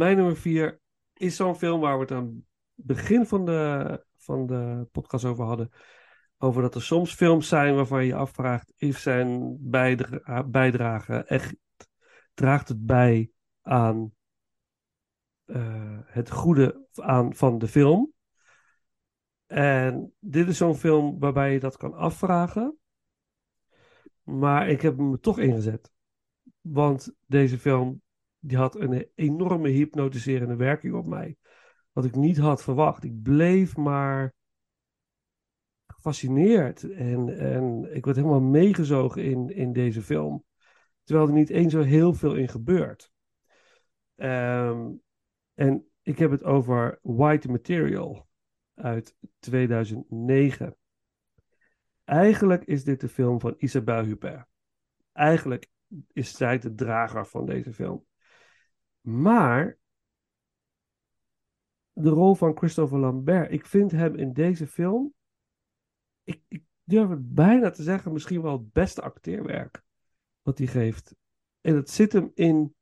Mijn 0.00 0.16
nummer 0.16 0.36
vier 0.36 0.80
is 1.14 1.36
zo'n 1.36 1.56
film 1.56 1.80
waar 1.80 1.94
we 1.94 2.00
het 2.00 2.12
aan 2.12 2.44
het 2.74 2.86
begin 2.86 3.26
van 3.26 3.44
de, 3.44 4.04
van 4.16 4.46
de 4.46 4.88
podcast 4.92 5.24
over 5.24 5.44
hadden. 5.44 5.70
Over 6.38 6.62
dat 6.62 6.74
er 6.74 6.82
soms 6.82 7.14
films 7.14 7.48
zijn 7.48 7.74
waarvan 7.74 8.00
je 8.00 8.06
je 8.06 8.14
afvraagt: 8.14 8.72
is 8.76 9.02
zijn 9.02 9.56
bijdra- 9.60 10.44
bijdrage 10.44 11.24
echt. 11.24 11.56
draagt 12.34 12.68
het 12.68 12.86
bij 12.86 13.30
aan 13.62 14.14
eh, 15.44 15.98
het 16.04 16.30
goede 16.30 16.86
aan, 16.94 17.34
van 17.34 17.58
de 17.58 17.68
film? 17.68 18.12
En 19.46 20.14
dit 20.18 20.48
is 20.48 20.56
zo'n 20.56 20.76
film 20.76 21.18
waarbij 21.18 21.52
je 21.52 21.60
dat 21.60 21.76
kan 21.76 21.94
afvragen. 21.94 22.78
Maar 24.22 24.68
ik 24.68 24.80
heb 24.80 24.96
hem 24.96 25.20
toch 25.20 25.38
ingezet. 25.38 25.90
Want 26.60 27.14
deze 27.26 27.58
film 27.58 28.02
die 28.40 28.56
had 28.56 28.74
een 28.74 29.10
enorme 29.14 29.68
hypnotiserende 29.68 30.56
werking 30.56 30.94
op 30.94 31.06
mij. 31.06 31.36
Wat 31.92 32.04
ik 32.04 32.14
niet 32.14 32.38
had 32.38 32.62
verwacht. 32.62 33.04
Ik 33.04 33.22
bleef 33.22 33.76
maar 33.76 34.34
gefascineerd. 35.86 36.90
En, 36.90 37.38
en 37.38 37.94
ik 37.94 38.04
werd 38.04 38.16
helemaal 38.16 38.40
meegezogen 38.40 39.24
in, 39.24 39.48
in 39.48 39.72
deze 39.72 40.02
film. 40.02 40.44
Terwijl 41.04 41.28
er 41.28 41.34
niet 41.34 41.50
eens 41.50 41.72
zo 41.72 41.82
heel 41.82 42.14
veel 42.14 42.34
in 42.34 42.48
gebeurt. 42.48 43.12
Ehm, 44.14 44.90
en 45.54 45.90
ik 46.02 46.18
heb 46.18 46.30
het 46.30 46.44
over 46.44 46.98
White 47.02 47.50
Material 47.50 48.28
uit 48.74 49.16
2009. 49.38 50.76
Eigenlijk 52.04 52.64
is 52.64 52.84
dit 52.84 53.00
de 53.00 53.08
film 53.08 53.40
van 53.40 53.54
Isabelle 53.58 54.06
Huppert. 54.06 54.46
Eigenlijk 55.12 55.70
is 56.12 56.36
zij 56.36 56.58
de 56.58 56.74
drager 56.74 57.26
van 57.26 57.46
deze 57.46 57.72
film. 57.72 58.06
Maar 59.10 59.78
de 61.92 62.10
rol 62.10 62.34
van 62.34 62.56
Christopher 62.56 62.98
Lambert, 62.98 63.52
ik 63.52 63.66
vind 63.66 63.90
hem 63.90 64.14
in 64.14 64.32
deze 64.32 64.66
film, 64.66 65.14
ik, 66.22 66.42
ik 66.48 66.64
durf 66.84 67.08
het 67.08 67.34
bijna 67.34 67.70
te 67.70 67.82
zeggen, 67.82 68.12
misschien 68.12 68.42
wel 68.42 68.52
het 68.52 68.72
beste 68.72 69.02
acteerwerk 69.02 69.84
wat 70.42 70.58
hij 70.58 70.66
geeft. 70.66 71.14
En 71.60 71.74
het 71.74 71.90
zit 71.90 72.12
hem 72.12 72.30
in 72.34 72.74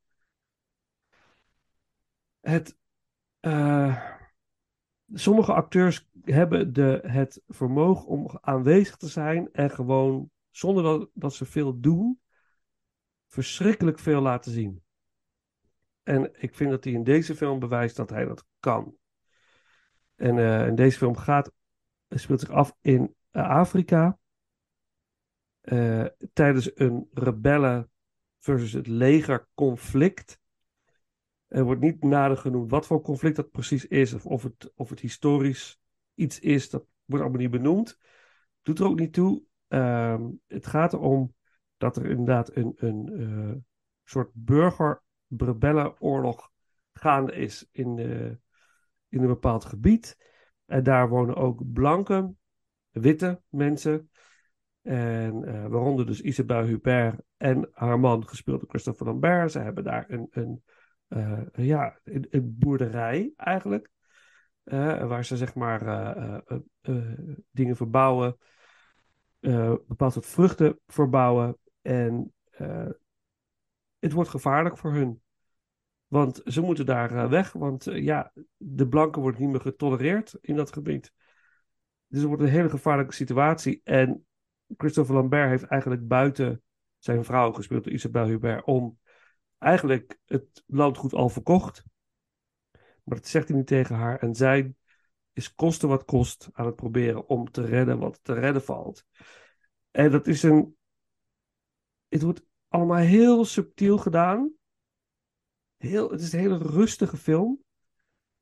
het. 2.40 2.78
eh, 3.40 4.16
sommige 5.12 5.52
acteurs 5.52 6.08
hebben 6.22 6.72
de, 6.72 7.00
het 7.02 7.42
vermogen 7.46 8.06
om 8.06 8.38
aanwezig 8.40 8.96
te 8.96 9.08
zijn 9.08 9.52
en 9.52 9.70
gewoon, 9.70 10.30
zonder 10.50 10.82
dat, 10.82 11.10
dat 11.14 11.34
ze 11.34 11.44
veel 11.44 11.80
doen, 11.80 12.20
verschrikkelijk 13.26 13.98
veel 13.98 14.20
laten 14.20 14.52
zien. 14.52 14.82
En 16.08 16.30
ik 16.42 16.54
vind 16.54 16.70
dat 16.70 16.84
hij 16.84 16.92
in 16.92 17.04
deze 17.04 17.36
film 17.36 17.58
bewijst 17.58 17.96
dat 17.96 18.10
hij 18.10 18.24
dat 18.24 18.46
kan. 18.60 18.96
En 20.14 20.38
eh, 20.38 20.66
in 20.66 20.74
deze 20.74 20.98
film 20.98 21.16
gaat, 21.16 21.52
speelt 22.08 22.40
zich 22.40 22.50
af 22.50 22.76
in 22.80 23.14
eh, 23.30 23.48
Afrika. 23.48 24.18
eh, 25.60 26.04
tijdens 26.32 26.70
een 26.74 27.08
rebellen 27.12 27.90
versus 28.38 28.72
het 28.72 28.86
leger 28.86 29.48
conflict. 29.54 30.40
Er 31.46 31.64
wordt 31.64 31.80
niet 31.80 32.02
nader 32.04 32.36
genoemd 32.36 32.70
wat 32.70 32.86
voor 32.86 33.00
conflict 33.00 33.36
dat 33.36 33.50
precies 33.50 33.86
is. 33.86 34.12
Of, 34.14 34.26
of, 34.26 34.42
het, 34.42 34.72
of 34.74 34.90
het 34.90 35.00
historisch 35.00 35.80
iets 36.14 36.38
is. 36.38 36.70
Dat 36.70 36.84
wordt 37.04 37.24
allemaal 37.24 37.42
niet 37.42 37.50
benoemd. 37.50 37.98
Doet 38.62 38.78
er 38.78 38.86
ook 38.86 38.98
niet 38.98 39.12
toe. 39.12 39.42
Ehm, 39.66 40.30
het 40.46 40.66
gaat 40.66 40.92
erom 40.92 41.34
dat 41.76 41.96
er 41.96 42.06
inderdaad 42.06 42.56
een, 42.56 42.72
een 42.76 43.66
soort 44.04 44.30
burger-rebellenoorlog 45.28 46.50
gaande 46.92 47.32
is 47.32 47.68
in, 47.72 47.98
eh, 47.98 48.30
in 49.08 49.20
een 49.20 49.26
bepaald 49.26 49.64
gebied. 49.64 50.16
En 50.66 50.82
daar 50.82 51.08
wonen 51.08 51.36
ook 51.36 51.72
blanke, 51.72 52.34
witte 52.90 53.42
mensen. 53.48 54.10
En 54.82 55.44
eh, 55.44 55.66
waaronder 55.66 56.06
dus 56.06 56.20
Isabelle 56.20 56.66
Huppert 56.66 57.20
en 57.36 57.68
haar 57.72 58.00
man, 58.00 58.28
gespeeld 58.28 58.60
door 58.60 58.68
Christopher 58.68 59.06
Lambert. 59.06 59.52
Ze 59.52 59.58
hebben 59.58 59.84
daar 59.84 60.04
een, 60.08 60.26
een, 60.30 60.62
eh, 61.08 61.42
ja, 61.52 61.98
een, 62.04 62.56
boerderij 62.58 63.32
eigenlijk. 63.36 63.90
eh, 64.64 65.06
waar 65.06 65.24
ze 65.24 65.36
zeg 65.36 65.54
maar 65.54 66.42
dingen 67.50 67.76
verbouwen. 67.76 68.36
bepaald 69.86 70.12
soort 70.12 70.26
vruchten 70.26 70.78
verbouwen. 70.86 71.56
En 71.82 72.34
het 73.98 74.12
wordt 74.12 74.30
gevaarlijk 74.30 74.78
voor 74.78 74.92
hun. 74.92 75.22
Want 76.06 76.40
ze 76.44 76.60
moeten 76.60 76.86
daar 76.86 77.16
eh, 77.16 77.28
weg. 77.28 77.52
Want 77.52 77.86
eh, 77.86 78.02
ja, 78.02 78.32
de 78.56 78.88
blanken 78.88 79.22
wordt 79.22 79.38
niet 79.38 79.48
meer 79.48 79.60
getolereerd 79.60 80.36
in 80.40 80.56
dat 80.56 80.72
gebied. 80.72 81.12
Dus 82.06 82.18
het 82.18 82.28
wordt 82.28 82.42
een 82.42 82.48
hele 82.48 82.70
gevaarlijke 82.70 83.14
situatie. 83.14 83.80
En 83.84 84.26
Christopher 84.76 85.14
Lambert 85.14 85.48
heeft 85.48 85.64
eigenlijk 85.64 86.06
buiten 86.08 86.62
zijn 86.98 87.24
vrouw 87.24 87.52
gespeeld 87.52 87.84
door 87.84 87.92
Isabelle 87.92 88.28
Hubert 88.28 88.64
om 88.64 88.98
eigenlijk 89.58 90.18
het 90.24 90.64
landgoed 90.66 91.12
al 91.12 91.28
verkocht. 91.28 91.84
Maar 93.04 93.16
dat 93.16 93.26
zegt 93.26 93.48
hij 93.48 93.56
niet 93.56 93.66
tegen 93.66 93.96
haar. 93.96 94.18
En 94.18 94.34
zij 94.34 94.74
is 95.32 95.54
koste 95.54 95.86
wat 95.86 96.04
kost 96.04 96.48
aan 96.52 96.66
het 96.66 96.76
proberen 96.76 97.28
om 97.28 97.50
te 97.50 97.64
redden 97.64 97.98
wat 97.98 98.20
te 98.22 98.32
redden 98.32 98.62
valt. 98.62 99.04
En 99.90 100.10
dat 100.10 100.26
is 100.26 100.42
een. 100.42 100.76
Het 102.08 102.22
wordt 102.22 102.47
allemaal 102.68 102.96
heel 102.96 103.44
subtiel 103.44 103.98
gedaan. 103.98 104.52
Heel, 105.76 106.10
het 106.10 106.20
is 106.20 106.32
een 106.32 106.40
hele 106.40 106.58
rustige 106.58 107.16
film. 107.16 107.62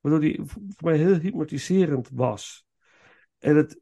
Waardoor 0.00 0.20
die 0.20 0.40
voor 0.44 0.62
mij 0.78 0.96
heel 0.96 1.14
hypnotiserend 1.14 2.08
was. 2.12 2.66
En 3.38 3.56
het, 3.56 3.80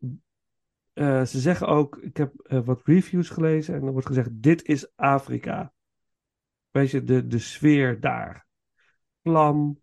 eh, 0.92 1.24
ze 1.24 1.40
zeggen 1.40 1.66
ook, 1.66 1.96
ik 1.96 2.16
heb 2.16 2.40
eh, 2.40 2.64
wat 2.64 2.82
reviews 2.84 3.28
gelezen 3.28 3.74
en 3.74 3.82
er 3.82 3.92
wordt 3.92 4.06
gezegd, 4.06 4.42
dit 4.42 4.64
is 4.64 4.96
Afrika. 4.96 5.72
Weet 6.70 6.90
je, 6.90 7.04
de, 7.04 7.26
de 7.26 7.38
sfeer 7.38 8.00
daar. 8.00 8.46
Klam, 9.22 9.82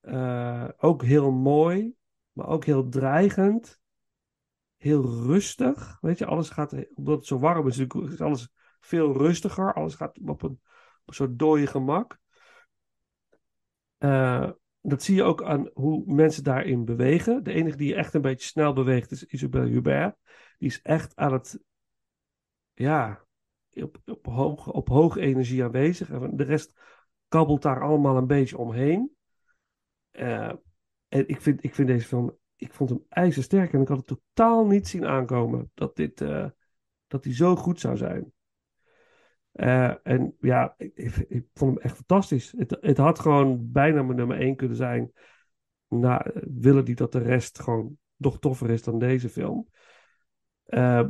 eh, 0.00 0.68
ook 0.76 1.02
heel 1.02 1.30
mooi, 1.30 1.94
maar 2.32 2.46
ook 2.46 2.64
heel 2.64 2.88
dreigend. 2.88 3.80
Heel 4.76 5.22
rustig. 5.22 5.98
Weet 6.00 6.18
je, 6.18 6.26
alles 6.26 6.50
gaat, 6.50 6.72
omdat 6.94 7.16
het 7.16 7.26
zo 7.26 7.38
warm 7.38 7.66
is, 7.66 7.78
is 7.78 8.20
alles 8.20 8.48
veel 8.80 9.16
rustiger. 9.16 9.74
Alles 9.74 9.94
gaat 9.94 10.18
op 10.24 10.42
een, 10.42 10.60
op 11.04 11.14
soort 11.14 11.38
dode 11.38 11.66
gemak. 11.66 12.18
Eh, 13.98 14.50
dat 14.80 15.02
zie 15.02 15.14
je 15.14 15.22
ook 15.22 15.42
aan 15.42 15.70
hoe 15.74 16.02
mensen 16.06 16.44
daarin 16.44 16.84
bewegen. 16.84 17.42
De 17.44 17.52
enige 17.52 17.76
die 17.76 17.94
echt 17.94 18.14
een 18.14 18.20
beetje 18.20 18.48
snel 18.48 18.72
beweegt 18.72 19.10
is 19.10 19.24
Isabelle 19.24 19.70
Hubert. 19.70 20.16
Die 20.58 20.68
is 20.68 20.82
echt 20.82 21.16
aan 21.16 21.32
het, 21.32 21.60
ja, 22.74 23.24
op, 23.70 23.98
op, 24.06 24.26
hoog, 24.26 24.72
op 24.72 24.88
hoge 24.88 25.20
energie 25.20 25.64
aanwezig. 25.64 26.10
En 26.10 26.36
de 26.36 26.44
rest 26.44 26.72
kabbelt 27.28 27.62
daar 27.62 27.82
allemaal 27.82 28.16
een 28.16 28.26
beetje 28.26 28.58
omheen. 28.58 29.16
Eh, 30.10 30.52
en 31.08 31.28
ik 31.28 31.40
vind, 31.40 31.64
ik 31.64 31.74
vind 31.74 31.88
deze 31.88 32.06
film, 32.06 32.38
ik 32.56 32.72
vond 32.72 32.90
hem 32.90 33.04
ijzersterk. 33.08 33.72
En 33.72 33.80
ik 33.80 33.88
had 33.88 33.96
het 33.96 34.06
totaal 34.06 34.66
niet 34.66 34.88
zien 34.88 35.06
aankomen 35.06 35.70
dat 35.74 35.96
dit, 35.96 36.20
eh, 36.20 36.46
dat 37.06 37.24
hij 37.24 37.34
zo 37.34 37.56
goed 37.56 37.80
zou 37.80 37.96
zijn. 37.96 38.32
Eh, 39.52 40.06
en 40.06 40.36
ja, 40.40 40.74
ik, 40.76 41.16
ik, 41.28 41.46
vond 41.54 41.74
hem 41.74 41.82
echt 41.84 41.96
fantastisch. 41.96 42.54
Het, 42.56 42.76
het 42.80 42.96
had 42.98 43.18
gewoon 43.18 43.72
bijna 43.72 44.02
mijn 44.02 44.16
nummer 44.16 44.40
1 44.40 44.56
kunnen 44.56 44.76
zijn. 44.76 45.12
Nou, 45.88 46.30
willen 46.60 46.84
die 46.84 46.94
dat 46.94 47.12
de 47.12 47.18
rest 47.18 47.60
gewoon 47.60 47.98
nog 48.16 48.38
toffer 48.38 48.70
is 48.70 48.82
dan 48.82 48.98
deze 48.98 49.28
film. 49.28 49.68
Eh, 50.64 51.06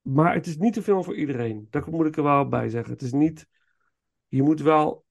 maar 0.00 0.34
het 0.34 0.46
is 0.46 0.56
niet 0.56 0.74
de 0.74 0.82
film 0.82 1.04
voor 1.04 1.16
iedereen. 1.16 1.66
Daar 1.70 1.90
moet 1.90 2.06
ik 2.06 2.16
er 2.16 2.22
wel 2.22 2.48
bij 2.48 2.68
zeggen. 2.68 2.92
Het 2.92 3.02
is 3.02 3.12
niet. 3.12 3.48
Je 4.28 4.42
moet 4.42 4.60
wel. 4.60 5.04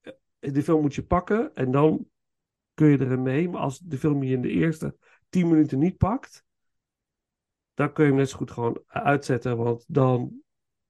eh, 0.00 0.52
De 0.52 0.62
film 0.62 0.80
moet 0.80 0.94
je 0.94 1.06
pakken 1.06 1.54
en 1.54 1.70
dan 1.70 2.08
kun 2.74 2.88
je 2.88 3.00
erin 3.00 3.22
mee. 3.22 3.48
Maar 3.48 3.60
als 3.60 3.78
de 3.78 3.98
film 3.98 4.22
je 4.22 4.34
in 4.34 4.42
de 4.42 4.50
eerste 4.50 4.96
10 5.28 5.48
minuten 5.48 5.78
niet 5.78 5.96
pakt. 5.96 6.44
Dan 7.74 7.92
kun 7.92 8.04
je 8.04 8.10
hem 8.10 8.18
net 8.18 8.28
zo 8.30 8.36
goed 8.36 8.50
gewoon 8.50 8.82
uitzetten. 8.86 9.56
Want 9.56 9.84
dan. 9.88 10.40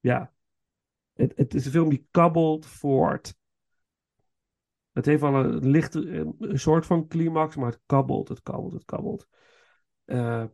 Ja, 0.01 0.33
het, 1.17 1.33
het 1.37 1.55
is 1.55 1.65
een 1.65 1.71
film 1.73 1.89
die 1.89 2.07
kabbelt 2.11 2.67
voort. 2.67 3.35
Het 4.93 5.07
heeft 5.07 5.21
wel 5.21 5.35
een 5.35 5.67
lichte, 5.71 6.01
een 6.39 6.59
soort 6.59 6.87
van 6.87 7.07
climax, 7.09 7.57
maar 7.57 7.71
het 7.71 7.81
kabbelt, 7.87 8.29
het 8.29 8.43
kabbelt, 8.43 8.73
het 8.73 8.85
kabbelt. 8.85 9.29
Eh, 10.05 10.45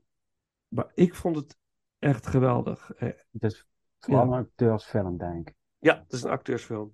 maar 0.69 0.91
ik 0.95 1.15
vond 1.15 1.37
het 1.37 1.57
echt 1.99 2.27
geweldig. 2.27 2.93
Eh, 2.93 3.09
Het 3.33 3.43
is 3.43 3.67
vooral 3.99 4.25
Ja. 4.27 4.33
een 4.33 4.39
acteursfilm, 4.45 5.17
denk 5.19 5.49
ik. 5.49 5.55
ja, 5.79 5.99
het 6.03 6.13
is 6.13 6.23
een 6.23 6.31
acteursfilm. 6.31 6.93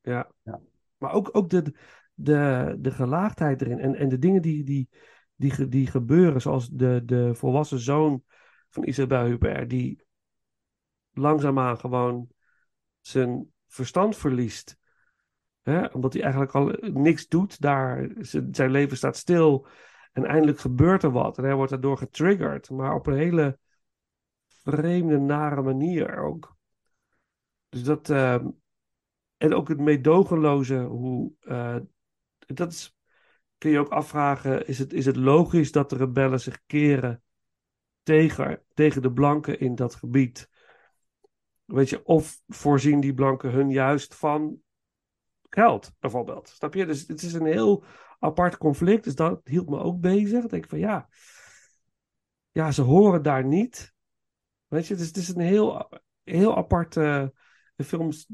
Ja. 0.00 0.30
Ja. 0.42 0.60
Maar 0.96 1.12
ook, 1.12 1.28
ook 1.32 1.50
de, 1.50 1.74
de, 2.14 2.76
de 2.80 2.90
gelaagdheid 2.90 3.60
erin 3.62 3.78
en, 3.78 3.94
en 3.94 4.08
de 4.08 4.18
dingen 4.18 4.42
die, 4.42 4.64
die, 4.64 4.88
die, 5.34 5.68
die 5.68 5.86
gebeuren, 5.86 6.40
zoals 6.40 6.68
de, 6.68 7.02
de 7.04 7.34
volwassen 7.34 7.78
zoon 7.78 8.22
van 8.70 8.84
Isabelle 8.84 9.28
Huppert, 9.28 9.70
die 9.70 10.04
langzaamaan 11.12 11.78
gewoon 11.78 12.28
zijn 13.06 13.52
verstand 13.66 14.16
verliest. 14.16 14.76
Hè? 15.62 15.86
Omdat 15.86 16.12
hij 16.12 16.22
eigenlijk 16.22 16.52
al 16.52 16.66
niks 16.80 17.28
doet 17.28 17.60
daar. 17.60 18.10
Zijn 18.50 18.70
leven 18.70 18.96
staat 18.96 19.16
stil. 19.16 19.66
En 20.12 20.24
eindelijk 20.24 20.58
gebeurt 20.58 21.02
er 21.02 21.10
wat. 21.10 21.38
En 21.38 21.44
hij 21.44 21.54
wordt 21.54 21.70
daardoor 21.70 21.98
getriggerd. 21.98 22.70
Maar 22.70 22.94
op 22.94 23.06
een 23.06 23.16
hele 23.16 23.58
vreemde, 24.46 25.18
nare 25.18 25.62
manier 25.62 26.18
ook. 26.18 26.56
Dus 27.68 27.82
dat... 27.82 28.10
ehm, 28.10 28.48
en 29.36 29.54
ook 29.54 29.68
het 29.68 29.78
meedogenloze, 29.78 30.78
hoe... 30.78 31.32
eh, 31.40 31.76
dat 32.38 32.94
kun 33.58 33.70
je 33.70 33.78
ook 33.78 33.88
afvragen, 33.88 34.66
is 34.66 34.78
het, 34.78 34.92
is 34.92 35.06
het 35.06 35.16
logisch 35.16 35.72
dat 35.72 35.90
de 35.90 35.96
rebellen 35.96 36.40
zich 36.40 36.62
keren 36.66 37.22
tegen, 38.02 38.62
tegen 38.74 39.02
de 39.02 39.12
blanken 39.12 39.60
in 39.60 39.74
dat 39.74 39.94
gebied? 39.94 40.48
Weet 41.66 41.88
je, 41.88 42.04
of 42.04 42.40
voorzien 42.46 43.00
die 43.00 43.14
blanken 43.14 43.50
hun 43.50 43.70
juist 43.70 44.14
van 44.14 44.60
geld, 45.48 45.92
bijvoorbeeld. 45.98 46.48
Snap 46.48 46.74
je? 46.74 46.86
Dus 46.86 47.06
het 47.06 47.22
is 47.22 47.32
een 47.32 47.46
heel 47.46 47.84
apart 48.18 48.56
conflict. 48.56 49.04
Dus 49.04 49.14
dat 49.14 49.40
hield 49.44 49.68
me 49.68 49.78
ook 49.78 50.00
bezig. 50.00 50.44
Ik 50.44 50.50
denk 50.50 50.68
van 50.68 50.78
ja, 50.78 51.08
ja, 52.50 52.70
ze 52.70 52.82
horen 52.82 53.22
daar 53.22 53.44
niet. 53.44 53.94
Weet 54.66 54.86
je, 54.86 54.94
dus 54.94 55.06
het 55.06 55.16
is 55.16 55.28
een 55.28 55.40
heel, 55.40 55.90
heel 56.22 56.56
aparte 56.56 57.32
de 57.74 57.84
films 57.84 58.26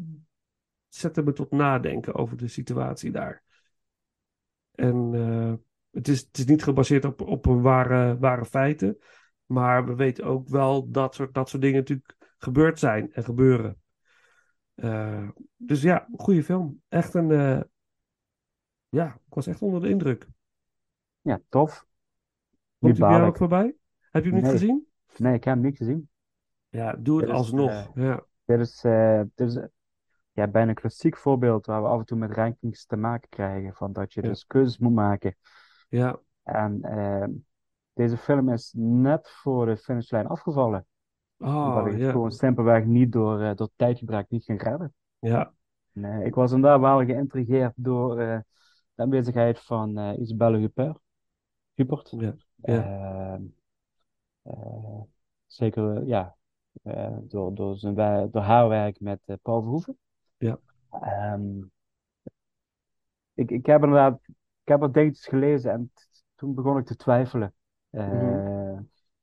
zetten 0.88 1.24
me 1.24 1.32
tot 1.32 1.50
nadenken 1.50 2.14
over 2.14 2.36
de 2.36 2.48
situatie 2.48 3.10
daar. 3.10 3.42
En 4.74 5.10
eh, 5.14 5.54
het, 5.90 6.08
is, 6.08 6.20
het 6.20 6.38
is 6.38 6.44
niet 6.44 6.62
gebaseerd 6.62 7.04
op, 7.04 7.20
op 7.20 7.44
ware, 7.46 8.18
ware 8.18 8.44
feiten. 8.44 8.98
Maar 9.46 9.86
we 9.86 9.94
weten 9.94 10.24
ook 10.24 10.48
wel 10.48 10.90
dat 10.90 11.14
soort, 11.14 11.34
dat 11.34 11.48
soort 11.48 11.62
dingen 11.62 11.78
natuurlijk 11.78 12.16
gebeurd 12.42 12.78
zijn 12.78 13.12
en 13.12 13.24
gebeuren. 13.24 13.80
Eh, 14.74 15.28
dus 15.56 15.82
ja, 15.82 16.08
goede 16.16 16.42
film. 16.42 16.82
Echt 16.88 17.14
een. 17.14 17.30
eh, 17.30 17.60
ja, 18.88 19.06
ik 19.26 19.34
was 19.34 19.46
echt 19.46 19.62
onder 19.62 19.80
de 19.80 19.88
indruk. 19.88 20.26
Ja, 21.20 21.40
tof. 21.48 21.86
Komt 22.78 22.98
hij 22.98 23.08
jou 23.08 23.18
baal 23.20 23.28
ook 23.28 23.36
voorbij? 23.36 23.74
Heb 24.10 24.24
je 24.24 24.28
hem 24.30 24.34
niet 24.38 24.42
Nee. 24.48 24.52
gezien? 24.58 24.86
Nee, 25.16 25.34
ik 25.34 25.44
heb 25.44 25.54
hem 25.54 25.62
niet 25.62 25.76
gezien. 25.76 26.08
Ja, 26.68 26.92
doe 26.92 27.20
het 27.20 27.28
is, 27.28 27.34
alsnog. 27.34 27.70
eh, 27.70 27.86
ja. 27.94 28.24
Dit 28.44 28.60
is, 28.60 28.84
eh, 28.84 29.20
dit 29.34 29.48
is 29.48 29.58
ja, 30.32 30.48
bijna 30.48 30.68
een 30.68 30.74
klassiek 30.74 31.16
voorbeeld 31.16 31.66
waar 31.66 31.82
we 31.82 31.88
af 31.88 31.98
en 31.98 32.04
toe 32.04 32.18
met 32.18 32.30
rankings 32.30 32.86
te 32.86 32.96
maken 32.96 33.28
krijgen. 33.28 33.74
Van 33.74 33.92
dat 33.92 34.12
je 34.12 34.22
Ja. 34.22 34.28
dus 34.28 34.46
keuzes 34.46 34.78
moet 34.78 34.92
maken. 34.94 35.36
ja, 35.88 36.18
En 36.42 36.80
deze 37.92 38.16
film 38.16 38.48
is 38.48 38.72
net 38.76 39.30
voor 39.30 39.66
de 39.66 39.76
finishlijn 39.76 40.26
afgevallen. 40.26 40.86
Oh 41.42 41.82
ik 41.86 41.92
het 41.92 42.00
ja. 42.00 42.10
gewoon 42.10 42.32
simpelweg 42.32 42.84
niet 42.84 43.12
door, 43.12 43.40
eh, 43.40 43.54
door 43.54 43.68
tijdgebrek 43.76 44.30
niet 44.30 44.44
ging 44.44 44.62
redden. 44.62 44.94
Ja, 45.18 45.52
Nee, 45.92 46.24
ik 46.24 46.34
was 46.34 46.52
inderdaad 46.52 46.80
wel 46.80 47.04
geïntrigeerd 47.04 47.72
door 47.76 48.18
eh, 48.20 48.38
de 48.94 49.02
aanwezigheid 49.02 49.60
van 49.60 49.98
eh, 49.98 50.18
Isabelle 50.18 50.58
Huppert. 50.58 50.98
Huppert. 51.74 52.14
ja, 52.18 52.34
ja. 52.56 53.34
Ehm, 53.34 53.42
eh, 54.42 55.00
zeker, 55.46 56.06
ja, 56.06 56.36
door, 57.20 57.54
door, 57.54 57.76
zijn, 57.76 57.94
door 58.30 58.42
haar 58.42 58.68
werk 58.68 59.00
met 59.00 59.20
Paul 59.42 59.62
Verhoeven. 59.62 59.98
Ja. 60.38 60.58
Ehm, 60.90 61.58
ik, 63.34 63.50
ik 63.50 63.66
heb 63.66 63.82
inderdaad, 63.82 64.20
ik 64.62 64.68
heb 64.68 64.80
wat 64.80 64.94
dingetjes 64.94 65.26
gelezen 65.26 65.72
en 65.72 65.92
toen 66.34 66.54
begon 66.54 66.78
ik 66.78 66.86
te 66.86 66.96
twijfelen. 66.96 67.54
Mhm. 67.90 68.51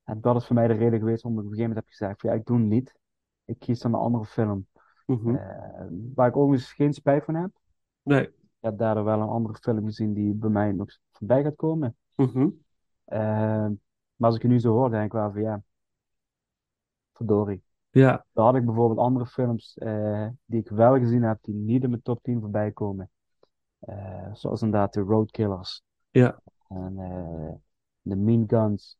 En 0.10 0.22
dat 0.22 0.36
is 0.36 0.45
voor 0.45 0.55
mij 0.55 0.68
de 0.68 0.74
reden 0.74 0.99
geweest 0.99 1.24
waarom 1.24 1.41
ik 1.41 1.45
op 1.45 1.51
een 1.51 1.57
gegeven 1.57 1.76
moment 1.76 1.86
heb 1.86 1.88
gezegd, 1.88 2.22
van, 2.22 2.30
ja, 2.30 2.36
ik 2.36 2.45
doe 2.45 2.57
het 2.57 2.68
niet. 2.68 2.99
Ik 3.45 3.60
kies 3.60 3.80
dan 3.80 3.93
een 3.93 3.99
andere 3.99 4.26
film. 4.26 4.68
Mhm. 5.05 5.36
Eh, 5.36 5.86
waar 6.16 6.28
ik 6.28 6.38
overigens 6.38 6.74
geen 6.74 6.93
spijt 6.93 7.24
van 7.24 7.36
heb. 7.36 7.49
Nee. 8.03 8.28
Ik 8.28 8.34
heb 8.60 8.78
daardoor 8.78 9.03
wel 9.03 9.22
een 9.22 9.28
andere 9.28 9.55
film 9.55 9.86
gezien 9.86 10.14
die 10.14 10.34
bij 10.34 10.49
mij 10.49 10.72
nog 10.72 10.97
voorbij 11.12 11.43
gaat 11.43 11.55
komen. 11.55 11.95
Mhm. 12.16 12.49
Eh, 13.05 13.20
maar 14.16 14.30
als 14.30 14.36
ik 14.36 14.41
het 14.41 14.51
nu 14.51 14.60
zo 14.60 14.72
hoor, 14.72 14.89
denk 14.89 15.05
ik 15.05 15.12
wel 15.12 15.32
van 15.32 15.41
ja, 15.41 15.64
verdorie. 17.14 17.64
Ja, 17.89 18.26
Dan 18.32 18.45
had 18.45 18.55
ik 18.55 18.66
bijvoorbeeld 18.66 18.99
andere 18.99 19.26
films 19.26 19.78
eh, 19.78 20.28
die 20.45 20.60
ik 20.60 20.70
wel 20.70 20.97
gezien 20.97 21.24
heb, 21.24 21.38
die 21.41 21.55
niet 21.55 21.84
in 21.84 21.89
mijn 21.89 22.01
top 22.01 22.24
10 22.24 22.39
voorbij 22.41 22.72
komen. 22.72 23.10
Zoals 24.34 24.62
inderdaad 24.62 24.93
de 24.93 25.01
Roadkillers. 25.01 25.84
Ja. 26.10 26.41
En 26.68 26.95
de 28.01 28.16
Mean 28.16 28.43
Guns. 28.47 28.99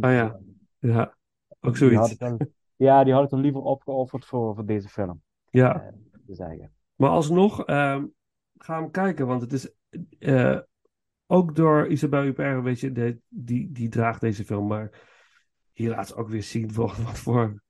Ah 0.00 0.12
ja. 0.12 0.38
ja. 0.78 1.16
Ook 1.60 1.78
Die 1.78 1.96
had 1.96 2.08
zoiets. 2.08 2.12
ik 2.12 2.18
dan, 2.18 2.48
ja, 2.76 3.04
die 3.04 3.12
had 3.12 3.24
ik 3.24 3.30
dan 3.30 3.40
liever 3.40 3.60
opgeofferd 3.60 4.24
voor, 4.24 4.54
voor 4.54 4.66
deze 4.66 4.88
film. 4.88 5.22
Ja. 5.50 5.82
eh, 5.82 5.92
te 6.26 6.34
zeggen. 6.34 6.72
Maar 6.94 7.10
alsnog, 7.10 7.64
ehm 7.64 8.04
ga 8.62 8.80
hem 8.80 8.90
kijken, 8.90 9.26
want 9.26 9.40
het 9.40 9.52
is 9.52 9.72
eh, 10.18 10.58
ook 11.26 11.56
door 11.56 11.86
Isabelle 11.86 12.24
Huppert, 12.24 12.62
weet 12.62 12.80
je, 12.80 12.92
de, 12.92 13.18
die, 13.28 13.72
die 13.72 13.88
draagt 13.88 14.20
deze 14.20 14.44
film. 14.44 14.66
Maar 14.66 15.08
hier 15.72 15.90
laat 15.90 16.08
ze 16.08 16.14
ook 16.14 16.28
weer 16.28 16.42
zien 16.42 16.72
voor, 16.74 16.96
wat 17.02 17.18
voor 17.18 17.62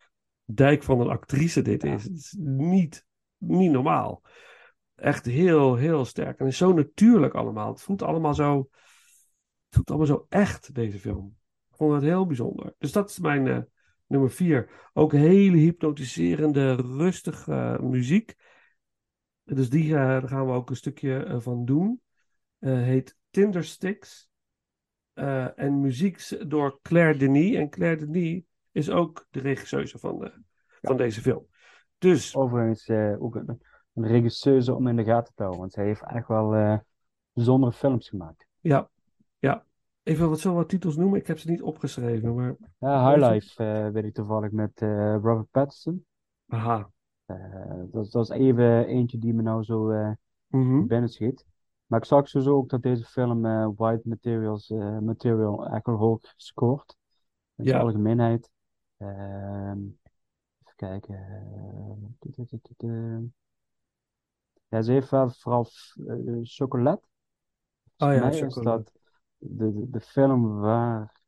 dijk 0.44 0.82
van 0.82 1.00
een 1.00 1.08
actrice 1.08 1.62
dit 1.62 1.84
is. 1.84 2.04
Het 2.04 2.16
is 2.16 2.36
niet, 2.38 3.06
niet 3.36 3.70
normaal. 3.70 4.22
Echt 4.94 5.24
heel, 5.24 5.74
heel 5.76 6.04
sterk. 6.04 6.38
En 6.38 6.44
het 6.44 6.52
is 6.52 6.58
zo 6.58 6.72
natuurlijk 6.72 7.34
allemaal. 7.34 7.68
Het 7.68 7.82
voelt 7.82 8.02
allemaal 8.02 8.34
zo, 8.34 8.56
het 8.58 9.74
voelt 9.74 9.88
allemaal 9.88 10.06
zo 10.06 10.26
echt, 10.28 10.74
deze 10.74 10.98
film. 10.98 11.38
Vond 11.80 11.92
het 11.92 12.02
heel 12.02 12.26
bijzonder. 12.26 12.74
Dus 12.78 12.92
dat 12.92 13.10
is 13.10 13.18
mijn 13.18 13.46
eh, 13.46 13.58
nummer 14.06 14.30
vier. 14.30 14.90
Ook 14.92 15.12
hele 15.12 15.56
hypnotiserende, 15.56 16.74
rustige 16.74 17.52
eh, 17.52 17.78
muziek. 17.78 18.34
Dus 19.44 19.70
die, 19.70 19.94
eh, 19.94 20.06
daar 20.06 20.28
gaan 20.28 20.46
we 20.46 20.52
ook 20.52 20.70
een 20.70 20.76
stukje 20.76 21.36
van 21.38 21.64
doen. 21.64 22.00
Heet 22.58 23.16
Tindersticks. 23.30 24.28
En 25.54 25.80
muziek 25.80 26.48
door 26.50 26.78
Claire 26.82 27.18
Denis. 27.18 27.54
En 27.54 27.70
Claire 27.70 28.06
Denis 28.06 28.42
is 28.72 28.90
ook 28.90 29.26
de 29.30 29.40
regisseuse 29.40 29.98
van, 29.98 30.18
de, 30.18 30.32
van 30.80 30.96
deze 30.96 31.20
film. 31.20 31.46
Dus, 31.98 32.36
Overigens 32.36 32.90
ook 33.20 33.34
een, 33.34 33.62
een 33.94 34.06
regisseuse 34.06 34.74
om 34.74 34.86
in 34.86 34.96
de 34.96 35.04
gaten 35.04 35.34
te 35.34 35.42
houden, 35.42 35.60
want 35.60 35.72
zij 35.72 35.84
heeft 35.84 36.02
echt 36.06 36.28
wel 36.28 36.80
bijzondere 37.32 37.72
films 37.72 38.08
gemaakt. 38.08 38.46
ja, 38.60 38.90
ja. 39.38 39.68
Even 40.10 40.28
wat 40.28 40.40
zo 40.40 40.54
wat 40.54 40.68
titels 40.68 40.96
noemen. 40.96 41.18
Ik 41.18 41.26
heb 41.26 41.38
ze 41.38 41.50
niet 41.50 41.62
opgeschreven, 41.62 42.34
maar... 42.34 42.56
Ja, 42.78 43.10
High 43.10 43.28
Life 43.30 43.64
eh, 43.64 43.88
weet 43.88 44.04
ik 44.04 44.14
toevallig 44.14 44.50
met 44.50 44.82
eh, 44.82 45.14
Robert 45.22 45.50
Pattinson. 45.50 46.06
Aha. 46.48 46.90
Eh, 47.24 47.82
dat, 47.90 48.04
is- 48.04 48.10
dat 48.10 48.22
is 48.22 48.28
even 48.36 48.86
eentje 48.86 49.18
die 49.18 49.34
me 49.34 49.42
nou 49.42 49.64
zo 49.64 49.86
binnen 50.86 51.08
schiet. 51.08 51.44
Maar 51.86 51.98
ik 51.98 52.04
zag 52.04 52.28
sowieso 52.28 52.56
ook 52.56 52.68
dat 52.68 52.82
deze 52.82 53.04
film 53.04 53.42
White 53.76 54.08
Materials, 54.08 54.68
Material 55.00 55.36
wel 55.82 55.96
hoog 55.96 56.20
scoort. 56.36 56.96
In 57.56 57.64
Ja. 57.64 57.70
zijn 57.70 57.82
algemeenheid. 57.82 58.50
Ehm, 58.96 59.78
even 60.62 60.76
kijken. 60.76 61.18
Ja, 64.68 64.82
ze 64.82 64.92
heeft 64.92 65.10
wel 65.10 65.30
vooral 65.30 65.66
chocolade. 66.42 67.00
Oh 67.98 68.12
ja, 68.12 68.30
chocolade. 68.30 68.90
De, 69.40 69.72
de, 69.72 69.90
de 69.90 70.00
film 70.00 70.60
waar. 70.60 71.20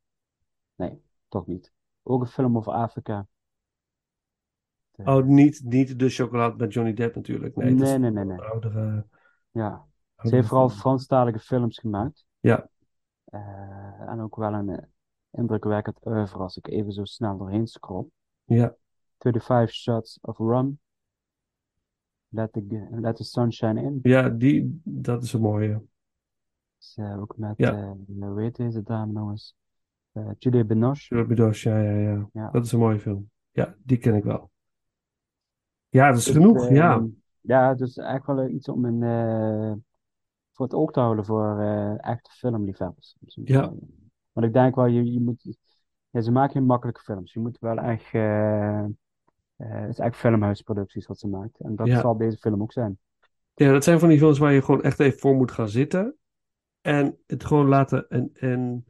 Nee, 0.74 1.02
toch 1.28 1.46
niet. 1.46 1.72
Ook 2.02 2.20
een 2.20 2.26
film 2.26 2.56
over 2.56 2.72
Afrika. 2.72 3.26
De- 4.90 5.02
Oh, 5.04 5.24
niet, 5.24 5.62
niet 5.64 5.98
de 5.98 6.08
chocolade 6.08 6.56
met 6.56 6.72
Johnny 6.72 6.92
Depp 6.94 7.14
natuurlijk. 7.14 7.56
Nee, 7.56 7.70
het 7.72 7.80
is 7.80 7.88
nee, 7.88 7.98
nee, 7.98 8.10
nee, 8.10 8.24
een 8.24 8.40
oudere, 8.40 9.06
Ja. 9.50 9.86
Ze 10.22 10.34
heeft 10.34 10.48
vooral. 10.48 10.68
Franstalige 10.68 11.38
films 11.38 11.78
gemaakt. 11.78 12.24
Ja. 12.40 12.68
Eh, 13.24 14.00
en 14.08 14.20
ook 14.20 14.36
wel 14.36 14.52
een 14.52 14.68
eh, 14.68 14.84
indrukwekkend 15.30 16.06
oeuvre 16.06 16.38
als 16.38 16.56
ik 16.56 16.66
even 16.68 16.92
zo 16.92 17.04
snel 17.04 17.36
doorheen 17.36 17.66
scroll. 17.66 18.06
Ja. 18.44 18.74
35 19.18 19.74
Shots 19.74 20.18
of 20.20 20.38
Rum. 20.38 20.80
Let 22.28 22.52
the, 22.52 22.88
Let 22.90 23.16
the 23.16 23.24
Sunshine 23.24 23.82
In. 23.82 23.98
Ja, 24.02 24.28
die, 24.28 24.80
dat 24.84 25.22
is 25.22 25.32
een 25.32 25.40
mooie. 25.40 25.82
Dus, 26.82 26.96
eh, 26.96 27.20
ook 27.20 27.36
met, 27.36 27.54
Ja. 27.56 27.72
eh, 27.72 27.90
hoe 28.28 28.40
heet 28.40 28.56
deze 28.56 28.82
dame 28.82 29.12
nou 29.12 29.30
eens? 29.30 29.54
Eh 30.12 30.30
Juliette 30.38 30.74
Binoche. 30.74 31.24
Binoche, 31.24 31.68
ja, 31.70 31.80
ja, 31.80 31.98
ja. 31.98 32.28
Ja. 32.32 32.50
Dat 32.50 32.64
is 32.64 32.72
een 32.72 32.78
mooie 32.78 33.00
film. 33.00 33.30
Ja, 33.50 33.74
die 33.82 33.98
ken 33.98 34.14
ik 34.14 34.24
wel. 34.24 34.50
Ja, 35.88 36.08
dat 36.08 36.18
is 36.18 36.24
Dus, 36.24 36.34
genoeg, 36.34 36.64
ehm, 36.64 36.74
ja. 36.74 37.06
Ja, 37.40 37.74
dus 37.74 37.96
echt 37.96 38.26
wel 38.26 38.48
iets 38.48 38.68
om 38.68 38.86
in, 38.86 38.98
voor 40.52 40.66
het 40.66 40.74
oog 40.74 40.92
te 40.92 41.00
houden 41.00 41.24
voor 41.24 41.58
echte 41.98 42.30
filmliefhebbers. 42.30 43.16
Dus, 43.20 43.38
Ja. 43.44 43.72
Want 44.32 44.46
ik 44.46 44.52
denk 44.52 44.74
wel, 44.74 44.86
je, 44.86 45.12
je 45.12 45.20
moet, 45.20 45.56
ja, 46.10 46.20
ze 46.20 46.30
maken 46.32 46.52
geen 46.52 46.64
makkelijke 46.64 47.00
films. 47.00 47.32
Je 47.32 47.40
moet 47.40 47.58
wel 47.58 47.76
echt, 47.78 48.12
het 49.56 49.88
is 49.88 49.98
echt 49.98 50.16
filmhuisproducties 50.16 51.06
wat 51.06 51.18
ze 51.18 51.28
maakt. 51.28 51.60
En 51.60 51.76
dat 51.76 51.86
Ja. 51.86 52.00
zal 52.00 52.16
deze 52.16 52.36
film 52.36 52.62
ook 52.62 52.72
zijn. 52.72 52.98
Ja, 53.54 53.72
dat 53.72 53.84
zijn 53.84 53.98
van 53.98 54.08
die 54.08 54.18
films 54.18 54.38
waar 54.38 54.52
je 54.52 54.62
gewoon 54.62 54.82
echt 54.82 55.00
even 55.00 55.18
voor 55.18 55.34
moet 55.34 55.50
gaan 55.50 55.68
zitten. 55.68 56.16
En 56.82 57.18
het 57.26 57.44
gewoon 57.44 57.68
laten. 57.68 58.08
En, 58.08 58.30
en 58.34 58.84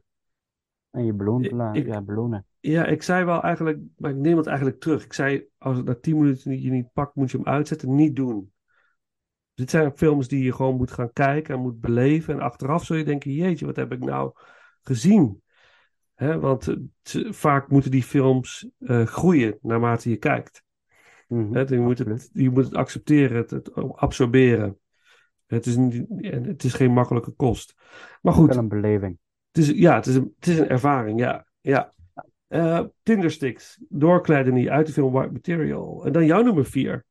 En 0.91 1.05
je 1.05 1.13
beloont, 1.13 1.45
Ik- 1.45 1.51
la- 1.51 1.73
ik- 1.73 1.85
ja, 1.85 2.01
belonen. 2.01 2.45
ja, 2.59 2.85
ik 2.85 3.03
zei 3.03 3.25
wel 3.25 3.41
eigenlijk, 3.41 3.79
maar 3.97 4.11
ik 4.11 4.17
neem 4.17 4.37
het 4.37 4.47
eigenlijk 4.47 4.79
terug. 4.79 5.05
Ik 5.05 5.13
zei, 5.13 5.45
als 5.57 5.77
het 5.77 5.85
na 5.85 5.95
10 5.95 6.17
minuten 6.17 6.61
je 6.61 6.71
niet 6.71 6.93
pakt, 6.93 7.15
moet 7.15 7.31
je 7.31 7.37
hem 7.37 7.47
uitzetten. 7.47 7.95
Niet 7.95 8.15
doen. 8.15 8.51
Dit 9.53 9.69
zijn 9.69 9.91
films 9.97 10.27
die 10.27 10.43
je 10.43 10.53
gewoon 10.53 10.75
moet 10.75 10.91
gaan 10.91 11.13
kijken 11.13 11.55
en 11.55 11.61
moet 11.61 11.79
beleven. 11.79 12.33
En 12.33 12.39
achteraf 12.39 12.85
zul 12.85 12.95
je 12.95 13.03
denken, 13.03 13.31
jeetje, 13.31 13.65
wat 13.65 13.75
heb 13.75 13.91
ik 13.91 13.99
nou 13.99 14.31
gezien? 14.81 15.41
Hè, 16.13 16.39
want 16.39 16.67
eh, 16.67 17.31
vaak 17.31 17.69
moeten 17.69 17.91
die 17.91 18.03
films 18.03 18.69
eh, 18.79 19.05
groeien 19.05 19.57
naarmate 19.61 20.09
je 20.09 20.17
kijkt. 20.17 20.63
Mhm, 21.27 21.73
je, 21.73 21.79
moet 21.79 21.97
het, 21.97 22.29
je 22.33 22.49
moet 22.49 22.65
het 22.65 22.75
accepteren, 22.75 23.37
het, 23.37 23.49
het 23.49 23.73
absorberen. 23.95 24.77
Het 25.53 25.65
is, 25.65 25.75
niet, 25.75 26.05
het 26.21 26.63
is 26.63 26.73
geen 26.73 26.91
makkelijke 26.91 27.31
kost. 27.31 27.75
Maar 28.21 28.33
goed, 28.33 28.53
Filmbeleving. 28.53 29.17
het 29.51 29.63
is, 29.63 29.69
ja, 29.69 29.95
het 29.95 30.05
is, 30.05 30.15
een, 30.15 30.33
het 30.39 30.47
is 30.47 30.59
een 30.59 30.69
ervaring, 30.69 31.19
ja. 31.19 31.45
ja. 31.61 31.93
Eh, 32.47 32.79
Tindersticks, 33.03 33.79
doorkleiden 33.89 34.69
uit 34.69 34.85
de 34.85 34.93
film 34.93 35.11
White 35.11 35.31
Material. 35.31 36.05
En 36.05 36.11
dan 36.11 36.25
jouw 36.25 36.41
nummer 36.41 36.65
vier. 36.65 37.05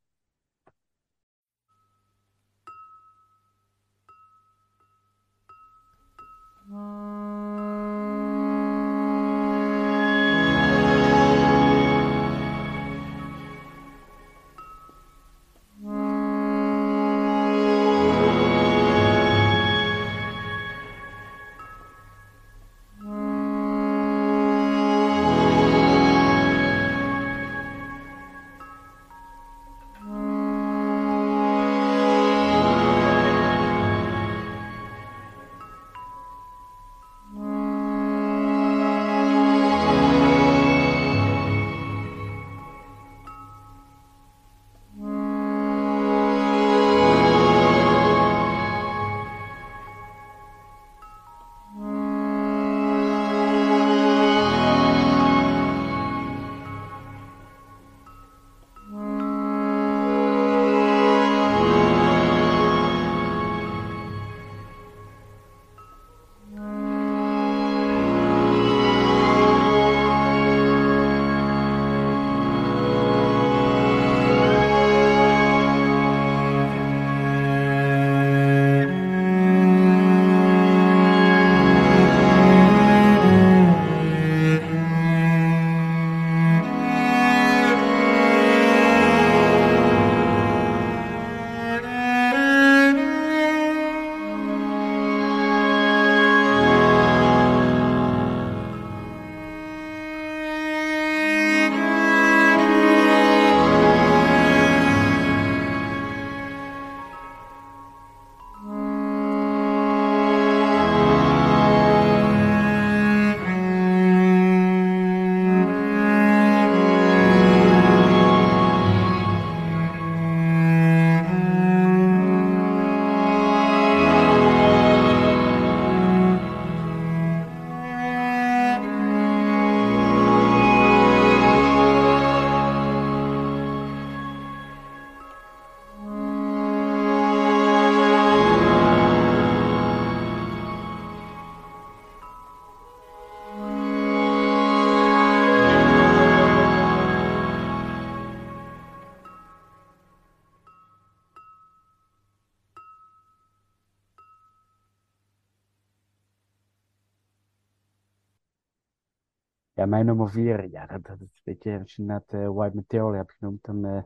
Mijn 159.92 160.06
nummer 160.06 160.30
vier, 160.30 160.70
ja, 160.70 160.86
dat, 160.86 161.04
dat 161.04 161.20
is 161.20 161.26
een 161.34 161.40
beetje, 161.44 161.78
als 161.78 161.94
je 161.96 162.02
net 162.02 162.32
eh, 162.32 162.48
White 162.48 162.76
Material 162.76 163.12
hebt 163.12 163.32
genoemd, 163.32 163.64
dan 163.64 163.84
eh, 163.84 164.02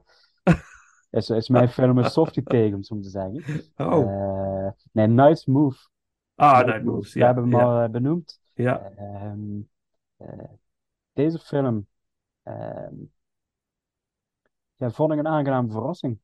is, 1.11 1.31
is 1.31 1.49
mijn 1.49 1.69
film 1.69 1.99
een 1.99 2.11
softie 2.11 2.43
tegen, 2.43 2.77
om 2.77 2.83
zo 2.83 3.01
te 3.01 3.09
zeggen. 3.09 3.43
Oh, 3.77 4.11
Eh, 4.11 4.71
nee, 4.93 5.07
Nice 5.07 5.51
Move. 5.51 5.89
ah, 6.37 6.53
Nice 6.53 6.67
Night 6.67 6.85
Move. 6.85 6.97
Moves. 6.97 7.13
We 7.15 7.21
Ja, 7.21 7.27
hebben 7.27 7.45
hem 7.45 7.53
ja, 7.61 7.83
al 7.83 7.89
benoemd. 7.91 8.41
ja. 8.55 8.93
Ehm, 8.97 9.61
eh, 10.17 10.51
deze 11.13 11.39
film 11.39 11.87
ehm, 12.43 12.95
ja, 14.75 14.91
vond 14.91 15.13
ik 15.13 15.19
een 15.19 15.27
aangename 15.27 15.71
verrassing. 15.71 16.19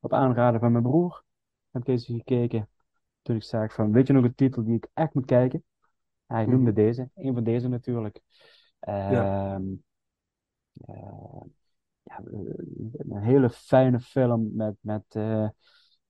Op 0.00 0.12
aanraden 0.12 0.60
van 0.60 0.72
mijn 0.72 0.84
broer 0.84 1.24
heb 1.70 1.80
ik 1.82 1.86
deze 1.86 2.12
gekeken. 2.12 2.68
Toen 3.22 3.36
ik 3.36 3.42
zei 3.42 3.68
van, 3.68 3.92
weet 3.92 4.06
je 4.06 4.12
nog 4.12 4.24
een 4.24 4.34
titel 4.34 4.64
die 4.64 4.74
ik 4.76 4.86
echt 4.94 5.14
moet 5.14 5.24
kijken? 5.24 5.64
Hij 6.32 6.46
noemde 6.46 6.70
Mhm. 6.70 6.74
deze, 6.74 7.10
een 7.14 7.34
van 7.34 7.44
deze 7.44 7.68
natuurlijk. 7.68 8.20
Ja. 8.86 9.56
Ehm, 9.56 9.62
eh, 10.86 11.40
ja, 12.02 12.20
een 12.98 13.16
hele 13.22 13.50
fijne 13.50 14.00
film 14.00 14.50
met, 14.56 14.74
met 14.80 15.04
eh, 15.08 15.48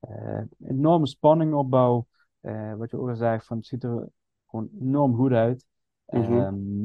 eh, 0.01 0.43
enorme 0.67 1.07
spanningopbouw. 1.07 2.07
Eh, 2.41 2.75
wat 2.75 2.91
je 2.91 2.99
ook 2.99 3.09
al 3.09 3.17
zei, 3.17 3.41
van, 3.41 3.57
het 3.57 3.67
ziet 3.67 3.85
er 3.85 4.09
gewoon 4.47 4.71
enorm 4.81 5.15
goed 5.17 5.33
uit. 5.33 5.67
Mhm. 6.13 6.33
Ehm, 6.33 6.83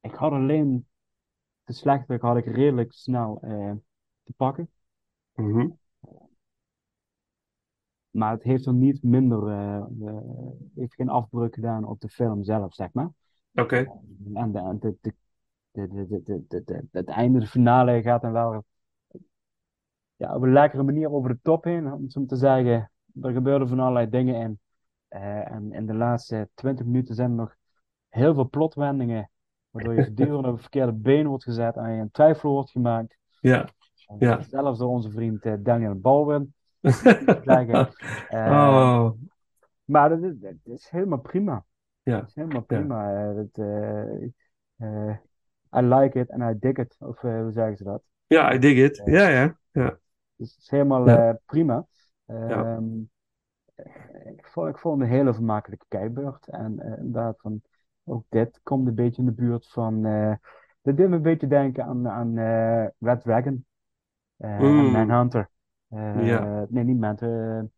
ik 0.00 0.14
had 0.14 0.32
alleen 0.32 0.86
de 1.64 1.72
slechterik 1.72 2.22
had 2.22 2.36
ik 2.36 2.44
redelijk 2.44 2.92
snel 2.92 3.38
te 4.24 4.32
pakken. 4.36 4.70
Mhm. 5.36 5.68
Maar 8.12 8.30
het 8.30 8.42
heeft 8.42 8.66
er 8.66 8.74
niet 8.74 9.02
minder, 9.02 9.48
eh, 9.48 9.76
eh, 9.76 10.16
heeft 10.74 10.94
geen 10.94 11.08
afbreuk 11.08 11.54
gedaan 11.54 11.84
op 11.84 12.00
de 12.00 12.08
film 12.08 12.44
zelf, 12.44 12.74
zeg 12.74 12.92
maar. 12.92 13.10
Oké. 13.54 13.86
En 14.34 14.52
de, 14.52 14.96
de, 15.00 15.14
de, 16.64 16.84
het 16.90 17.08
einde, 17.08 17.38
de 17.38 17.46
finale 17.46 18.02
gaat 18.02 18.22
dan 18.22 18.32
wel 18.32 18.64
ja, 20.16 20.34
op 20.34 20.42
een 20.42 20.52
lekkere 20.52 20.82
manier 20.82 21.12
over 21.12 21.30
de 21.30 21.38
top 21.42 21.64
heen. 21.64 21.92
Om 21.92 22.26
te 22.26 22.36
zeggen, 22.36 22.90
er 23.22 23.32
gebeurden 23.32 23.68
van 23.68 23.80
allerlei 23.80 24.08
dingen 24.08 24.34
in. 24.34 24.60
Eh, 25.08 25.50
en 25.50 25.72
in 25.72 25.86
de 25.86 25.94
laatste 25.94 26.48
20 26.54 26.86
minuten 26.86 27.14
zijn 27.14 27.30
er 27.30 27.36
nog 27.36 27.56
heel 28.08 28.34
veel 28.34 28.48
plotwendingen. 28.48 29.30
Waardoor 29.70 29.94
je 29.94 30.04
voortdurend 30.04 30.46
op 30.46 30.52
een 30.52 30.58
verkeerde 30.58 30.92
been 30.92 31.26
wordt 31.26 31.44
gezet 31.44 31.76
en 31.76 31.92
je 31.92 32.00
in 32.00 32.10
twijfel 32.10 32.52
wordt 32.52 32.70
gemaakt. 32.70 33.18
Ja. 33.40 33.68
Ja. 34.18 34.42
Zelfs 34.42 34.78
door 34.78 34.88
onze 34.88 35.10
vriend 35.10 35.64
Daniel 35.64 35.94
Baldwin. 35.94 36.54
zeggen. 37.44 37.88
Eh, 38.28 38.50
Oh, 38.50 39.10
maar 39.84 40.08
dat 40.08 40.22
is, 40.22 40.32
dat 40.38 40.54
is 40.64 40.88
helemaal 40.90 41.18
prima. 41.20 41.64
Ja. 42.02 42.18
Dat 42.18 42.28
is 42.28 42.34
helemaal 42.34 42.62
prima. 42.62 43.28
Eh, 43.30 43.36
dat, 43.36 43.66
eh, 44.76 45.16
I 45.76 45.80
like 45.80 46.18
it 46.18 46.30
and 46.30 46.42
I 46.42 46.58
dig 46.58 46.76
it. 46.76 46.96
Of 46.98 47.20
hoe 47.20 47.50
zeggen 47.52 47.76
ze 47.76 47.84
dat? 47.84 48.02
ja, 48.26 48.52
I 48.54 48.58
dig 48.58 48.76
it. 48.78 49.02
Ja, 49.04 49.28
ja. 49.28 49.58
Ja. 49.70 49.98
Dus 50.36 50.50
het 50.50 50.62
is 50.62 50.70
helemaal 50.70 51.08
Ja. 51.08 51.38
prima. 51.46 51.86
Ja. 52.26 52.64
Ehm, 52.64 52.98
ik, 54.36 54.46
vond, 54.46 54.68
ik 54.68 54.78
vond 54.78 55.00
een 55.00 55.08
hele 55.08 55.34
vermakelijke 55.34 55.84
kijkbeurt. 55.88 56.46
En 56.48 56.80
eh, 56.80 56.98
inderdaad, 56.98 57.40
van, 57.40 57.62
ook 58.04 58.24
dit 58.28 58.60
komt 58.62 58.88
een 58.88 58.94
beetje 58.94 59.22
in 59.22 59.28
de 59.28 59.34
buurt 59.34 59.68
van. 59.68 60.02
dit 60.82 60.96
deed 60.96 61.08
me 61.08 61.16
een 61.16 61.22
beetje 61.22 61.46
denken 61.46 61.84
aan, 61.84 62.08
aan 62.08 62.34
Red 62.98 63.20
Dragon 63.20 63.64
eh, 64.36 64.50
en 64.60 64.62
Mm. 64.64 64.90
Manhunter. 64.90 65.50
Eh, 65.92 66.26
Ja. 66.26 66.66
Nee, 66.68 66.84
niet 66.84 66.98
Manhunter. 66.98 67.68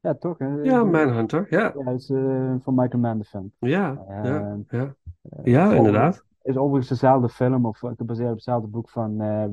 ja, 0.00 0.14
toch? 0.14 0.38
Ja, 0.62 0.84
Manhunter. 0.84 1.46
Ja, 1.50 1.72
Ja, 1.76 1.90
het 1.90 2.00
is 2.00 2.10
eh, 2.10 2.54
van 2.58 2.74
Michael 2.74 3.02
Mann 3.02 3.18
de 3.18 3.24
film. 3.24 3.52
ja, 3.58 4.04
Eh, 4.08 4.24
ja, 4.24 4.58
ja. 4.68 4.94
eh, 5.22 5.44
Ja, 5.44 5.72
inderdaad. 5.72 6.24
Is 6.42 6.56
overigens 6.56 6.88
dezelfde 6.88 7.28
film, 7.28 7.66
of 7.66 7.82
eh, 7.82 7.90
gebaseerd 7.96 8.28
op 8.28 8.34
hetzelfde 8.34 8.68
boek 8.68 8.90
van, 8.90 9.20
eh, 9.20 9.44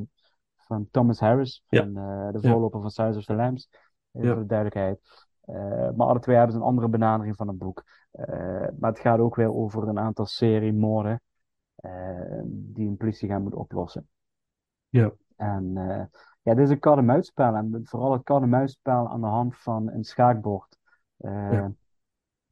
van 0.58 0.88
Thomas 0.92 1.20
Harris, 1.20 1.64
van 1.68 1.98
eh, 1.98 2.32
de 2.32 2.40
voorloper 2.50 2.82
van 2.82 2.90
Silence 2.90 3.20
of 3.20 3.26
the 3.26 3.34
Lambs, 3.36 3.70
eh, 4.12 4.24
Ja. 4.24 4.32
voor 4.32 4.42
de 4.42 4.46
duidelijkheid. 4.48 5.00
Eh, 5.42 5.90
maar 5.96 6.08
alle 6.08 6.20
twee 6.20 6.36
hebben 6.36 6.54
ze 6.56 6.60
een 6.62 6.68
andere 6.68 6.88
benadering 6.90 7.36
van 7.36 7.48
het 7.48 7.58
boek. 7.58 7.84
Eh, 8.12 8.28
maar 8.80 8.90
het 8.92 9.00
gaat 9.00 9.20
ook 9.20 9.36
weer 9.36 9.54
over 9.54 9.88
een 9.88 10.00
aantal 10.00 10.26
seriemoorden 10.26 11.22
eh, 11.76 12.42
die 12.46 12.88
een 12.88 12.98
politieagent 12.98 13.44
moet 13.44 13.54
oplossen. 13.54 14.08
Ja. 14.90 15.12
En 15.36 15.72
eh, 15.78 16.04
ja, 16.48 16.54
dit 16.54 16.66
is 16.66 16.70
een 16.70 16.80
kat-en-muisspel. 16.80 17.56
En 17.56 17.82
vooral 17.84 18.12
het 18.12 18.24
kat-en-muisspel 18.24 19.10
aan 19.10 19.22
de 19.22 19.28
hand 19.28 19.58
van 19.58 19.89
een 19.91 20.04
schaakbord. 20.04 20.78
Eh, 21.18 21.52
Ja. 21.52 21.72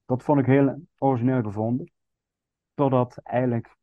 Dat 0.06 0.24
vond 0.24 0.40
ik 0.40 0.46
heel 0.46 0.82
origineel 0.98 1.42
gevonden. 1.44 1.92
Totdat 2.74 3.18
eigenlijk 3.24 3.76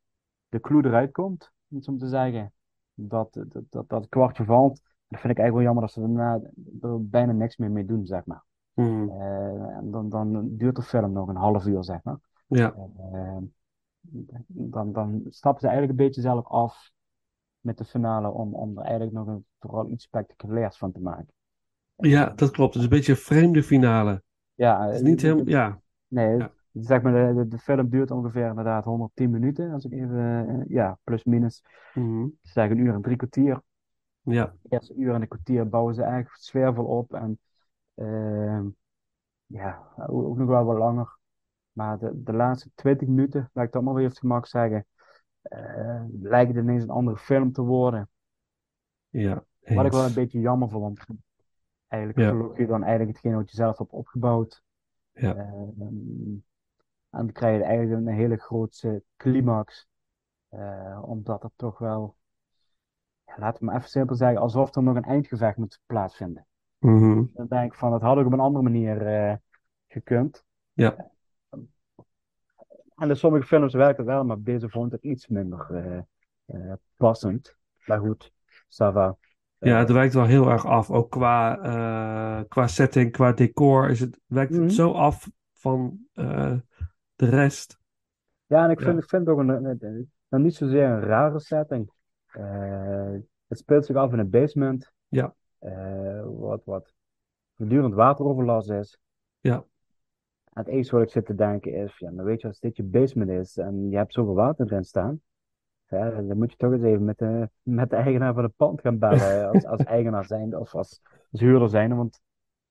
de 0.49 0.61
clue 0.61 0.85
eruit 0.87 1.13
komt, 1.13 1.53
om 1.69 1.99
te 1.99 2.09
zeggen. 2.09 2.53
Dat, 2.95 3.33
dat, 3.33 3.65
dat, 3.71 3.89
dat 3.89 4.09
kwartje 4.09 4.45
valt. 4.45 4.83
Dat 5.09 5.21
vind 5.21 5.33
ik 5.33 5.39
eigenlijk 5.39 5.53
wel 5.55 5.63
jammer 5.63 5.83
dat 5.83 5.93
ze 5.93 6.01
daarna 6.01 6.41
er 6.81 7.09
bijna 7.09 7.33
niks 7.33 7.57
meer 7.57 7.71
mee 7.71 7.85
doen, 7.85 8.07
zeg 8.07 8.25
maar. 8.25 8.45
Mhm. 8.73 9.09
Eh, 9.09 9.79
dan, 9.83 10.09
dan 10.09 10.57
duurt 10.57 10.77
de 10.77 10.83
film 10.83 11.13
nog 11.13 11.29
een 11.29 11.37
half 11.37 11.67
uur, 11.67 11.85
zeg 11.85 12.03
maar. 12.03 12.19
Ja, 12.47 12.75
Eh, 13.13 13.37
dan, 14.47 14.93
dan 14.93 15.23
stappen 15.29 15.61
ze 15.61 15.67
eigenlijk 15.67 15.99
een 15.99 16.07
beetje 16.07 16.21
zelf 16.21 16.47
af 16.47 16.92
met 17.63 17.79
de 17.79 17.85
finale 17.85 18.29
om, 18.29 18.55
om 18.55 18.79
er 18.79 18.83
eigenlijk 18.85 19.13
nog 19.13 19.27
een, 19.27 19.45
vooral 19.61 19.89
iets 19.89 20.05
spectaculairs 20.05 20.77
van 20.77 20.93
te 20.93 21.01
maken. 21.01 21.33
ja, 21.97 22.29
dat 22.31 22.51
klopt. 22.51 22.75
Het 22.75 22.83
is 22.83 22.89
een 22.91 22.97
beetje 22.97 23.13
een 23.13 23.19
vreemde 23.19 23.63
finale. 23.63 24.23
Ja, 24.55 24.87
Het 24.87 24.95
is 24.95 25.03
niet 25.03 25.23
helemaal, 25.23 25.49
ja, 25.49 25.81
Nee, 26.09 26.37
Ja. 26.37 26.51
zeg 26.73 27.03
maar, 27.03 27.35
de, 27.35 27.49
de, 27.49 27.59
film 27.59 27.89
duurt 27.89 28.11
ongeveer 28.11 28.49
inderdaad 28.49 28.85
110 28.85 29.31
minuten, 29.31 29.73
als 29.73 29.85
ik 29.85 29.93
even, 29.93 30.49
eh, 30.49 30.69
ja, 30.69 30.99
plus 31.05 31.25
minus, 31.25 31.63
Mhm. 31.95 32.27
zeg 32.43 32.71
een 32.71 32.79
uur 32.79 32.95
en 32.95 33.03
drie 33.03 33.17
kwartier. 33.17 33.61
ja, 34.21 34.55
De 34.63 34.69
eerste 34.69 34.95
uur 34.95 35.15
en 35.15 35.21
een 35.21 35.29
kwartier 35.29 35.69
bouwen 35.69 35.95
ze 35.95 36.03
eigenlijk 36.03 36.35
sfeervol 36.35 36.85
op 36.85 37.15
en 37.15 37.39
ehm, 37.95 38.67
ja, 39.47 39.83
ook 40.07 40.37
nog 40.39 40.49
wel 40.49 40.65
wat 40.65 40.79
langer. 40.79 41.19
Maar 41.73 41.99
de, 41.99 42.23
de 42.23 42.33
laatste 42.33 42.71
20 42.75 43.09
minuten, 43.09 43.51
laat 43.53 43.67
ik 43.67 43.73
dat 43.73 43.83
maar 43.83 43.95
weer 43.95 44.05
op 44.05 44.11
het 44.11 44.19
gemak 44.19 44.47
zeggen, 44.47 44.77
eh, 44.79 44.85
lijkt 46.21 46.55
het 46.55 46.63
ineens 46.65 46.83
een 46.83 46.91
andere 46.91 47.17
film 47.17 47.53
te 47.53 47.63
worden. 47.63 48.09
ja. 49.09 49.45
Wat 49.61 49.85
ik 49.85 49.93
wel 49.93 50.05
een 50.05 50.15
beetje 50.15 50.41
jammer 50.41 50.69
vond. 50.69 51.07
Eigenlijk 51.89 52.23
Ja. 52.23 52.29
verloor 52.29 52.61
je 52.61 52.67
dan 52.67 52.83
eigenlijk 52.83 53.13
hetgeen 53.13 53.35
wat 53.35 53.51
je 53.51 53.57
zelf 53.57 53.79
hebt 53.79 53.93
opgebouwd. 53.93 54.63
Ja. 55.13 55.35
Eh, 55.35 55.45
en 55.79 56.45
dan 57.11 57.33
krijg 57.33 57.59
je 57.59 57.65
eigenlijk 57.65 58.07
een 58.07 58.15
hele 58.15 58.37
grootse 58.37 59.03
climax. 59.17 59.89
Eh, 60.49 61.03
omdat 61.07 61.43
er 61.43 61.51
toch 61.57 61.79
wel, 61.79 62.17
ja, 63.27 63.35
laten 63.39 63.59
we 63.59 63.65
maar 63.65 63.77
even 63.77 63.89
simpel 63.89 64.17
zeggen, 64.17 64.41
alsof 64.41 64.75
er 64.75 64.83
nog 64.83 64.97
een 64.97 65.05
eindgevecht 65.05 65.57
moet 65.57 65.81
plaatsvinden. 65.87 66.47
Mhm. 66.79 67.25
Dan 67.33 67.47
denk 67.47 67.73
ik 67.73 67.79
van, 67.79 67.91
dat 67.91 68.01
had 68.01 68.17
ook 68.19 68.27
op 68.27 68.33
een 68.33 68.41
andere 68.41 68.65
manier 68.65 69.07
eh, 69.07 69.37
gekund. 69.89 70.45
Ja. 70.73 71.11
En 73.03 73.09
in 73.09 73.17
sommige 73.17 73.47
films 73.47 73.75
werkt 73.75 73.97
het 73.99 74.07
wel, 74.07 74.25
maar 74.25 74.37
deze 74.43 74.69
vond 74.69 74.93
ik 74.93 75.03
iets 75.03 75.27
minder 75.27 75.67
eh, 75.71 75.99
eh, 76.45 76.73
passend. 76.97 77.57
Maar 77.87 77.99
goed, 77.99 78.33
ça 78.69 78.93
va. 78.93 79.17
Ja, 79.59 79.79
het 79.79 79.91
wijkt 79.91 80.15
wel 80.15 80.25
heel 80.25 80.49
erg 80.51 80.67
af. 80.67 80.91
Ook 80.91 81.11
qua, 81.11 81.59
eh, 81.61 82.45
qua 82.49 82.67
setting, 82.67 83.13
qua 83.13 83.33
decor 83.33 83.91
is 83.91 84.01
het, 84.01 84.21
wijkt 84.27 84.53
Mhm. 84.53 84.63
het 84.63 84.73
zo 84.73 84.93
af 84.93 85.31
van 85.53 85.99
eh, 86.13 86.55
de 87.17 87.27
rest. 87.27 87.79
Ja, 88.47 88.65
en 88.65 88.71
ik 88.71 88.79
Ja. 88.79 88.85
vind, 88.85 89.03
ik 89.03 89.09
vind 89.09 89.27
het 89.27 89.35
ook 89.35 89.41
een, 89.41 89.49
een- 89.49 90.09
een- 90.29 90.43
niet 90.43 90.55
zozeer 90.55 90.85
een 90.89 91.01
rare 91.01 91.41
setting. 91.41 91.91
Eh, 92.27 93.13
het 93.47 93.59
speelt 93.59 93.87
zich 93.87 93.97
af 93.97 94.13
in 94.13 94.19
een 94.19 94.31
basement. 94.31 94.93
Ja. 95.09 95.35
Eh, 95.59 96.23
wat, 96.25 96.65
wat 96.65 96.93
voortdurend 97.57 97.95
wateroverlast 97.95 98.71
is. 98.71 98.99
Ja. 99.41 99.65
Het 100.53 100.67
eerste 100.67 100.95
wat 100.95 101.05
ik 101.05 101.11
zit 101.11 101.27
te 101.27 101.35
denken 101.35 101.75
is, 101.75 101.99
ja, 101.99 102.11
nou 102.11 102.27
weet 102.27 102.41
je, 102.41 102.47
als 102.47 102.61
dit 102.61 102.77
je 102.77 102.83
basement 102.83 103.31
is 103.31 103.57
en 103.57 103.91
je 103.91 103.97
hebt 103.97 104.13
zoveel 104.13 104.35
water 104.35 104.67
erin 104.67 104.85
staan, 104.85 105.21
ja, 105.89 106.11
dan 106.11 106.39
moet 106.39 106.51
je 106.51 106.57
toch 106.57 106.73
eens 106.73 106.83
even 106.83 107.05
met 107.05 107.19
de, 107.19 107.49
met 107.63 107.91
de 107.91 107.97
eigenaar 107.97 108.35
van 108.35 108.43
het 108.43 108.57
pand 108.57 108.81
gaan 108.81 108.99
bellen, 108.99 109.51
als, 109.51 109.67
als 109.67 109.83
eigenaar 109.97 110.25
zijnde 110.25 110.59
of 110.59 110.75
als, 110.75 111.01
als 111.31 111.41
huurder 111.41 111.69
zijnde, 111.69 111.95
want 111.95 112.21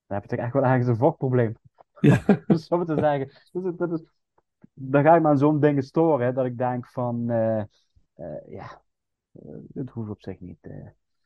dan 0.06 0.18
heb 0.20 0.30
je 0.30 0.36
toch 0.36 0.46
echt 0.46 0.54
wel 0.54 0.64
ergens 0.64 0.88
een 0.88 0.98
vochtprobleem. 0.98 1.56
Ja. 2.00 2.22
Zo 2.56 2.84
te 2.84 2.96
zeggen. 2.96 3.30
Dus 3.52 3.76
dat 3.76 3.92
is, 3.92 4.04
dan 4.74 5.04
ga 5.04 5.16
ik 5.16 5.22
me 5.22 5.28
aan 5.28 5.38
zo'n 5.38 5.60
dingen 5.60 5.84
storen, 5.84 6.26
hè, 6.26 6.34
dat 6.34 6.46
ik 6.46 6.58
denk 6.58 6.88
van, 6.88 7.30
eh, 7.30 7.60
eh, 7.60 8.48
ja, 8.48 8.82
eh, 9.32 9.52
het 9.74 9.90
hoeft 9.90 10.10
op 10.10 10.22
zich 10.22 10.40
niet. 10.40 10.70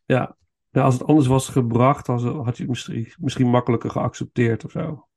Ja. 0.06 0.36
Ja, 0.70 0.84
als 0.84 0.93
het 0.93 1.08
anders 1.08 1.28
was 1.28 1.49
gebracht, 1.49 2.06
dan 2.06 2.20
zou- 2.20 2.43
had 2.43 2.56
je 2.58 2.62
het 2.62 2.72
misschien, 2.72 3.14
misschien 3.18 3.47
makkelijker 3.47 3.89
geaccepteerd 3.89 4.66
of 4.66 4.72
zo. 4.72 5.08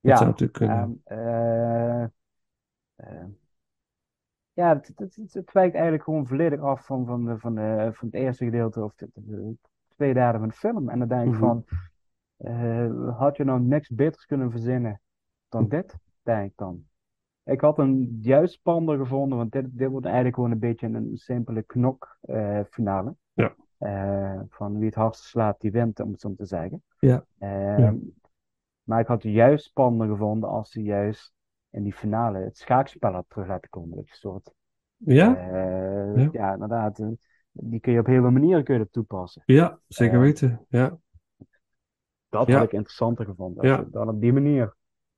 Dat 0.00 0.18
Ja, 0.18 0.24
natuurlijk 0.24 0.58
kunnen. 0.58 1.00
Ehm, 1.04 1.18
eh, 1.18 2.02
eh, 2.96 3.24
ja, 4.52 4.74
het, 4.74 4.92
het, 4.96 5.16
het, 5.16 5.34
het 5.34 5.52
wijkt 5.52 5.74
eigenlijk 5.74 6.04
gewoon 6.04 6.26
volledig 6.26 6.60
af 6.60 6.86
van, 6.86 7.06
van, 7.06 7.24
de, 7.24 7.38
van, 7.38 7.54
de, 7.54 7.90
van 7.92 8.06
het 8.08 8.16
eerste 8.16 8.44
gedeelte 8.44 8.84
of 8.84 8.94
de, 8.94 9.08
de, 9.14 9.54
twee 9.96 10.14
derde 10.14 10.38
van 10.38 10.48
de 10.48 10.54
film. 10.54 10.88
En 10.88 10.98
dan 10.98 11.08
denk 11.08 11.22
ik 11.26 11.30
Mhm. 11.30 11.38
van, 11.38 11.64
eh, 12.36 13.18
had 13.18 13.36
je 13.36 13.44
nou 13.44 13.60
niks 13.60 13.88
beters 13.88 14.26
kunnen 14.26 14.50
verzinnen 14.50 15.00
dan 15.48 15.62
Mhm. 15.62 15.70
dit? 15.70 15.96
Denk 16.22 16.50
ik 16.50 16.56
dan. 16.56 16.84
Ik 17.44 17.60
had 17.60 17.78
een 17.78 18.18
juist 18.20 18.54
spannender 18.54 18.98
gevonden, 18.98 19.38
want 19.38 19.52
dit, 19.52 19.66
dit 19.78 19.88
wordt 19.88 20.06
eigenlijk 20.06 20.34
gewoon 20.34 20.50
een 20.50 20.58
beetje 20.58 20.86
een 20.86 21.16
simpele 21.16 21.62
knok 21.62 22.18
eh, 22.20 22.60
finale. 22.70 23.14
Ja. 23.32 23.54
Eh, 23.78 24.40
van 24.48 24.76
wie 24.76 24.86
het 24.86 24.94
hardst 24.94 25.24
slaat, 25.24 25.60
die 25.60 25.70
wint, 25.72 26.00
om 26.00 26.10
het 26.10 26.20
zo 26.20 26.34
te 26.34 26.44
zeggen. 26.44 26.82
Ja. 26.98 27.24
Ehm, 27.38 27.80
Ja. 27.80 27.94
Maar 28.86 29.00
ik 29.00 29.06
had 29.06 29.22
het 29.22 29.32
juist 29.32 29.64
spannender 29.64 30.08
gevonden 30.08 30.48
als 30.48 30.70
ze 30.70 30.82
juist 30.82 31.32
in 31.70 31.82
die 31.82 31.92
finale 31.92 32.38
het 32.38 32.56
schaakspel 32.56 33.12
had 33.12 33.24
terug 33.28 33.46
laten 33.48 33.68
komen. 33.70 33.96
Dat 33.96 34.04
soort, 34.08 34.52
ja? 34.96 35.36
eh, 35.36 36.16
Ja. 36.16 36.28
ja, 36.32 36.52
inderdaad, 36.52 36.98
eh, 36.98 37.06
die 37.52 37.80
kun 37.80 37.92
je 37.92 38.00
op 38.00 38.06
heel 38.06 38.20
veel 38.22 38.30
manieren 38.30 38.64
kun 38.64 38.74
je 38.74 38.80
dat 38.80 38.92
toepassen. 38.92 39.42
Ja, 39.46 39.78
zeker 39.88 40.14
Eh, 40.14 40.20
weten. 40.20 40.66
Ja. 40.68 40.98
Dat 42.28 42.46
Ja. 42.46 42.54
had 42.54 42.64
ik 42.64 42.72
interessanter 42.72 43.24
gevonden. 43.24 43.66
Ja. 43.68 43.84
dan 43.90 44.08
op 44.08 44.20
die 44.20 44.32
manier. 44.32 44.62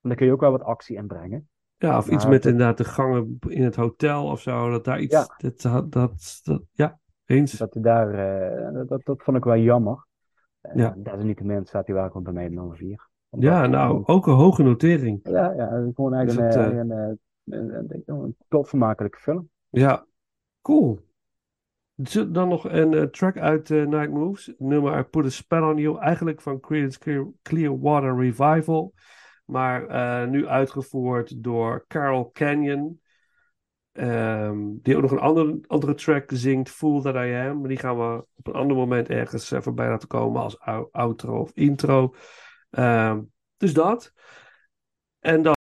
En 0.01 0.09
dan 0.09 0.15
kun 0.17 0.27
je 0.27 0.33
ook 0.33 0.41
wel 0.41 0.51
wat 0.51 0.63
actie 0.63 0.97
inbrengen. 0.97 1.49
ja, 1.77 1.99
of 1.99 2.09
iets 2.11 2.27
met 2.27 2.45
inderdaad 2.47 2.77
de 2.77 2.85
gangen 2.85 3.39
in 3.49 3.63
het 3.63 3.77
hotel 3.77 4.27
of 4.27 4.41
zo. 4.41 4.71
Dat 4.71 4.85
daar 4.85 5.01
iets. 5.01 5.15
Ja. 5.15 5.35
Dat, 5.37 5.61
dat, 5.61 5.93
dat, 5.93 6.41
dat- 6.43 6.63
ja, 6.73 6.99
eens. 7.25 7.53
Dat 7.53 7.77
daar, 7.81 8.13
dat- 8.87 9.05
dat, 9.05 9.23
vond 9.23 9.37
ik 9.37 9.45
wel 9.45 9.57
jammer. 9.57 10.07
Uh, 10.63 10.75
Ja. 10.75 10.95
Desalniettemin 10.99 11.67
staat 11.67 11.87
hij 11.87 11.95
wel 11.95 12.07
gewoon 12.07 12.23
bij 12.23 12.33
mij 12.33 12.45
in 12.45 12.55
nummer 12.55 12.77
4. 12.77 13.09
Ja, 13.31 13.67
nou, 13.67 14.03
ook 14.07 14.27
een 14.27 14.35
hoge 14.35 14.63
notering. 14.63 15.21
Ja, 15.23 15.53
ja, 15.53 15.91
gewoon 15.95 16.15
eigenlijk 16.15 16.55
het, 16.55 16.65
een, 16.65 16.73
eh, 16.73 16.79
een, 16.79 16.91
een, 16.91 17.75
een, 17.75 18.03
een, 18.07 18.15
een 18.15 18.37
top 18.49 18.69
vermakelijke 18.69 19.19
film. 19.19 19.49
Ja, 19.71 20.07
cool. 20.63 21.07
Dan 22.29 22.49
nog 22.49 22.71
een 22.71 22.95
eh, 22.95 23.03
track 23.03 23.39
uit 23.39 23.71
eh, 23.71 23.87
Night 23.87 24.11
Moves. 24.11 24.53
Nummer 24.59 24.99
I 24.99 25.03
Put 25.03 25.25
a 25.25 25.29
Spell 25.29 25.63
on 25.63 25.77
You. 25.77 25.99
Eigenlijk 25.99 26.41
van 26.41 26.61
Creedence 26.61 26.99
Clear, 26.99 27.27
Clearwater 27.43 28.17
Revival. 28.17 28.93
Maar 29.45 29.87
eh, 29.87 30.29
nu 30.29 30.47
uitgevoerd 30.47 31.43
door 31.43 31.85
Carol 31.89 32.31
Canyon. 32.33 33.01
Ehm, 33.93 34.59
die 34.83 34.97
ook 34.97 35.03
nog 35.03 35.11
een 35.11 35.19
andere, 35.19 35.61
andere 35.67 35.95
track 35.95 36.31
zingt, 36.35 36.71
Fool 36.71 37.01
That 37.01 37.15
I 37.15 37.35
Am. 37.35 37.59
Maar 37.59 37.69
die 37.69 37.79
gaan 37.79 37.97
we 37.97 38.25
op 38.37 38.47
een 38.47 38.53
ander 38.53 38.77
moment 38.77 39.09
ergens 39.09 39.53
eh, 39.53 39.61
voorbij 39.61 39.89
laten 39.89 40.09
komen 40.09 40.43
als 40.43 40.61
ou- 40.61 40.89
outro 40.91 41.41
of 41.41 41.51
intro. 41.55 42.15
Ehm, 42.71 43.23
dus 43.57 43.73
dat. 43.75 44.13
En 45.21 45.43
dan. 45.43 45.58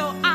So 0.00 0.16
I 0.24 0.29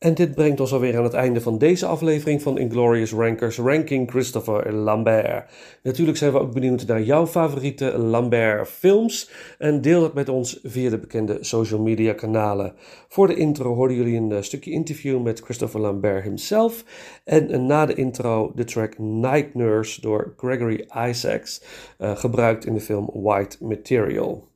En 0.00 0.14
dit 0.14 0.34
brengt 0.34 0.60
ons 0.60 0.72
alweer 0.72 0.96
aan 0.96 1.04
het 1.04 1.14
einde 1.14 1.40
van 1.40 1.58
deze 1.58 1.86
aflevering 1.86 2.42
van 2.42 2.58
Inglorious 2.58 3.12
Rankers 3.12 3.58
Ranking 3.58 4.10
Christopher 4.10 4.72
Lambert. 4.72 5.44
Natuurlijk 5.82 6.18
zijn 6.18 6.32
we 6.32 6.38
ook 6.38 6.52
benieuwd 6.52 6.86
naar 6.86 7.02
jouw 7.02 7.26
favoriete 7.26 7.98
Lambert 7.98 8.68
films 8.68 9.30
en 9.58 9.80
deel 9.80 10.00
dat 10.00 10.14
met 10.14 10.28
ons 10.28 10.60
via 10.62 10.90
de 10.90 10.98
bekende 10.98 11.38
social 11.40 11.80
media 11.80 12.12
kanalen. 12.12 12.74
Voor 13.08 13.26
de 13.26 13.34
intro 13.34 13.74
hoorden 13.74 13.96
jullie 13.96 14.16
een 14.16 14.32
eh, 14.32 14.42
stukje 14.42 14.70
interview 14.70 15.22
met 15.22 15.40
Christopher 15.40 15.80
Lambert 15.80 16.24
himself 16.24 16.84
en 17.24 17.50
eh, 17.50 17.60
na 17.60 17.86
de 17.86 17.94
intro 17.94 18.52
de 18.54 18.64
track 18.64 18.98
Night 18.98 19.54
Nurse 19.54 20.00
door 20.00 20.34
Gregory 20.36 20.88
Isaacs, 21.08 21.62
eh, 21.98 22.16
gebruikt 22.16 22.66
in 22.66 22.74
de 22.74 22.80
film 22.80 23.10
White 23.12 23.56
Material. 23.60 24.49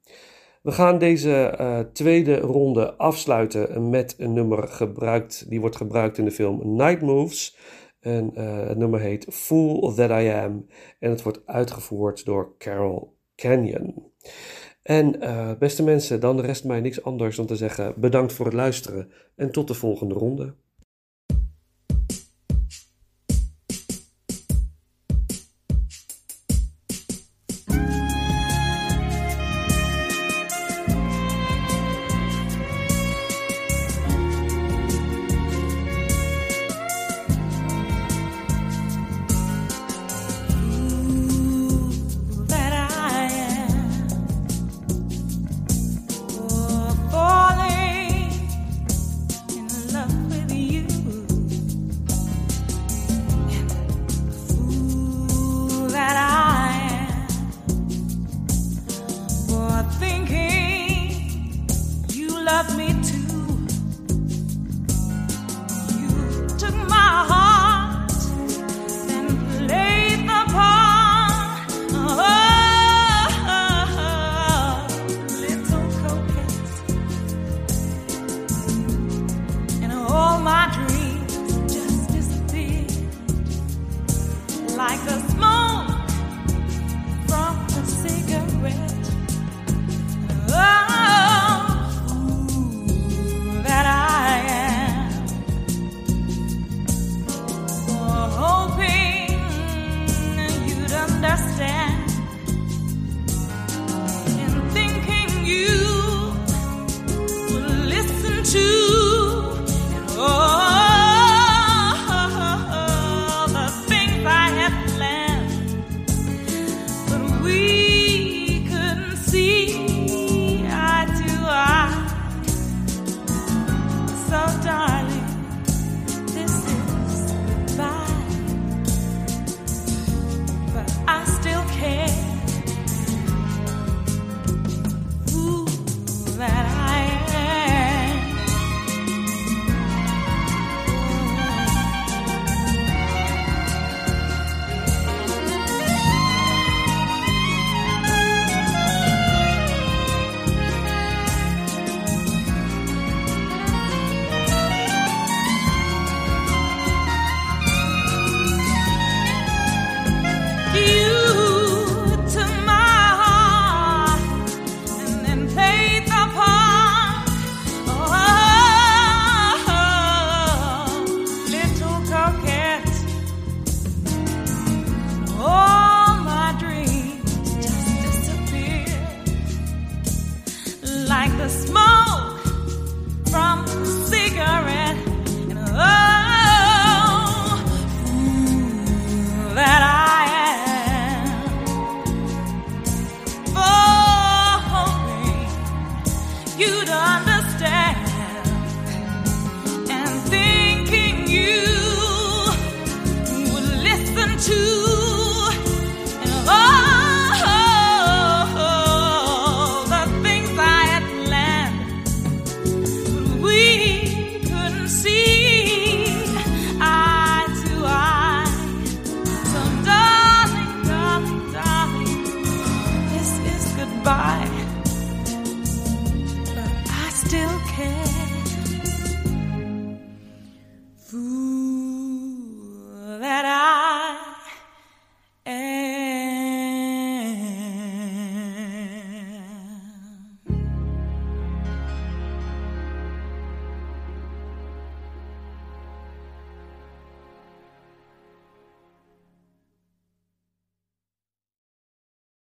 We 0.64 0.72
gaan 0.72 0.98
deze 0.98 1.46
eh, 1.46 1.78
tweede 1.78 2.36
ronde 2.36 2.94
afsluiten 2.94 3.90
met 3.90 4.14
een 4.18 4.32
nummer 4.32 4.68
gebruikt, 4.68 5.48
die 5.48 5.60
wordt 5.60 5.76
gebruikt 5.76 6.18
in 6.18 6.24
de 6.24 6.30
film 6.30 6.76
Night 6.76 7.00
Moves. 7.00 7.56
En 8.00 8.30
eh, 8.34 8.66
het 8.66 8.78
nummer 8.78 9.00
heet 9.00 9.26
Fool 9.30 9.94
That 9.94 10.10
I 10.10 10.28
Am 10.28 10.66
en 10.98 11.10
het 11.10 11.22
wordt 11.22 11.46
uitgevoerd 11.46 12.24
door 12.24 12.54
Carol 12.58 13.16
Canyon. 13.36 14.12
En 14.82 15.20
eh, 15.20 15.50
beste 15.58 15.82
mensen, 15.82 16.20
dan 16.20 16.40
rest 16.40 16.64
mij 16.64 16.80
niks 16.80 17.02
anders 17.02 17.36
dan 17.36 17.46
te 17.46 17.56
zeggen 17.56 17.94
bedankt 17.96 18.32
voor 18.32 18.44
het 18.44 18.54
luisteren 18.54 19.10
en 19.36 19.50
tot 19.50 19.68
de 19.68 19.74
volgende 19.74 20.14
ronde. 20.14 20.54